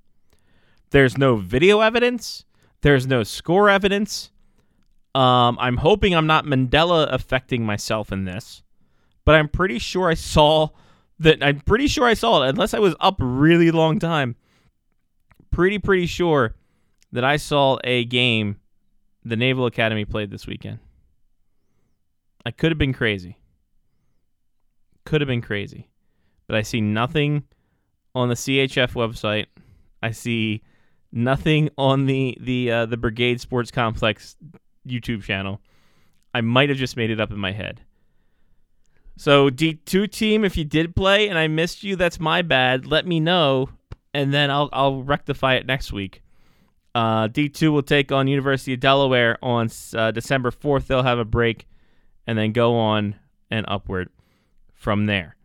There's 0.91 1.17
no 1.17 1.35
video 1.35 1.81
evidence. 1.81 2.45
There's 2.81 3.07
no 3.07 3.23
score 3.23 3.69
evidence. 3.69 4.31
Um, 5.15 5.57
I'm 5.61 5.77
hoping 5.77 6.13
I'm 6.13 6.27
not 6.27 6.43
Mandela 6.43 7.07
affecting 7.09 7.65
myself 7.65 8.11
in 8.11 8.25
this, 8.25 8.63
but 9.23 9.35
I'm 9.35 9.47
pretty 9.47 9.79
sure 9.79 10.09
I 10.09 10.13
saw 10.13 10.69
that. 11.19 11.41
I'm 11.41 11.61
pretty 11.61 11.87
sure 11.87 12.05
I 12.05 12.15
saw 12.15 12.43
it, 12.43 12.49
unless 12.49 12.73
I 12.73 12.79
was 12.79 12.95
up 12.99 13.15
really 13.19 13.71
long 13.71 13.97
time. 13.97 14.35
Pretty, 15.51 15.79
pretty 15.79 16.05
sure 16.05 16.53
that 17.13 17.23
I 17.23 17.37
saw 17.37 17.77
a 17.85 18.03
game 18.03 18.57
the 19.23 19.37
Naval 19.37 19.65
Academy 19.65 20.03
played 20.03 20.31
this 20.31 20.45
weekend. 20.45 20.79
I 22.45 22.51
could 22.51 22.71
have 22.71 22.77
been 22.77 22.93
crazy. 22.93 23.37
Could 25.05 25.21
have 25.21 25.29
been 25.29 25.41
crazy. 25.41 25.87
But 26.45 26.57
I 26.57 26.61
see 26.61 26.81
nothing 26.81 27.43
on 28.13 28.27
the 28.27 28.35
CHF 28.35 28.93
website. 28.95 29.45
I 30.03 30.11
see 30.11 30.61
nothing 31.13 31.69
on 31.77 32.05
the 32.05 32.37
the 32.41 32.69
uh, 32.69 32.85
the 32.85 32.97
Brigade 32.97 33.39
Sports 33.39 33.71
Complex 33.71 34.35
YouTube 34.85 35.23
channel. 35.23 35.61
I 36.33 36.41
might 36.41 36.69
have 36.69 36.77
just 36.77 36.97
made 36.97 37.11
it 37.11 37.19
up 37.19 37.31
in 37.31 37.39
my 37.39 37.51
head. 37.51 37.81
So 39.17 39.49
D2 39.49 40.11
team, 40.11 40.43
if 40.43 40.57
you 40.57 40.65
did 40.65 40.95
play 40.95 41.29
and 41.29 41.37
I 41.37 41.47
missed 41.47 41.83
you, 41.83 41.95
that's 41.95 42.19
my 42.19 42.41
bad. 42.41 42.85
Let 42.85 43.07
me 43.07 43.19
know, 43.19 43.69
and 44.13 44.33
then 44.33 44.51
I'll 44.51 44.69
I'll 44.73 45.03
rectify 45.03 45.55
it 45.55 45.65
next 45.65 45.93
week. 45.93 46.21
Uh, 46.93 47.27
D2 47.27 47.71
will 47.71 47.83
take 47.83 48.11
on 48.11 48.27
University 48.27 48.73
of 48.73 48.79
Delaware 48.79 49.37
on 49.41 49.69
uh, 49.95 50.11
December 50.11 50.51
4th. 50.51 50.87
They'll 50.87 51.03
have 51.03 51.19
a 51.19 51.25
break, 51.25 51.67
and 52.27 52.37
then 52.37 52.51
go 52.51 52.75
on 52.75 53.15
and 53.49 53.65
upward 53.67 54.09
from 54.73 55.05
there. 55.05 55.35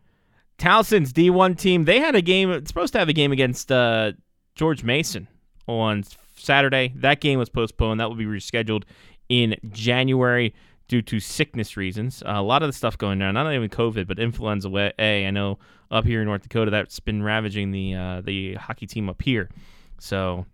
Towson's 0.59 1.13
D1 1.13 1.59
team, 1.59 1.85
they 1.85 2.01
had 2.01 2.15
a 2.15 2.23
game. 2.23 2.67
Supposed 2.67 2.93
to 2.93 2.99
have 2.99 3.09
a 3.09 3.13
game 3.13 3.33
against 3.33 3.73
uh, 3.73 4.13
George 4.55 4.85
Mason 4.85 5.27
on 5.67 6.05
Saturday. 6.37 6.93
That 6.97 7.21
game 7.21 7.39
was 7.39 7.49
postponed. 7.49 8.01
That 8.01 8.09
will 8.09 8.17
be 8.17 8.27
rescheduled 8.27 8.85
in 9.31 9.57
January 9.71 10.53
due 10.89 11.01
to 11.01 11.21
sickness 11.21 11.77
reasons. 11.77 12.23
Uh, 12.27 12.33
a 12.33 12.43
lot 12.43 12.63
of 12.63 12.69
the 12.69 12.73
stuff 12.73 12.99
going 12.99 13.23
on, 13.23 13.33
not 13.33 13.51
even 13.55 13.71
COVID, 13.71 14.07
but 14.07 14.19
influenza 14.19 14.69
A. 14.99 15.27
I 15.27 15.31
know 15.31 15.59
up 15.91 16.05
here 16.05 16.21
in 16.21 16.27
North 16.27 16.43
Dakota 16.43 16.71
that's 16.71 17.01
been 17.01 17.23
ravaging 17.23 17.71
the 17.71 17.95
uh, 17.95 18.21
the 18.21 18.55
hockey 18.55 18.87
team 18.87 19.09
up 19.09 19.23
here. 19.23 19.49
So 19.99 20.45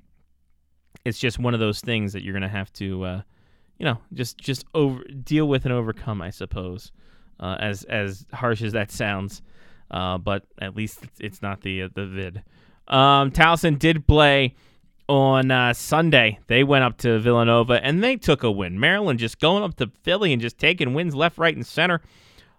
it's 1.05 1.19
just 1.19 1.39
one 1.39 1.55
of 1.55 1.61
those 1.61 1.81
things 1.81 2.13
that 2.13 2.23
you're 2.23 2.35
gonna 2.35 2.49
have 2.49 2.73
to, 2.75 3.05
uh, 3.05 3.23
you 3.79 3.87
know, 3.87 3.99
just 4.13 4.39
just 4.39 4.67
over 4.75 5.03
deal 5.05 5.49
with 5.49 5.65
and 5.65 5.73
overcome, 5.73 6.23
I 6.23 6.31
suppose. 6.31 6.93
Uh, 7.41 7.57
as 7.59 7.85
as 7.85 8.25
harsh 8.33 8.63
as 8.63 8.73
that 8.73 8.91
sounds, 8.91 9.43
uh, 9.91 10.17
but 10.17 10.45
at 10.59 10.75
least 10.75 11.01
it's 11.19 11.43
not 11.43 11.63
the 11.63 11.83
uh, 11.83 11.89
the 11.95 12.07
vid. 12.07 12.43
Um, 12.89 13.31
Towson 13.31 13.79
did 13.79 14.07
play 14.07 14.55
on 15.09 15.51
uh, 15.51 15.73
Sunday, 15.73 16.39
they 16.49 16.65
went 16.65 16.85
up 16.85 16.99
to 16.99 17.19
Villanova 17.19 17.85
and 17.85 18.03
they 18.03 18.17
took 18.17 18.43
a 18.43 18.51
win. 18.51 18.81
Maryland 18.81 19.19
just 19.19 19.39
going 19.39 19.63
up 19.63 19.77
to 19.77 19.91
Philly 20.03 20.33
and 20.33 20.43
just 20.43 20.59
taking 20.59 20.95
wins 20.95 21.15
left, 21.15 21.39
right, 21.39 21.55
and 21.55 21.67
center. 21.67 22.01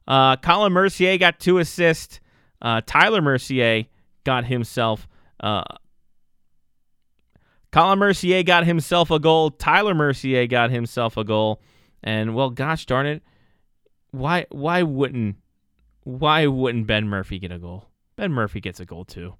Uh, 0.08 0.38
Colin 0.38 0.72
Mercier 0.72 1.18
got 1.18 1.40
two 1.40 1.58
assists. 1.58 2.20
Uh, 2.62 2.82
Tyler 2.86 3.22
Mercier 3.22 3.86
got 4.24 4.46
himself. 4.46 5.08
Uh, 5.40 5.64
Colin 7.72 8.00
Mercier 8.00 8.44
got 8.44 8.66
himself 8.66 9.12
a 9.12 9.20
goal. 9.20 9.52
Tyler 9.52 9.94
Mercier 9.94 10.48
got 10.48 10.72
himself 10.72 11.18
a 11.18 11.24
goal. 11.24 11.62
And 12.04 12.34
well, 12.36 12.50
gosh 12.50 12.86
darn 12.86 13.06
it, 13.06 13.24
why 14.12 14.46
why 14.50 14.84
wouldn't 14.84 15.36
why 16.04 16.48
wouldn't 16.48 16.88
Ben 16.88 17.08
Murphy 17.08 17.40
get 17.40 17.52
a 17.52 17.60
goal? 17.60 17.86
Ben 18.16 18.32
Murphy 18.32 18.62
gets 18.62 18.80
a 18.80 18.86
goal 18.86 19.04
too. 19.04 19.36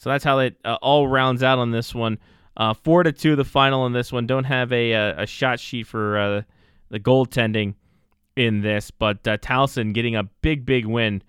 So 0.00 0.08
that's 0.08 0.24
how 0.24 0.38
it 0.38 0.56
uh, 0.64 0.78
all 0.80 1.06
rounds 1.08 1.42
out 1.42 1.58
on 1.58 1.72
this 1.72 1.94
one. 1.94 2.18
Uh, 2.56 2.72
four 2.72 3.02
to 3.02 3.12
two, 3.12 3.36
the 3.36 3.44
final 3.44 3.84
in 3.84 3.92
this 3.92 4.10
one. 4.10 4.26
Don't 4.26 4.44
have 4.44 4.72
a 4.72 4.92
a, 4.92 5.10
uh, 5.10 5.22
a 5.24 5.26
shot 5.26 5.60
sheet 5.60 5.86
for 5.86 6.18
uh, 6.18 6.42
the 6.88 6.98
goaltending 6.98 7.74
in 8.34 8.62
this, 8.62 8.90
but 8.90 9.28
uh, 9.28 9.36
Towson 9.36 9.92
getting 9.92 10.16
a 10.16 10.22
big 10.22 10.64
big 10.64 10.86
win 10.86 11.22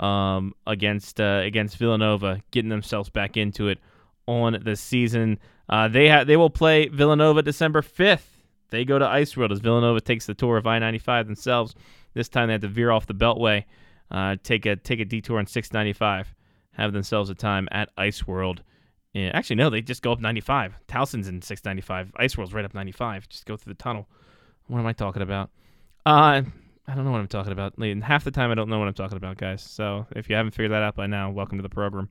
um, 0.00 0.54
against 0.66 1.20
uh, 1.20 1.42
against 1.44 1.76
Villanova, 1.76 2.42
getting 2.50 2.68
themselves 2.68 3.10
back 3.10 3.36
into 3.36 3.68
it 3.68 3.78
on 4.26 4.60
the 4.64 4.74
season. 4.74 5.38
Uh, 5.68 5.86
they 5.86 6.08
ha- 6.08 6.24
they 6.24 6.36
will 6.36 6.50
play 6.50 6.88
Villanova 6.88 7.42
December 7.42 7.80
fifth. 7.80 8.42
They 8.70 8.84
go 8.84 8.98
to 8.98 9.06
Ice 9.06 9.36
World 9.36 9.52
as 9.52 9.60
Villanova 9.60 10.00
takes 10.00 10.26
the 10.26 10.34
tour 10.34 10.56
of 10.56 10.66
I 10.66 10.80
ninety 10.80 10.98
five 10.98 11.26
themselves. 11.26 11.76
This 12.12 12.28
time 12.28 12.48
they 12.48 12.54
have 12.54 12.62
to 12.62 12.68
veer 12.68 12.90
off 12.90 13.06
the 13.06 13.14
Beltway, 13.14 13.66
take 14.42 14.66
a 14.66 14.74
take 14.74 14.98
a 14.98 15.04
detour 15.04 15.38
on 15.38 15.46
six 15.46 15.72
ninety 15.72 15.92
five 15.92 16.34
have 16.76 16.92
themselves 16.92 17.30
a 17.30 17.34
time 17.34 17.68
at 17.72 17.90
Ice 17.96 18.26
World. 18.26 18.62
Yeah, 19.12 19.30
actually, 19.32 19.56
no, 19.56 19.70
they 19.70 19.80
just 19.80 20.02
go 20.02 20.12
up 20.12 20.20
95. 20.20 20.74
Towson's 20.88 21.28
in 21.28 21.40
695. 21.40 22.12
Ice 22.16 22.36
World's 22.36 22.52
right 22.52 22.64
up 22.64 22.74
95. 22.74 23.28
Just 23.28 23.46
go 23.46 23.56
through 23.56 23.72
the 23.72 23.82
tunnel. 23.82 24.06
What 24.66 24.78
am 24.78 24.86
I 24.86 24.92
talking 24.92 25.22
about? 25.22 25.50
Uh, 26.04 26.42
I 26.88 26.94
don't 26.94 27.04
know 27.04 27.10
what 27.10 27.20
I'm 27.20 27.26
talking 27.26 27.52
about. 27.52 27.74
Half 28.02 28.24
the 28.24 28.30
time, 28.30 28.50
I 28.50 28.54
don't 28.54 28.68
know 28.68 28.78
what 28.78 28.88
I'm 28.88 28.94
talking 28.94 29.16
about, 29.16 29.38
guys. 29.38 29.62
So 29.62 30.06
if 30.14 30.28
you 30.28 30.36
haven't 30.36 30.52
figured 30.52 30.72
that 30.72 30.82
out 30.82 30.96
by 30.96 31.06
now, 31.06 31.30
welcome 31.30 31.58
to 31.58 31.62
the 31.62 31.68
program. 31.68 32.10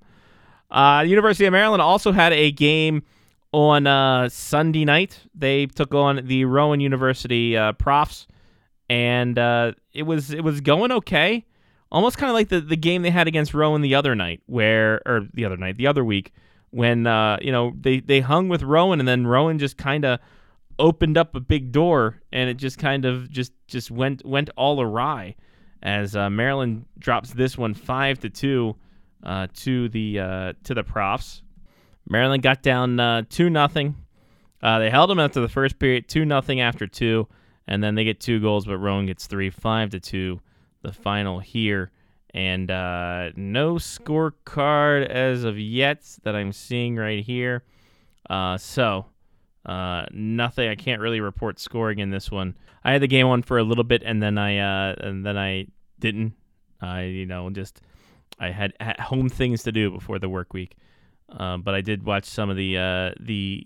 Uh, 0.71 1.03
University 1.07 1.45
of 1.45 1.51
Maryland 1.51 1.81
also 1.81 2.11
had 2.11 2.33
a 2.33 2.51
game 2.51 3.03
on 3.51 3.87
uh, 3.87 4.27
Sunday 4.29 4.83
night. 4.83 5.19
They 5.33 5.67
took 5.67 5.93
on 5.93 6.25
the 6.25 6.45
Rowan 6.45 6.79
University 6.79 7.55
uh, 7.55 7.73
Profs, 7.73 8.27
and 8.89 9.37
uh, 9.37 9.73
it 9.93 10.03
was 10.03 10.31
it 10.31 10.43
was 10.43 10.59
going 10.59 10.91
okay 10.91 11.45
almost 11.95 12.17
kind 12.17 12.29
of 12.29 12.33
like 12.33 12.49
the, 12.49 12.59
the 12.59 12.75
game 12.75 13.03
they 13.03 13.09
had 13.09 13.25
against 13.25 13.53
Rowan 13.53 13.81
the 13.81 13.95
other 13.95 14.15
night, 14.15 14.41
where 14.47 15.01
or 15.05 15.27
the 15.33 15.45
other 15.45 15.55
night, 15.55 15.77
the 15.77 15.87
other 15.87 16.03
week, 16.03 16.33
when 16.71 17.07
uh, 17.07 17.37
you 17.41 17.51
know 17.51 17.73
they 17.79 18.01
they 18.01 18.19
hung 18.19 18.49
with 18.49 18.61
Rowan, 18.63 18.99
and 18.99 19.07
then 19.07 19.25
Rowan 19.25 19.57
just 19.57 19.77
kind 19.77 20.03
of 20.03 20.19
opened 20.77 21.17
up 21.17 21.33
a 21.35 21.39
big 21.39 21.71
door, 21.71 22.19
and 22.33 22.49
it 22.49 22.57
just 22.57 22.77
kind 22.77 23.05
of 23.05 23.31
just 23.31 23.53
just 23.67 23.89
went 23.89 24.25
went 24.25 24.49
all 24.57 24.81
awry, 24.81 25.35
as 25.81 26.17
uh, 26.17 26.29
Maryland 26.29 26.85
drops 26.99 27.31
this 27.31 27.57
one 27.57 27.73
five 27.73 28.19
to 28.19 28.29
two 28.29 28.75
uh, 29.23 29.47
to 29.55 29.87
the 29.89 30.19
uh, 30.19 30.53
to 30.65 30.73
the 30.73 30.83
Profs. 30.83 31.41
Maryland 32.09 32.43
got 32.43 32.61
down 32.61 32.99
uh, 32.99 33.23
two 33.29 33.49
nothing. 33.49 33.95
Uh, 34.61 34.79
they 34.79 34.89
held 34.89 35.09
them 35.09 35.19
after 35.19 35.39
the 35.39 35.47
first 35.47 35.79
period, 35.79 36.09
two 36.09 36.25
nothing 36.25 36.59
after 36.59 36.87
two, 36.87 37.27
and 37.67 37.81
then 37.81 37.95
they 37.95 38.03
get 38.03 38.19
two 38.19 38.41
goals, 38.41 38.65
but 38.65 38.77
Rowan 38.77 39.05
gets 39.05 39.27
three, 39.27 39.49
five 39.49 39.91
to 39.91 39.99
two 39.99 40.41
the 40.85 40.93
final 40.93 41.39
here. 41.39 41.91
And 42.33 42.69
uh, 42.69 43.29
no 43.35 43.75
scorecard 43.75 45.07
as 45.07 45.43
of 45.43 45.57
yet 45.57 46.03
that 46.23 46.35
I'm 46.35 46.51
seeing 46.51 46.97
right 46.97 47.23
here. 47.23 47.63
Uh, 48.29 48.57
so 48.57 49.05
uh, 49.65 50.05
nothing. 50.11 50.69
I 50.69 50.75
can't 50.75 51.01
really 51.01 51.21
report 51.21 51.59
scoring 51.59 51.99
in 51.99 52.09
this 52.09 52.29
one. 52.29 52.57
I 52.83 52.91
had 52.91 53.01
the 53.01 53.07
game 53.07 53.27
on 53.27 53.41
for 53.41 53.57
a 53.57 53.63
little 53.63 53.83
bit, 53.83 54.03
and 54.05 54.21
then 54.21 54.37
I 54.37 54.57
uh, 54.57 54.95
and 54.99 55.25
then 55.25 55.37
I 55.37 55.67
didn't. 55.99 56.33
I 56.81 57.03
you 57.03 57.25
know 57.25 57.49
just 57.49 57.81
I 58.39 58.49
had 58.49 58.73
at 58.79 58.99
home 58.99 59.29
things 59.29 59.63
to 59.63 59.71
do 59.71 59.89
before 59.89 60.19
the 60.19 60.29
work 60.29 60.53
week, 60.53 60.75
uh, 61.29 61.57
but 61.57 61.73
I 61.73 61.81
did 61.81 62.03
watch 62.03 62.25
some 62.25 62.49
of 62.49 62.57
the 62.57 62.77
uh, 62.77 63.11
the 63.19 63.65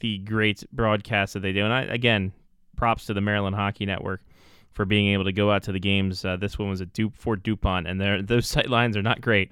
the 0.00 0.18
great 0.18 0.64
broadcasts 0.72 1.34
that 1.34 1.40
they 1.40 1.52
do, 1.52 1.64
and 1.64 1.72
I 1.72 1.82
again 1.82 2.32
props 2.76 3.06
to 3.06 3.14
the 3.14 3.20
Maryland 3.20 3.54
Hockey 3.54 3.84
Network 3.84 4.22
for 4.78 4.84
being 4.84 5.08
able 5.08 5.24
to 5.24 5.32
go 5.32 5.50
out 5.50 5.64
to 5.64 5.72
the 5.72 5.80
games. 5.80 6.24
Uh, 6.24 6.36
this 6.36 6.56
one 6.56 6.68
was 6.68 6.80
at 6.80 6.92
du- 6.92 7.10
Fort 7.10 7.42
DuPont, 7.42 7.88
and 7.88 8.28
those 8.28 8.46
sight 8.46 8.70
lines 8.70 8.96
are 8.96 9.02
not 9.02 9.20
great, 9.20 9.50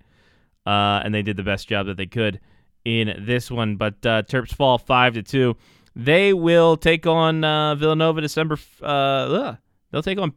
uh, 0.67 1.03
and 1.05 1.13
they 1.13 1.21
did 1.21 1.37
the 1.37 1.43
best 1.43 1.67
job 1.67 1.87
that 1.87 1.97
they 1.97 2.07
could 2.07 2.39
in 2.85 3.25
this 3.27 3.51
one. 3.51 3.75
But 3.75 3.95
uh, 4.07 4.23
Terps 4.23 4.55
fall 4.55 4.79
five 4.79 5.15
to 5.15 5.25
two. 5.25 5.57
They 5.97 6.33
will 6.33 6.77
take 6.77 7.09
on 7.09 7.43
uh, 7.43 7.75
Villanova 7.75 8.21
December. 8.21 8.57
Uh, 8.81 9.57
they'll 9.91 10.01
take 10.01 10.19
on. 10.19 10.33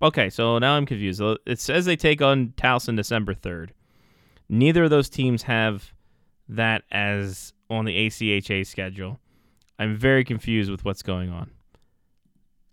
Okay, 0.00 0.30
so 0.30 0.58
now 0.58 0.72
I'm 0.72 0.86
confused. 0.86 1.20
It 1.44 1.60
says 1.60 1.84
they 1.84 1.96
take 1.96 2.22
on 2.22 2.54
Towson 2.56 2.96
December 2.96 3.34
third. 3.34 3.74
Neither 4.48 4.84
of 4.84 4.90
those 4.90 5.10
teams 5.10 5.42
have 5.42 5.92
that 6.48 6.82
as 6.90 7.52
on 7.68 7.84
the 7.84 8.06
ACHA 8.06 8.66
schedule. 8.66 9.20
I'm 9.78 9.98
very 9.98 10.24
confused 10.24 10.70
with 10.70 10.82
what's 10.82 11.02
going 11.02 11.28
on. 11.28 11.50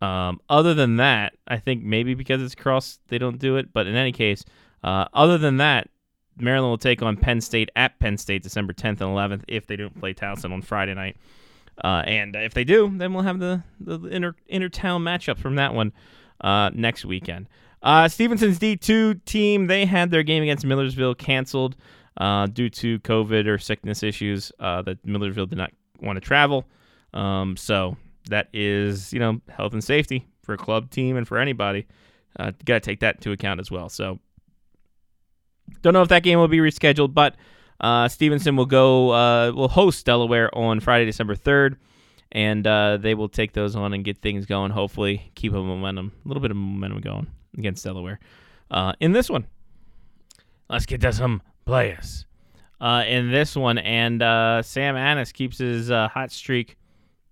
Um, 0.03 0.41
other 0.49 0.73
than 0.73 0.97
that, 0.97 1.33
I 1.47 1.59
think 1.59 1.81
maybe 1.81 2.13
because 2.13 2.41
it's 2.41 2.55
cross, 2.55 2.99
they 3.07 3.17
don't 3.17 3.39
do 3.39 3.55
it. 3.55 3.71
But 3.71 3.87
in 3.87 3.95
any 3.95 4.11
case, 4.11 4.43
uh, 4.83 5.05
other 5.13 5.37
than 5.37 5.57
that, 5.57 5.87
Maryland 6.37 6.71
will 6.71 6.77
take 6.77 7.01
on 7.01 7.15
Penn 7.15 7.39
State 7.39 7.69
at 7.77 7.97
Penn 7.99 8.17
State 8.17 8.43
December 8.43 8.73
10th 8.73 8.99
and 8.99 8.99
11th 8.99 9.43
if 9.47 9.65
they 9.65 9.77
don't 9.77 9.97
play 9.97 10.13
Towson 10.13 10.51
on 10.51 10.61
Friday 10.61 10.93
night. 10.93 11.15
Uh, 11.81 12.03
and 12.05 12.35
if 12.35 12.53
they 12.53 12.65
do, 12.65 12.91
then 12.97 13.13
we'll 13.13 13.23
have 13.23 13.39
the, 13.39 13.63
the 13.79 13.97
inter 14.07 14.35
inter 14.47 14.67
town 14.67 15.03
matchup 15.03 15.37
from 15.37 15.55
that 15.55 15.73
one 15.73 15.93
uh, 16.41 16.69
next 16.73 17.05
weekend. 17.05 17.47
Uh, 17.81 18.09
Stevenson's 18.09 18.59
D2 18.59 19.23
team, 19.23 19.67
they 19.67 19.85
had 19.85 20.11
their 20.11 20.23
game 20.23 20.43
against 20.43 20.65
Millersville 20.65 21.15
canceled 21.15 21.77
uh, 22.17 22.47
due 22.47 22.69
to 22.69 22.99
COVID 22.99 23.47
or 23.47 23.57
sickness 23.57 24.03
issues 24.03 24.51
uh, 24.59 24.81
that 24.81 25.05
Millersville 25.05 25.45
did 25.45 25.57
not 25.57 25.71
want 26.01 26.17
to 26.17 26.21
travel. 26.21 26.65
Um, 27.13 27.55
so 27.55 27.95
that 28.29 28.49
is, 28.53 29.11
you 29.13 29.19
know, 29.19 29.41
health 29.49 29.73
and 29.73 29.83
safety 29.83 30.27
for 30.43 30.53
a 30.53 30.57
club 30.57 30.89
team 30.89 31.17
and 31.17 31.27
for 31.27 31.37
anybody. 31.37 31.85
Uh, 32.39 32.51
got 32.65 32.75
to 32.75 32.79
take 32.79 32.99
that 33.01 33.15
into 33.15 33.31
account 33.31 33.59
as 33.59 33.69
well. 33.69 33.89
So 33.89 34.19
don't 35.81 35.93
know 35.93 36.01
if 36.01 36.09
that 36.09 36.23
game 36.23 36.39
will 36.39 36.47
be 36.47 36.57
rescheduled, 36.57 37.13
but 37.13 37.35
uh, 37.79 38.07
Stevenson 38.07 38.55
will 38.55 38.65
go 38.65 39.11
uh, 39.11 39.51
will 39.51 39.67
host 39.67 40.05
Delaware 40.05 40.53
on 40.55 40.79
Friday, 40.79 41.05
December 41.05 41.35
third, 41.35 41.77
and 42.31 42.65
uh, 42.65 42.97
they 42.97 43.13
will 43.13 43.29
take 43.29 43.53
those 43.53 43.75
on 43.75 43.93
and 43.93 44.03
get 44.03 44.17
things 44.21 44.45
going. 44.45 44.71
Hopefully, 44.71 45.31
keep 45.35 45.53
a 45.53 45.55
momentum, 45.61 46.11
a 46.23 46.27
little 46.27 46.41
bit 46.41 46.51
of 46.51 46.57
momentum 46.57 47.01
going 47.01 47.27
against 47.57 47.83
Delaware. 47.83 48.19
Uh, 48.71 48.93
in 48.99 49.11
this 49.11 49.29
one, 49.29 49.45
let's 50.69 50.85
get 50.85 51.01
to 51.01 51.13
some 51.13 51.41
players. 51.65 52.25
Uh, 52.81 53.03
in 53.07 53.31
this 53.31 53.55
one, 53.55 53.77
and 53.77 54.21
uh, 54.21 54.61
Sam 54.61 54.97
Anis 54.97 55.31
keeps 55.31 55.57
his 55.57 55.89
hot 55.89 56.31
streak 56.31 56.77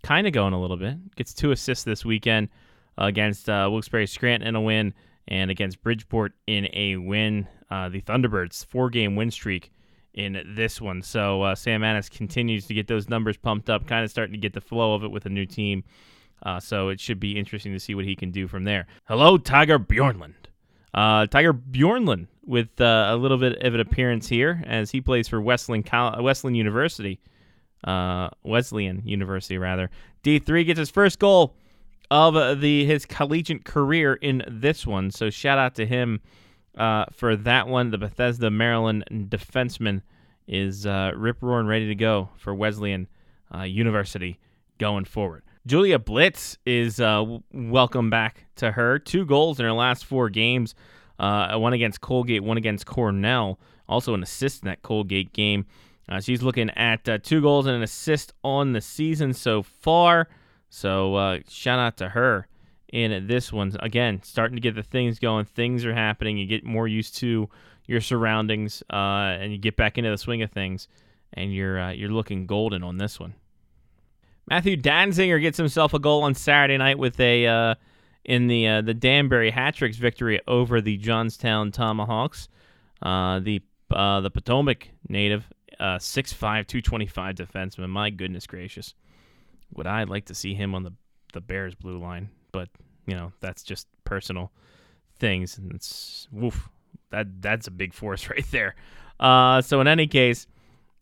kind 0.04 0.28
of 0.28 0.34
going 0.34 0.54
a 0.54 0.62
little 0.62 0.78
bit. 0.78 1.16
Gets 1.16 1.34
two 1.34 1.52
assists 1.52 1.84
this 1.84 2.06
weekend 2.06 2.49
against 2.97 3.47
Wilkes-Barre 3.47 4.06
Scranton 4.06 4.47
in 4.47 4.56
a 4.56 4.62
win, 4.62 4.93
and 5.28 5.52
against 5.52 5.82
Bridgeport 5.82 6.34
in 6.47 6.68
a 6.74 6.97
win. 6.97 7.47
the 7.70 8.02
Thunderbirds 8.02 8.66
four 8.66 8.89
game 8.89 9.16
win 9.16 9.32
streak 9.32 9.72
in 10.14 10.43
this 10.56 10.82
one. 10.82 11.02
So 11.02 11.41
uh, 11.41 11.56
Sam 11.56 11.84
Anis 11.84 12.10
continues 12.10 12.68
to 12.68 12.74
get 12.74 12.88
those 12.88 13.10
numbers 13.10 13.38
pumped 13.38 13.70
up, 13.70 13.88
kind 13.88 14.04
of 14.04 14.12
starting 14.12 14.34
to 14.34 14.39
get 14.39 14.54
the 14.54 14.62
flow 14.62 14.93
of 14.93 15.04
it 15.04 15.12
with 15.12 15.26
a 15.26 15.30
new 15.30 15.45
team. 15.45 15.84
Uh, 16.43 16.60
so 16.60 16.89
it 16.89 16.99
should 16.99 17.20
be 17.20 17.38
interesting 17.38 17.72
to 17.72 17.80
see 17.80 17.95
what 17.95 18.06
he 18.06 18.16
can 18.16 18.32
do 18.32 18.47
from 18.47 18.64
there. 18.64 18.88
Hello, 19.06 19.38
Tiger 19.38 19.80
Bjornlund. 19.80 20.34
Uh, 20.93 21.28
Tiger 21.28 21.54
Bjornlund 21.54 22.28
with 22.45 22.82
uh, 22.82 23.08
a 23.10 23.16
little 23.16 23.38
bit 23.38 23.62
of 23.64 23.74
an 23.74 23.80
appearance 23.80 24.28
here 24.28 24.62
as 24.66 24.91
he 24.91 24.99
plays 24.99 25.28
for 25.28 25.39
Wesleyan, 25.39 25.84
Wesleyan 26.20 26.56
University. 26.56 27.22
Uh, 27.84 28.29
Wesleyan 28.43 29.01
University, 29.05 29.57
rather. 29.57 29.89
D3 30.23 30.65
gets 30.65 30.79
his 30.79 30.89
first 30.89 31.19
goal 31.19 31.55
of 32.11 32.59
the 32.59 32.86
his 32.86 33.05
collegiate 33.05 33.63
career 33.63 34.13
in 34.15 34.43
this 34.47 34.86
one. 34.86 35.09
So 35.11 35.29
shout 35.29 35.57
out 35.57 35.75
to 35.75 35.86
him 35.86 36.19
uh, 36.77 37.05
for 37.11 37.36
that 37.38 37.67
one. 37.67 37.89
The 37.89 37.97
Bethesda, 37.97 38.51
Maryland 38.51 39.05
defenseman 39.29 40.01
is 40.47 40.86
uh, 40.86 41.11
rip 41.15 41.41
roaring 41.41 41.67
ready 41.67 41.88
to 41.88 41.95
go 41.95 42.29
for 42.38 42.53
Wesleyan 42.53 43.07
uh, 43.55 43.63
University 43.63 44.39
going 44.77 45.05
forward. 45.05 45.43
Julia 45.67 45.99
Blitz 45.99 46.57
is 46.65 46.99
uh, 46.99 47.23
welcome 47.53 48.09
back 48.09 48.45
to 48.55 48.71
her. 48.71 48.99
Two 48.99 49.25
goals 49.25 49.59
in 49.59 49.65
her 49.65 49.73
last 49.73 50.05
four 50.05 50.29
games. 50.29 50.75
Uh, 51.19 51.55
one 51.57 51.73
against 51.73 52.01
Colgate, 52.01 52.43
one 52.43 52.57
against 52.57 52.86
Cornell. 52.86 53.59
Also 53.88 54.13
an 54.13 54.23
assist 54.23 54.63
in 54.63 54.67
that 54.67 54.82
Colgate 54.82 55.34
game. 55.34 55.65
Uh, 56.10 56.20
she's 56.20 56.41
looking 56.41 56.70
at 56.72 57.08
uh, 57.08 57.18
two 57.20 57.41
goals 57.41 57.66
and 57.66 57.76
an 57.76 57.84
assist 57.84 58.34
on 58.43 58.74
the 58.74 58.82
season 58.82 59.34
so 59.34 59.64
far. 59.64 60.28
So 60.70 61.16
uh, 61.16 61.39
shout 61.47 61.80
out 61.80 61.97
to 61.97 62.10
her 62.10 62.47
in 62.91 63.28
this 63.28 63.52
one. 63.54 63.76
Again, 63.80 64.22
starting 64.24 64.56
to 64.56 64.62
get 64.62 64.76
the 64.76 64.84
things 64.84 65.20
going. 65.20 65.45
Things 65.45 65.86
are 65.86 65.93
happening. 65.93 66.38
You 66.38 66.45
get 66.45 66.66
more 66.66 66.88
used 66.88 67.16
to 67.18 67.49
your 67.88 68.02
surroundings, 68.02 68.84
uh, 68.91 69.38
and 69.39 69.52
you 69.52 69.58
get 69.58 69.76
back 69.76 69.97
into 69.97 70.10
the 70.10 70.18
swing 70.18 70.41
of 70.41 70.52
things, 70.52 70.88
and 71.34 71.54
you're 71.54 71.80
uh, 71.80 71.91
you're 71.91 72.10
looking 72.10 72.45
golden 72.45 72.84
on 72.84 72.97
this 72.97 73.20
one. 73.20 73.34
Matthew 74.47 74.76
Danzinger 74.76 75.41
gets 75.41 75.58
himself 75.58 75.93
a 75.93 75.99
goal 75.99 76.24
on 76.24 76.34
Saturday 76.34 76.78
night 76.78 76.97
with 76.97 77.20
a 77.20 77.47
uh, 77.47 77.76
in 78.26 78.47
the 78.47 78.82
the 78.82 78.93
Danbury 78.93 79.52
Hat-Tricks 79.52 79.97
victory 79.97 80.41
over 80.47 80.82
the 80.82 80.97
Johnstown 80.97 81.72
Tomahawks. 81.72 82.49
The 83.02 83.62
the 83.89 84.32
Potomac 84.34 84.89
native, 85.10 85.49
uh, 85.82 85.97
6'5", 85.97 86.38
225 86.39 87.36
defenseman. 87.36 87.89
My 87.89 88.09
goodness 88.09 88.47
gracious, 88.47 88.93
would 89.73 89.88
I 89.88 90.03
like 90.03 90.25
to 90.25 90.36
see 90.36 90.53
him 90.53 90.73
on 90.75 90.84
the 90.84 90.93
the 91.34 91.41
Bears 91.41 91.75
blue 91.75 91.97
line? 91.97 92.29
but 92.51 92.69
you 93.07 93.15
know 93.15 93.32
that's 93.39 93.63
just 93.63 93.88
personal 94.03 94.51
things, 95.19 95.57
and 95.57 95.73
it's 95.73 96.27
woof. 96.32 96.69
That 97.09 97.41
that's 97.41 97.67
a 97.67 97.71
big 97.71 97.93
force 97.93 98.29
right 98.29 98.45
there. 98.51 98.75
Uh, 99.19 99.61
so 99.61 99.82
in 99.82 99.88
any 99.88 100.07
case, 100.07 100.47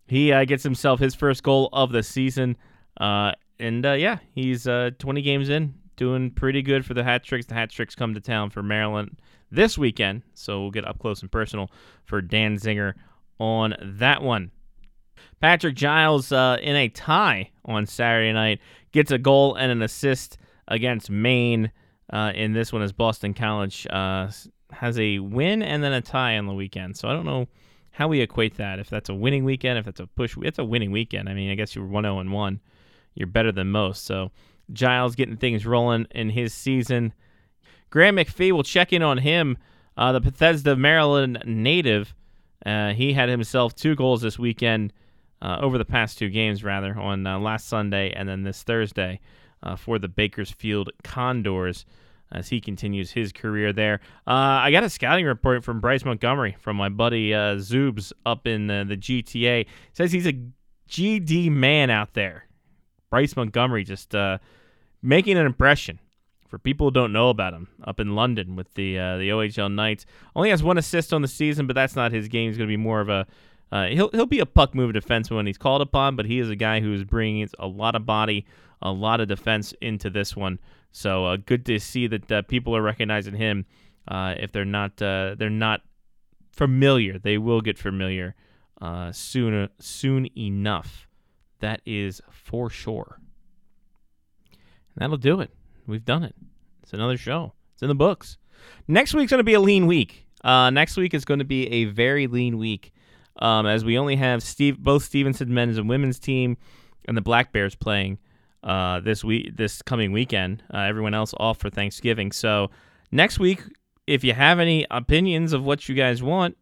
he 0.07 0.32
uh, 0.32 0.45
gets 0.45 0.63
himself 0.63 0.99
his 0.99 1.15
first 1.15 1.43
goal 1.43 1.69
of 1.73 1.91
the 1.91 2.03
season, 2.03 2.57
uh, 2.99 3.34
and 3.59 3.86
uh, 3.86 3.93
yeah, 3.93 4.17
he's 4.34 4.67
uh, 4.67 4.91
20 4.99 5.21
games 5.21 5.49
in, 5.49 5.73
doing 5.95 6.32
pretty 6.32 6.61
good 6.61 6.86
for 6.86 6.93
the 6.93 7.03
Hat-Tricks. 7.03 7.45
The 7.45 7.53
Hat-Tricks 7.53 7.95
come 7.95 8.13
to 8.13 8.19
town 8.19 8.49
for 8.49 8.61
Maryland 8.61 9.19
this 9.51 9.77
weekend, 9.77 10.23
so 10.34 10.61
we'll 10.61 10.71
get 10.71 10.86
up 10.86 10.99
close 10.99 11.21
and 11.21 11.32
personal 11.32 11.71
for 12.05 12.21
Danzinger 12.21 12.93
on 13.39 13.75
that 13.82 14.21
one. 14.21 14.51
Patrick 15.39 15.76
Giles 15.76 16.32
uh, 16.32 16.57
in 16.61 16.76
a 16.76 16.89
tie 16.89 17.49
on 17.65 17.86
Saturday 17.86 18.34
night 18.34 18.59
gets 18.91 19.11
a 19.11 19.17
goal 19.17 19.55
and 19.55 19.72
an 19.72 19.82
assist 19.82 20.38
against 20.67 21.09
Maine 21.09 21.72
uh, 22.11 22.32
in 22.36 22.53
this 22.53 22.74
one 22.74 22.82
as 22.82 22.91
Boston 22.91 23.34
College 23.34 23.88
uh, 23.89 24.30
has 24.72 24.99
a 24.99 25.20
win 25.20 25.61
and 25.61 25.84
then 25.84 25.93
a 25.93 26.01
tie 26.01 26.38
on 26.38 26.45
the 26.45 26.53
weekend. 26.53 26.97
So 26.97 27.07
I 27.07 27.13
don't 27.13 27.26
know 27.26 27.47
how 27.91 28.07
we 28.07 28.22
equate 28.22 28.57
that. 28.57 28.80
If 28.80 28.89
that's 28.89 29.09
a 29.09 29.13
winning 29.13 29.43
weekend, 29.43 29.78
if 29.78 29.86
that's 29.86 29.99
a 29.99 30.07
push, 30.07 30.36
it's 30.41 30.59
a 30.59 30.63
winning 30.63 30.91
weekend. 30.91 31.30
I 31.30 31.34
mean, 31.34 31.51
I 31.51 31.55
guess 31.55 31.76
you're 31.76 31.86
1 31.86 32.03
0 32.03 32.20
and 32.20 32.32
1. 32.32 32.59
You're 33.15 33.28
better 33.28 33.51
than 33.51 33.72
most. 33.72 34.05
So 34.05 34.32
Giles 34.72 35.15
getting 35.15 35.38
things 35.38 35.65
rolling 35.65 36.07
in 36.11 36.30
his 36.30 36.53
season. 36.53 37.13
Graham 37.89 38.17
McPhee 38.17 38.51
will 38.51 38.63
check 38.63 38.93
in 38.93 39.01
on 39.01 39.17
him, 39.17 39.57
uh, 39.97 40.11
the 40.11 40.22
Bethesda, 40.22 40.76
Maryland 40.76 41.41
native. 41.45 42.13
Uh, 42.65 42.93
he 42.93 43.13
had 43.13 43.30
himself 43.30 43.76
two 43.76 43.95
goals 43.95 44.22
this 44.22 44.38
weekend, 44.38 44.93
uh, 45.41 45.57
over 45.61 45.77
the 45.77 45.85
past 45.85 46.17
two 46.17 46.29
games, 46.29 46.63
rather, 46.63 46.97
on 46.97 47.25
uh, 47.25 47.39
last 47.39 47.67
Sunday 47.67 48.11
and 48.11 48.27
then 48.27 48.43
this 48.43 48.63
Thursday 48.63 49.19
uh, 49.63 49.75
for 49.75 49.99
the 49.99 50.07
Bakersfield 50.07 50.89
Condors 51.03 51.85
as 52.31 52.49
he 52.49 52.61
continues 52.61 53.11
his 53.11 53.31
career 53.31 53.73
there. 53.73 54.01
Uh, 54.27 54.31
I 54.61 54.71
got 54.71 54.83
a 54.83 54.89
scouting 54.89 55.25
report 55.25 55.63
from 55.63 55.79
Bryce 55.79 56.05
Montgomery 56.05 56.55
from 56.59 56.77
my 56.77 56.89
buddy 56.89 57.33
uh, 57.33 57.55
Zoobs 57.55 58.11
up 58.25 58.45
in 58.45 58.67
the, 58.67 58.85
the 58.87 58.97
GTA. 58.97 59.65
Says 59.93 60.11
he's 60.11 60.27
a 60.27 60.39
GD 60.89 61.51
man 61.51 61.89
out 61.89 62.13
there. 62.13 62.45
Bryce 63.09 63.35
Montgomery 63.35 63.83
just 63.83 64.13
uh, 64.13 64.37
making 65.01 65.37
an 65.37 65.45
impression 65.45 65.99
for 66.47 66.59
people 66.59 66.87
who 66.87 66.91
don't 66.91 67.13
know 67.13 67.29
about 67.29 67.53
him 67.53 67.67
up 67.83 67.99
in 67.99 68.15
London 68.15 68.55
with 68.55 68.71
the 68.75 68.95
the 68.95 69.29
OHL 69.29 69.73
Knights. 69.73 70.05
Only 70.35 70.51
has 70.51 70.61
one 70.61 70.77
assist 70.77 71.13
on 71.13 71.21
the 71.21 71.27
season, 71.27 71.65
but 71.65 71.75
that's 71.75 71.95
not 71.95 72.11
his 72.11 72.27
game. 72.27 72.49
He's 72.49 72.57
going 72.57 72.67
to 72.67 72.71
be 72.71 72.77
more 72.77 73.01
of 73.01 73.09
a 73.09 73.25
uh, 73.72 73.88
he'll 73.88 74.09
he'll 74.11 74.26
be 74.26 74.39
a 74.39 74.45
puck 74.45 74.74
mover 74.74 74.93
defenseman 74.93 75.38
when 75.38 75.45
he's 75.45 75.57
called 75.57 75.82
upon, 75.82 76.15
but 76.15 76.26
he 76.26 76.39
is 76.39 76.49
a 76.49 76.55
guy 76.55 76.80
who's 76.80 77.03
bringing 77.03 77.47
a 77.59 77.67
lot 77.67 77.95
of 77.95 78.05
body, 78.05 78.45
a 78.82 78.91
lot 78.91 79.22
of 79.22 79.28
defense 79.28 79.74
into 79.82 80.09
this 80.09 80.36
one. 80.36 80.59
So 80.91 81.26
uh, 81.26 81.38
good 81.38 81.65
to 81.67 81.80
see 81.80 82.07
that 82.07 82.32
uh, 82.32 82.41
people 82.43 82.76
are 82.76 82.82
recognizing 82.82 83.36
him. 83.36 83.65
Uh, 84.07 84.36
if 84.38 84.51
they're 84.51 84.65
not 84.65 85.01
uh, 85.01 85.36
they're 85.38 85.49
not 85.49 85.82
familiar, 86.51 87.20
they 87.20 87.38
will 87.38 87.61
get 87.61 87.78
familiar 87.78 88.36
uh, 88.82 89.11
soon 89.11 89.70
soon 89.80 90.28
enough. 90.38 91.07
That 91.59 91.82
is 91.86 92.22
for 92.32 92.70
sure. 92.70 93.20
And 94.51 95.03
that'll 95.03 95.17
do 95.17 95.41
it. 95.41 95.51
We've 95.86 96.05
done 96.05 96.24
it. 96.24 96.36
It's 96.84 96.93
another 96.93 97.17
show. 97.17 97.53
It's 97.74 97.82
in 97.82 97.89
the 97.89 97.95
books. 97.95 98.38
Next 98.88 99.13
week's 99.13 99.30
going 99.30 99.39
to 99.39 99.43
be 99.43 99.53
a 99.53 99.59
lean 99.59 99.88
week. 99.88 100.26
Uh, 100.43 100.70
next 100.70 100.97
week 100.97 101.13
is 101.13 101.26
going 101.26 101.39
to 101.39 101.45
be 101.45 101.67
a 101.67 101.86
very 101.86 102.28
lean 102.28 102.57
week, 102.57 102.93
um, 103.39 103.65
as 103.65 103.83
we 103.83 103.97
only 103.97 104.15
have 104.15 104.43
Steve 104.43 104.77
both 104.77 105.03
Stevenson 105.03 105.53
men's 105.53 105.77
and 105.77 105.89
women's 105.89 106.19
team 106.19 106.57
and 107.05 107.17
the 107.17 107.21
Black 107.21 107.51
Bears 107.51 107.75
playing 107.75 108.19
uh, 108.63 108.99
this 108.99 109.23
week, 109.23 109.55
this 109.55 109.81
coming 109.81 110.11
weekend. 110.11 110.63
Uh, 110.73 110.79
everyone 110.79 111.13
else 111.13 111.33
off 111.37 111.57
for 111.57 111.69
Thanksgiving. 111.69 112.31
So 112.31 112.69
next 113.11 113.39
week, 113.39 113.63
if 114.05 114.23
you 114.23 114.33
have 114.33 114.59
any 114.59 114.85
opinions 114.91 115.53
of 115.53 115.63
what 115.63 115.87
you 115.87 115.95
guys 115.95 116.21
want 116.21 116.57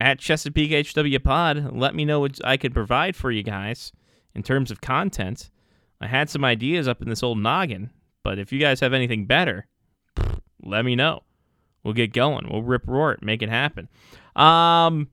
at 0.00 0.18
Chesapeake 0.18 0.88
HW 0.88 1.18
Pod, 1.22 1.74
let 1.76 1.94
me 1.94 2.04
know 2.04 2.20
what 2.20 2.38
I 2.44 2.56
could 2.56 2.74
provide 2.74 3.16
for 3.16 3.30
you 3.30 3.42
guys 3.42 3.92
in 4.34 4.42
terms 4.42 4.70
of 4.70 4.80
content. 4.80 5.50
I 6.00 6.06
had 6.06 6.28
some 6.28 6.44
ideas 6.44 6.88
up 6.88 7.02
in 7.02 7.08
this 7.08 7.22
old 7.22 7.38
noggin, 7.38 7.90
but 8.22 8.38
if 8.38 8.52
you 8.52 8.58
guys 8.58 8.80
have 8.80 8.92
anything 8.92 9.26
better, 9.26 9.66
let 10.62 10.84
me 10.84 10.96
know. 10.96 11.22
We'll 11.84 11.94
get 11.94 12.12
going. 12.12 12.48
We'll 12.50 12.62
rip 12.62 12.86
roar 12.86 13.12
it, 13.12 13.22
make 13.22 13.42
it 13.42 13.48
happen. 13.48 13.88
Um, 14.36 15.08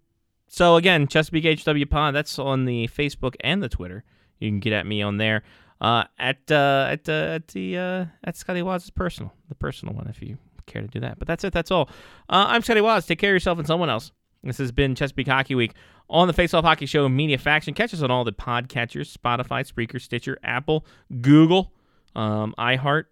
so 0.50 0.76
again, 0.76 1.08
Chesapeake 1.08 1.62
HW 1.62 1.86
Pod. 1.90 2.16
That's 2.16 2.38
on 2.40 2.66
the 2.66 2.88
Facebook 2.88 3.36
and 3.42 3.64
the 3.64 3.70
Twitter. 3.70 4.04
You 4.40 4.50
can 4.50 4.60
get 4.60 4.74
at 4.74 4.86
me 4.86 5.02
on 5.02 5.18
there. 5.18 5.44
Uh, 5.80 6.04
at 6.18 6.52
uh, 6.52 6.88
at 6.90 7.08
uh, 7.08 7.12
at 7.12 7.48
the 7.50 7.78
uh, 7.78 8.06
at 8.24 8.36
Scotty 8.36 8.62
Waz's 8.62 8.90
personal, 8.90 9.32
the 9.48 9.56
personal 9.56 9.94
one, 9.94 10.08
if 10.08 10.22
you 10.22 10.38
care 10.66 10.82
to 10.82 10.88
do 10.88 11.00
that. 11.00 11.20
But 11.20 11.28
that's 11.28 11.44
it. 11.44 11.54
That's 11.54 11.72
all. 11.72 11.90
Uh, 12.28 12.48
I'm 12.50 12.62
Scotty 12.62 12.82
Waz. 12.82 13.06
Take 13.06 13.20
care 13.20 13.32
of 13.32 13.36
yourself 13.36 13.60
and 13.60 13.68
someone 13.68 13.90
else. 13.90 14.12
This 14.44 14.58
has 14.58 14.72
been 14.72 14.96
Chesapeake 14.96 15.28
Hockey 15.28 15.56
Week 15.56 15.74
on 16.10 16.28
the 16.28 16.34
Face 16.34 16.54
Off 16.54 16.66
Hockey 16.66 16.86
Show 16.86 17.08
Media 17.08 17.38
Faction. 17.38 17.74
Catch 17.74 17.94
us 17.94 18.02
on 18.02 18.12
all 18.12 18.24
the 18.24 18.34
podcatchers: 18.34 19.16
Spotify, 19.16 19.70
Spreaker, 19.70 20.02
Stitcher, 20.02 20.38
Apple, 20.44 20.86
Google, 21.22 21.72
um, 22.16 22.54
iHeart, 22.58 23.06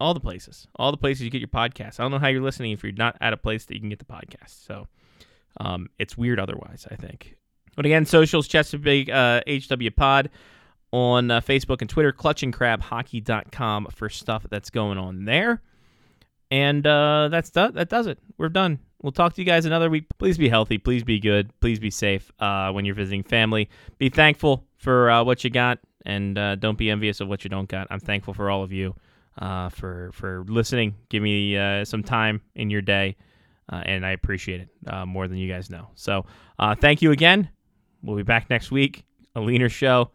all 0.00 0.14
the 0.14 0.20
places, 0.20 0.66
all 0.76 0.90
the 0.90 0.96
places 0.96 1.22
you 1.22 1.30
get 1.30 1.40
your 1.40 1.48
podcasts. 1.48 2.00
I 2.00 2.04
don't 2.04 2.10
know 2.10 2.18
how 2.18 2.28
you're 2.28 2.42
listening 2.42 2.72
if 2.72 2.82
you're 2.82 2.92
not 2.92 3.16
at 3.20 3.32
a 3.32 3.36
place 3.36 3.66
that 3.66 3.74
you 3.74 3.80
can 3.80 3.90
get 3.90 3.98
the 3.98 4.04
podcast. 4.04 4.66
So 4.66 4.88
um, 5.58 5.88
it's 5.98 6.16
weird 6.16 6.38
otherwise. 6.38 6.86
I 6.90 6.96
think. 6.96 7.36
But 7.76 7.86
again, 7.86 8.04
socials 8.04 8.46
Chesapeake 8.48 9.08
uh, 9.08 9.40
HW 9.48 9.90
Pod 9.96 10.30
on 10.92 11.30
uh, 11.30 11.40
Facebook 11.40 11.80
and 11.80 11.88
Twitter, 11.88 12.12
clutchingcrabhockey.com 12.12 13.86
for 13.94 14.08
stuff 14.08 14.46
that's 14.50 14.70
going 14.70 14.98
on 14.98 15.24
there. 15.24 15.62
And 16.50 16.84
uh, 16.86 17.28
that's 17.30 17.50
that 17.50 17.88
does 17.88 18.06
it. 18.06 18.18
We're 18.36 18.48
done. 18.48 18.80
We'll 19.02 19.12
talk 19.12 19.34
to 19.34 19.40
you 19.40 19.46
guys 19.46 19.64
another 19.66 19.88
week. 19.88 20.06
Please 20.18 20.36
be 20.36 20.48
healthy. 20.48 20.78
Please 20.78 21.04
be 21.04 21.20
good. 21.20 21.58
Please 21.60 21.78
be 21.78 21.90
safe 21.90 22.30
uh, 22.40 22.72
when 22.72 22.84
you're 22.84 22.94
visiting 22.94 23.22
family. 23.22 23.70
Be 23.98 24.08
thankful 24.08 24.66
for 24.76 25.10
uh, 25.10 25.22
what 25.22 25.44
you 25.44 25.50
got, 25.50 25.78
and 26.04 26.36
uh, 26.36 26.56
don't 26.56 26.76
be 26.76 26.90
envious 26.90 27.20
of 27.20 27.28
what 27.28 27.44
you 27.44 27.50
don't 27.50 27.68
got. 27.68 27.86
I'm 27.90 28.00
thankful 28.00 28.34
for 28.34 28.50
all 28.50 28.64
of 28.64 28.72
you 28.72 28.96
uh, 29.38 29.68
for 29.68 30.10
for 30.12 30.44
listening. 30.48 30.96
Give 31.08 31.22
me 31.22 31.84
some 31.84 32.02
time 32.02 32.40
in 32.56 32.68
your 32.68 32.82
day, 32.82 33.16
and 33.70 34.04
I 34.04 34.10
appreciate 34.10 34.60
it 34.60 35.06
more 35.06 35.28
than 35.28 35.38
you 35.38 35.52
guys 35.52 35.70
know. 35.70 35.88
So 35.94 36.26
thank 36.80 37.02
you 37.02 37.12
again. 37.12 37.48
We'll 38.02 38.16
be 38.16 38.22
back 38.22 38.50
next 38.50 38.70
week. 38.70 39.04
A 39.36 39.40
leaner 39.40 39.68
show 39.68 40.10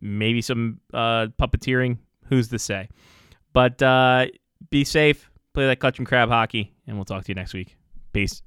maybe 0.00 0.40
some 0.42 0.80
uh, 0.92 1.26
puppeteering. 1.40 1.98
Who's 2.26 2.48
to 2.48 2.58
say? 2.58 2.88
But 3.52 3.82
uh, 3.82 4.26
be 4.70 4.84
safe, 4.84 5.30
play 5.52 5.66
that 5.66 5.80
clutch 5.80 5.98
and 5.98 6.06
crab 6.06 6.28
hockey, 6.28 6.72
and 6.86 6.96
we'll 6.96 7.04
talk 7.04 7.24
to 7.24 7.28
you 7.28 7.34
next 7.34 7.54
week. 7.54 7.76
Peace. 8.12 8.42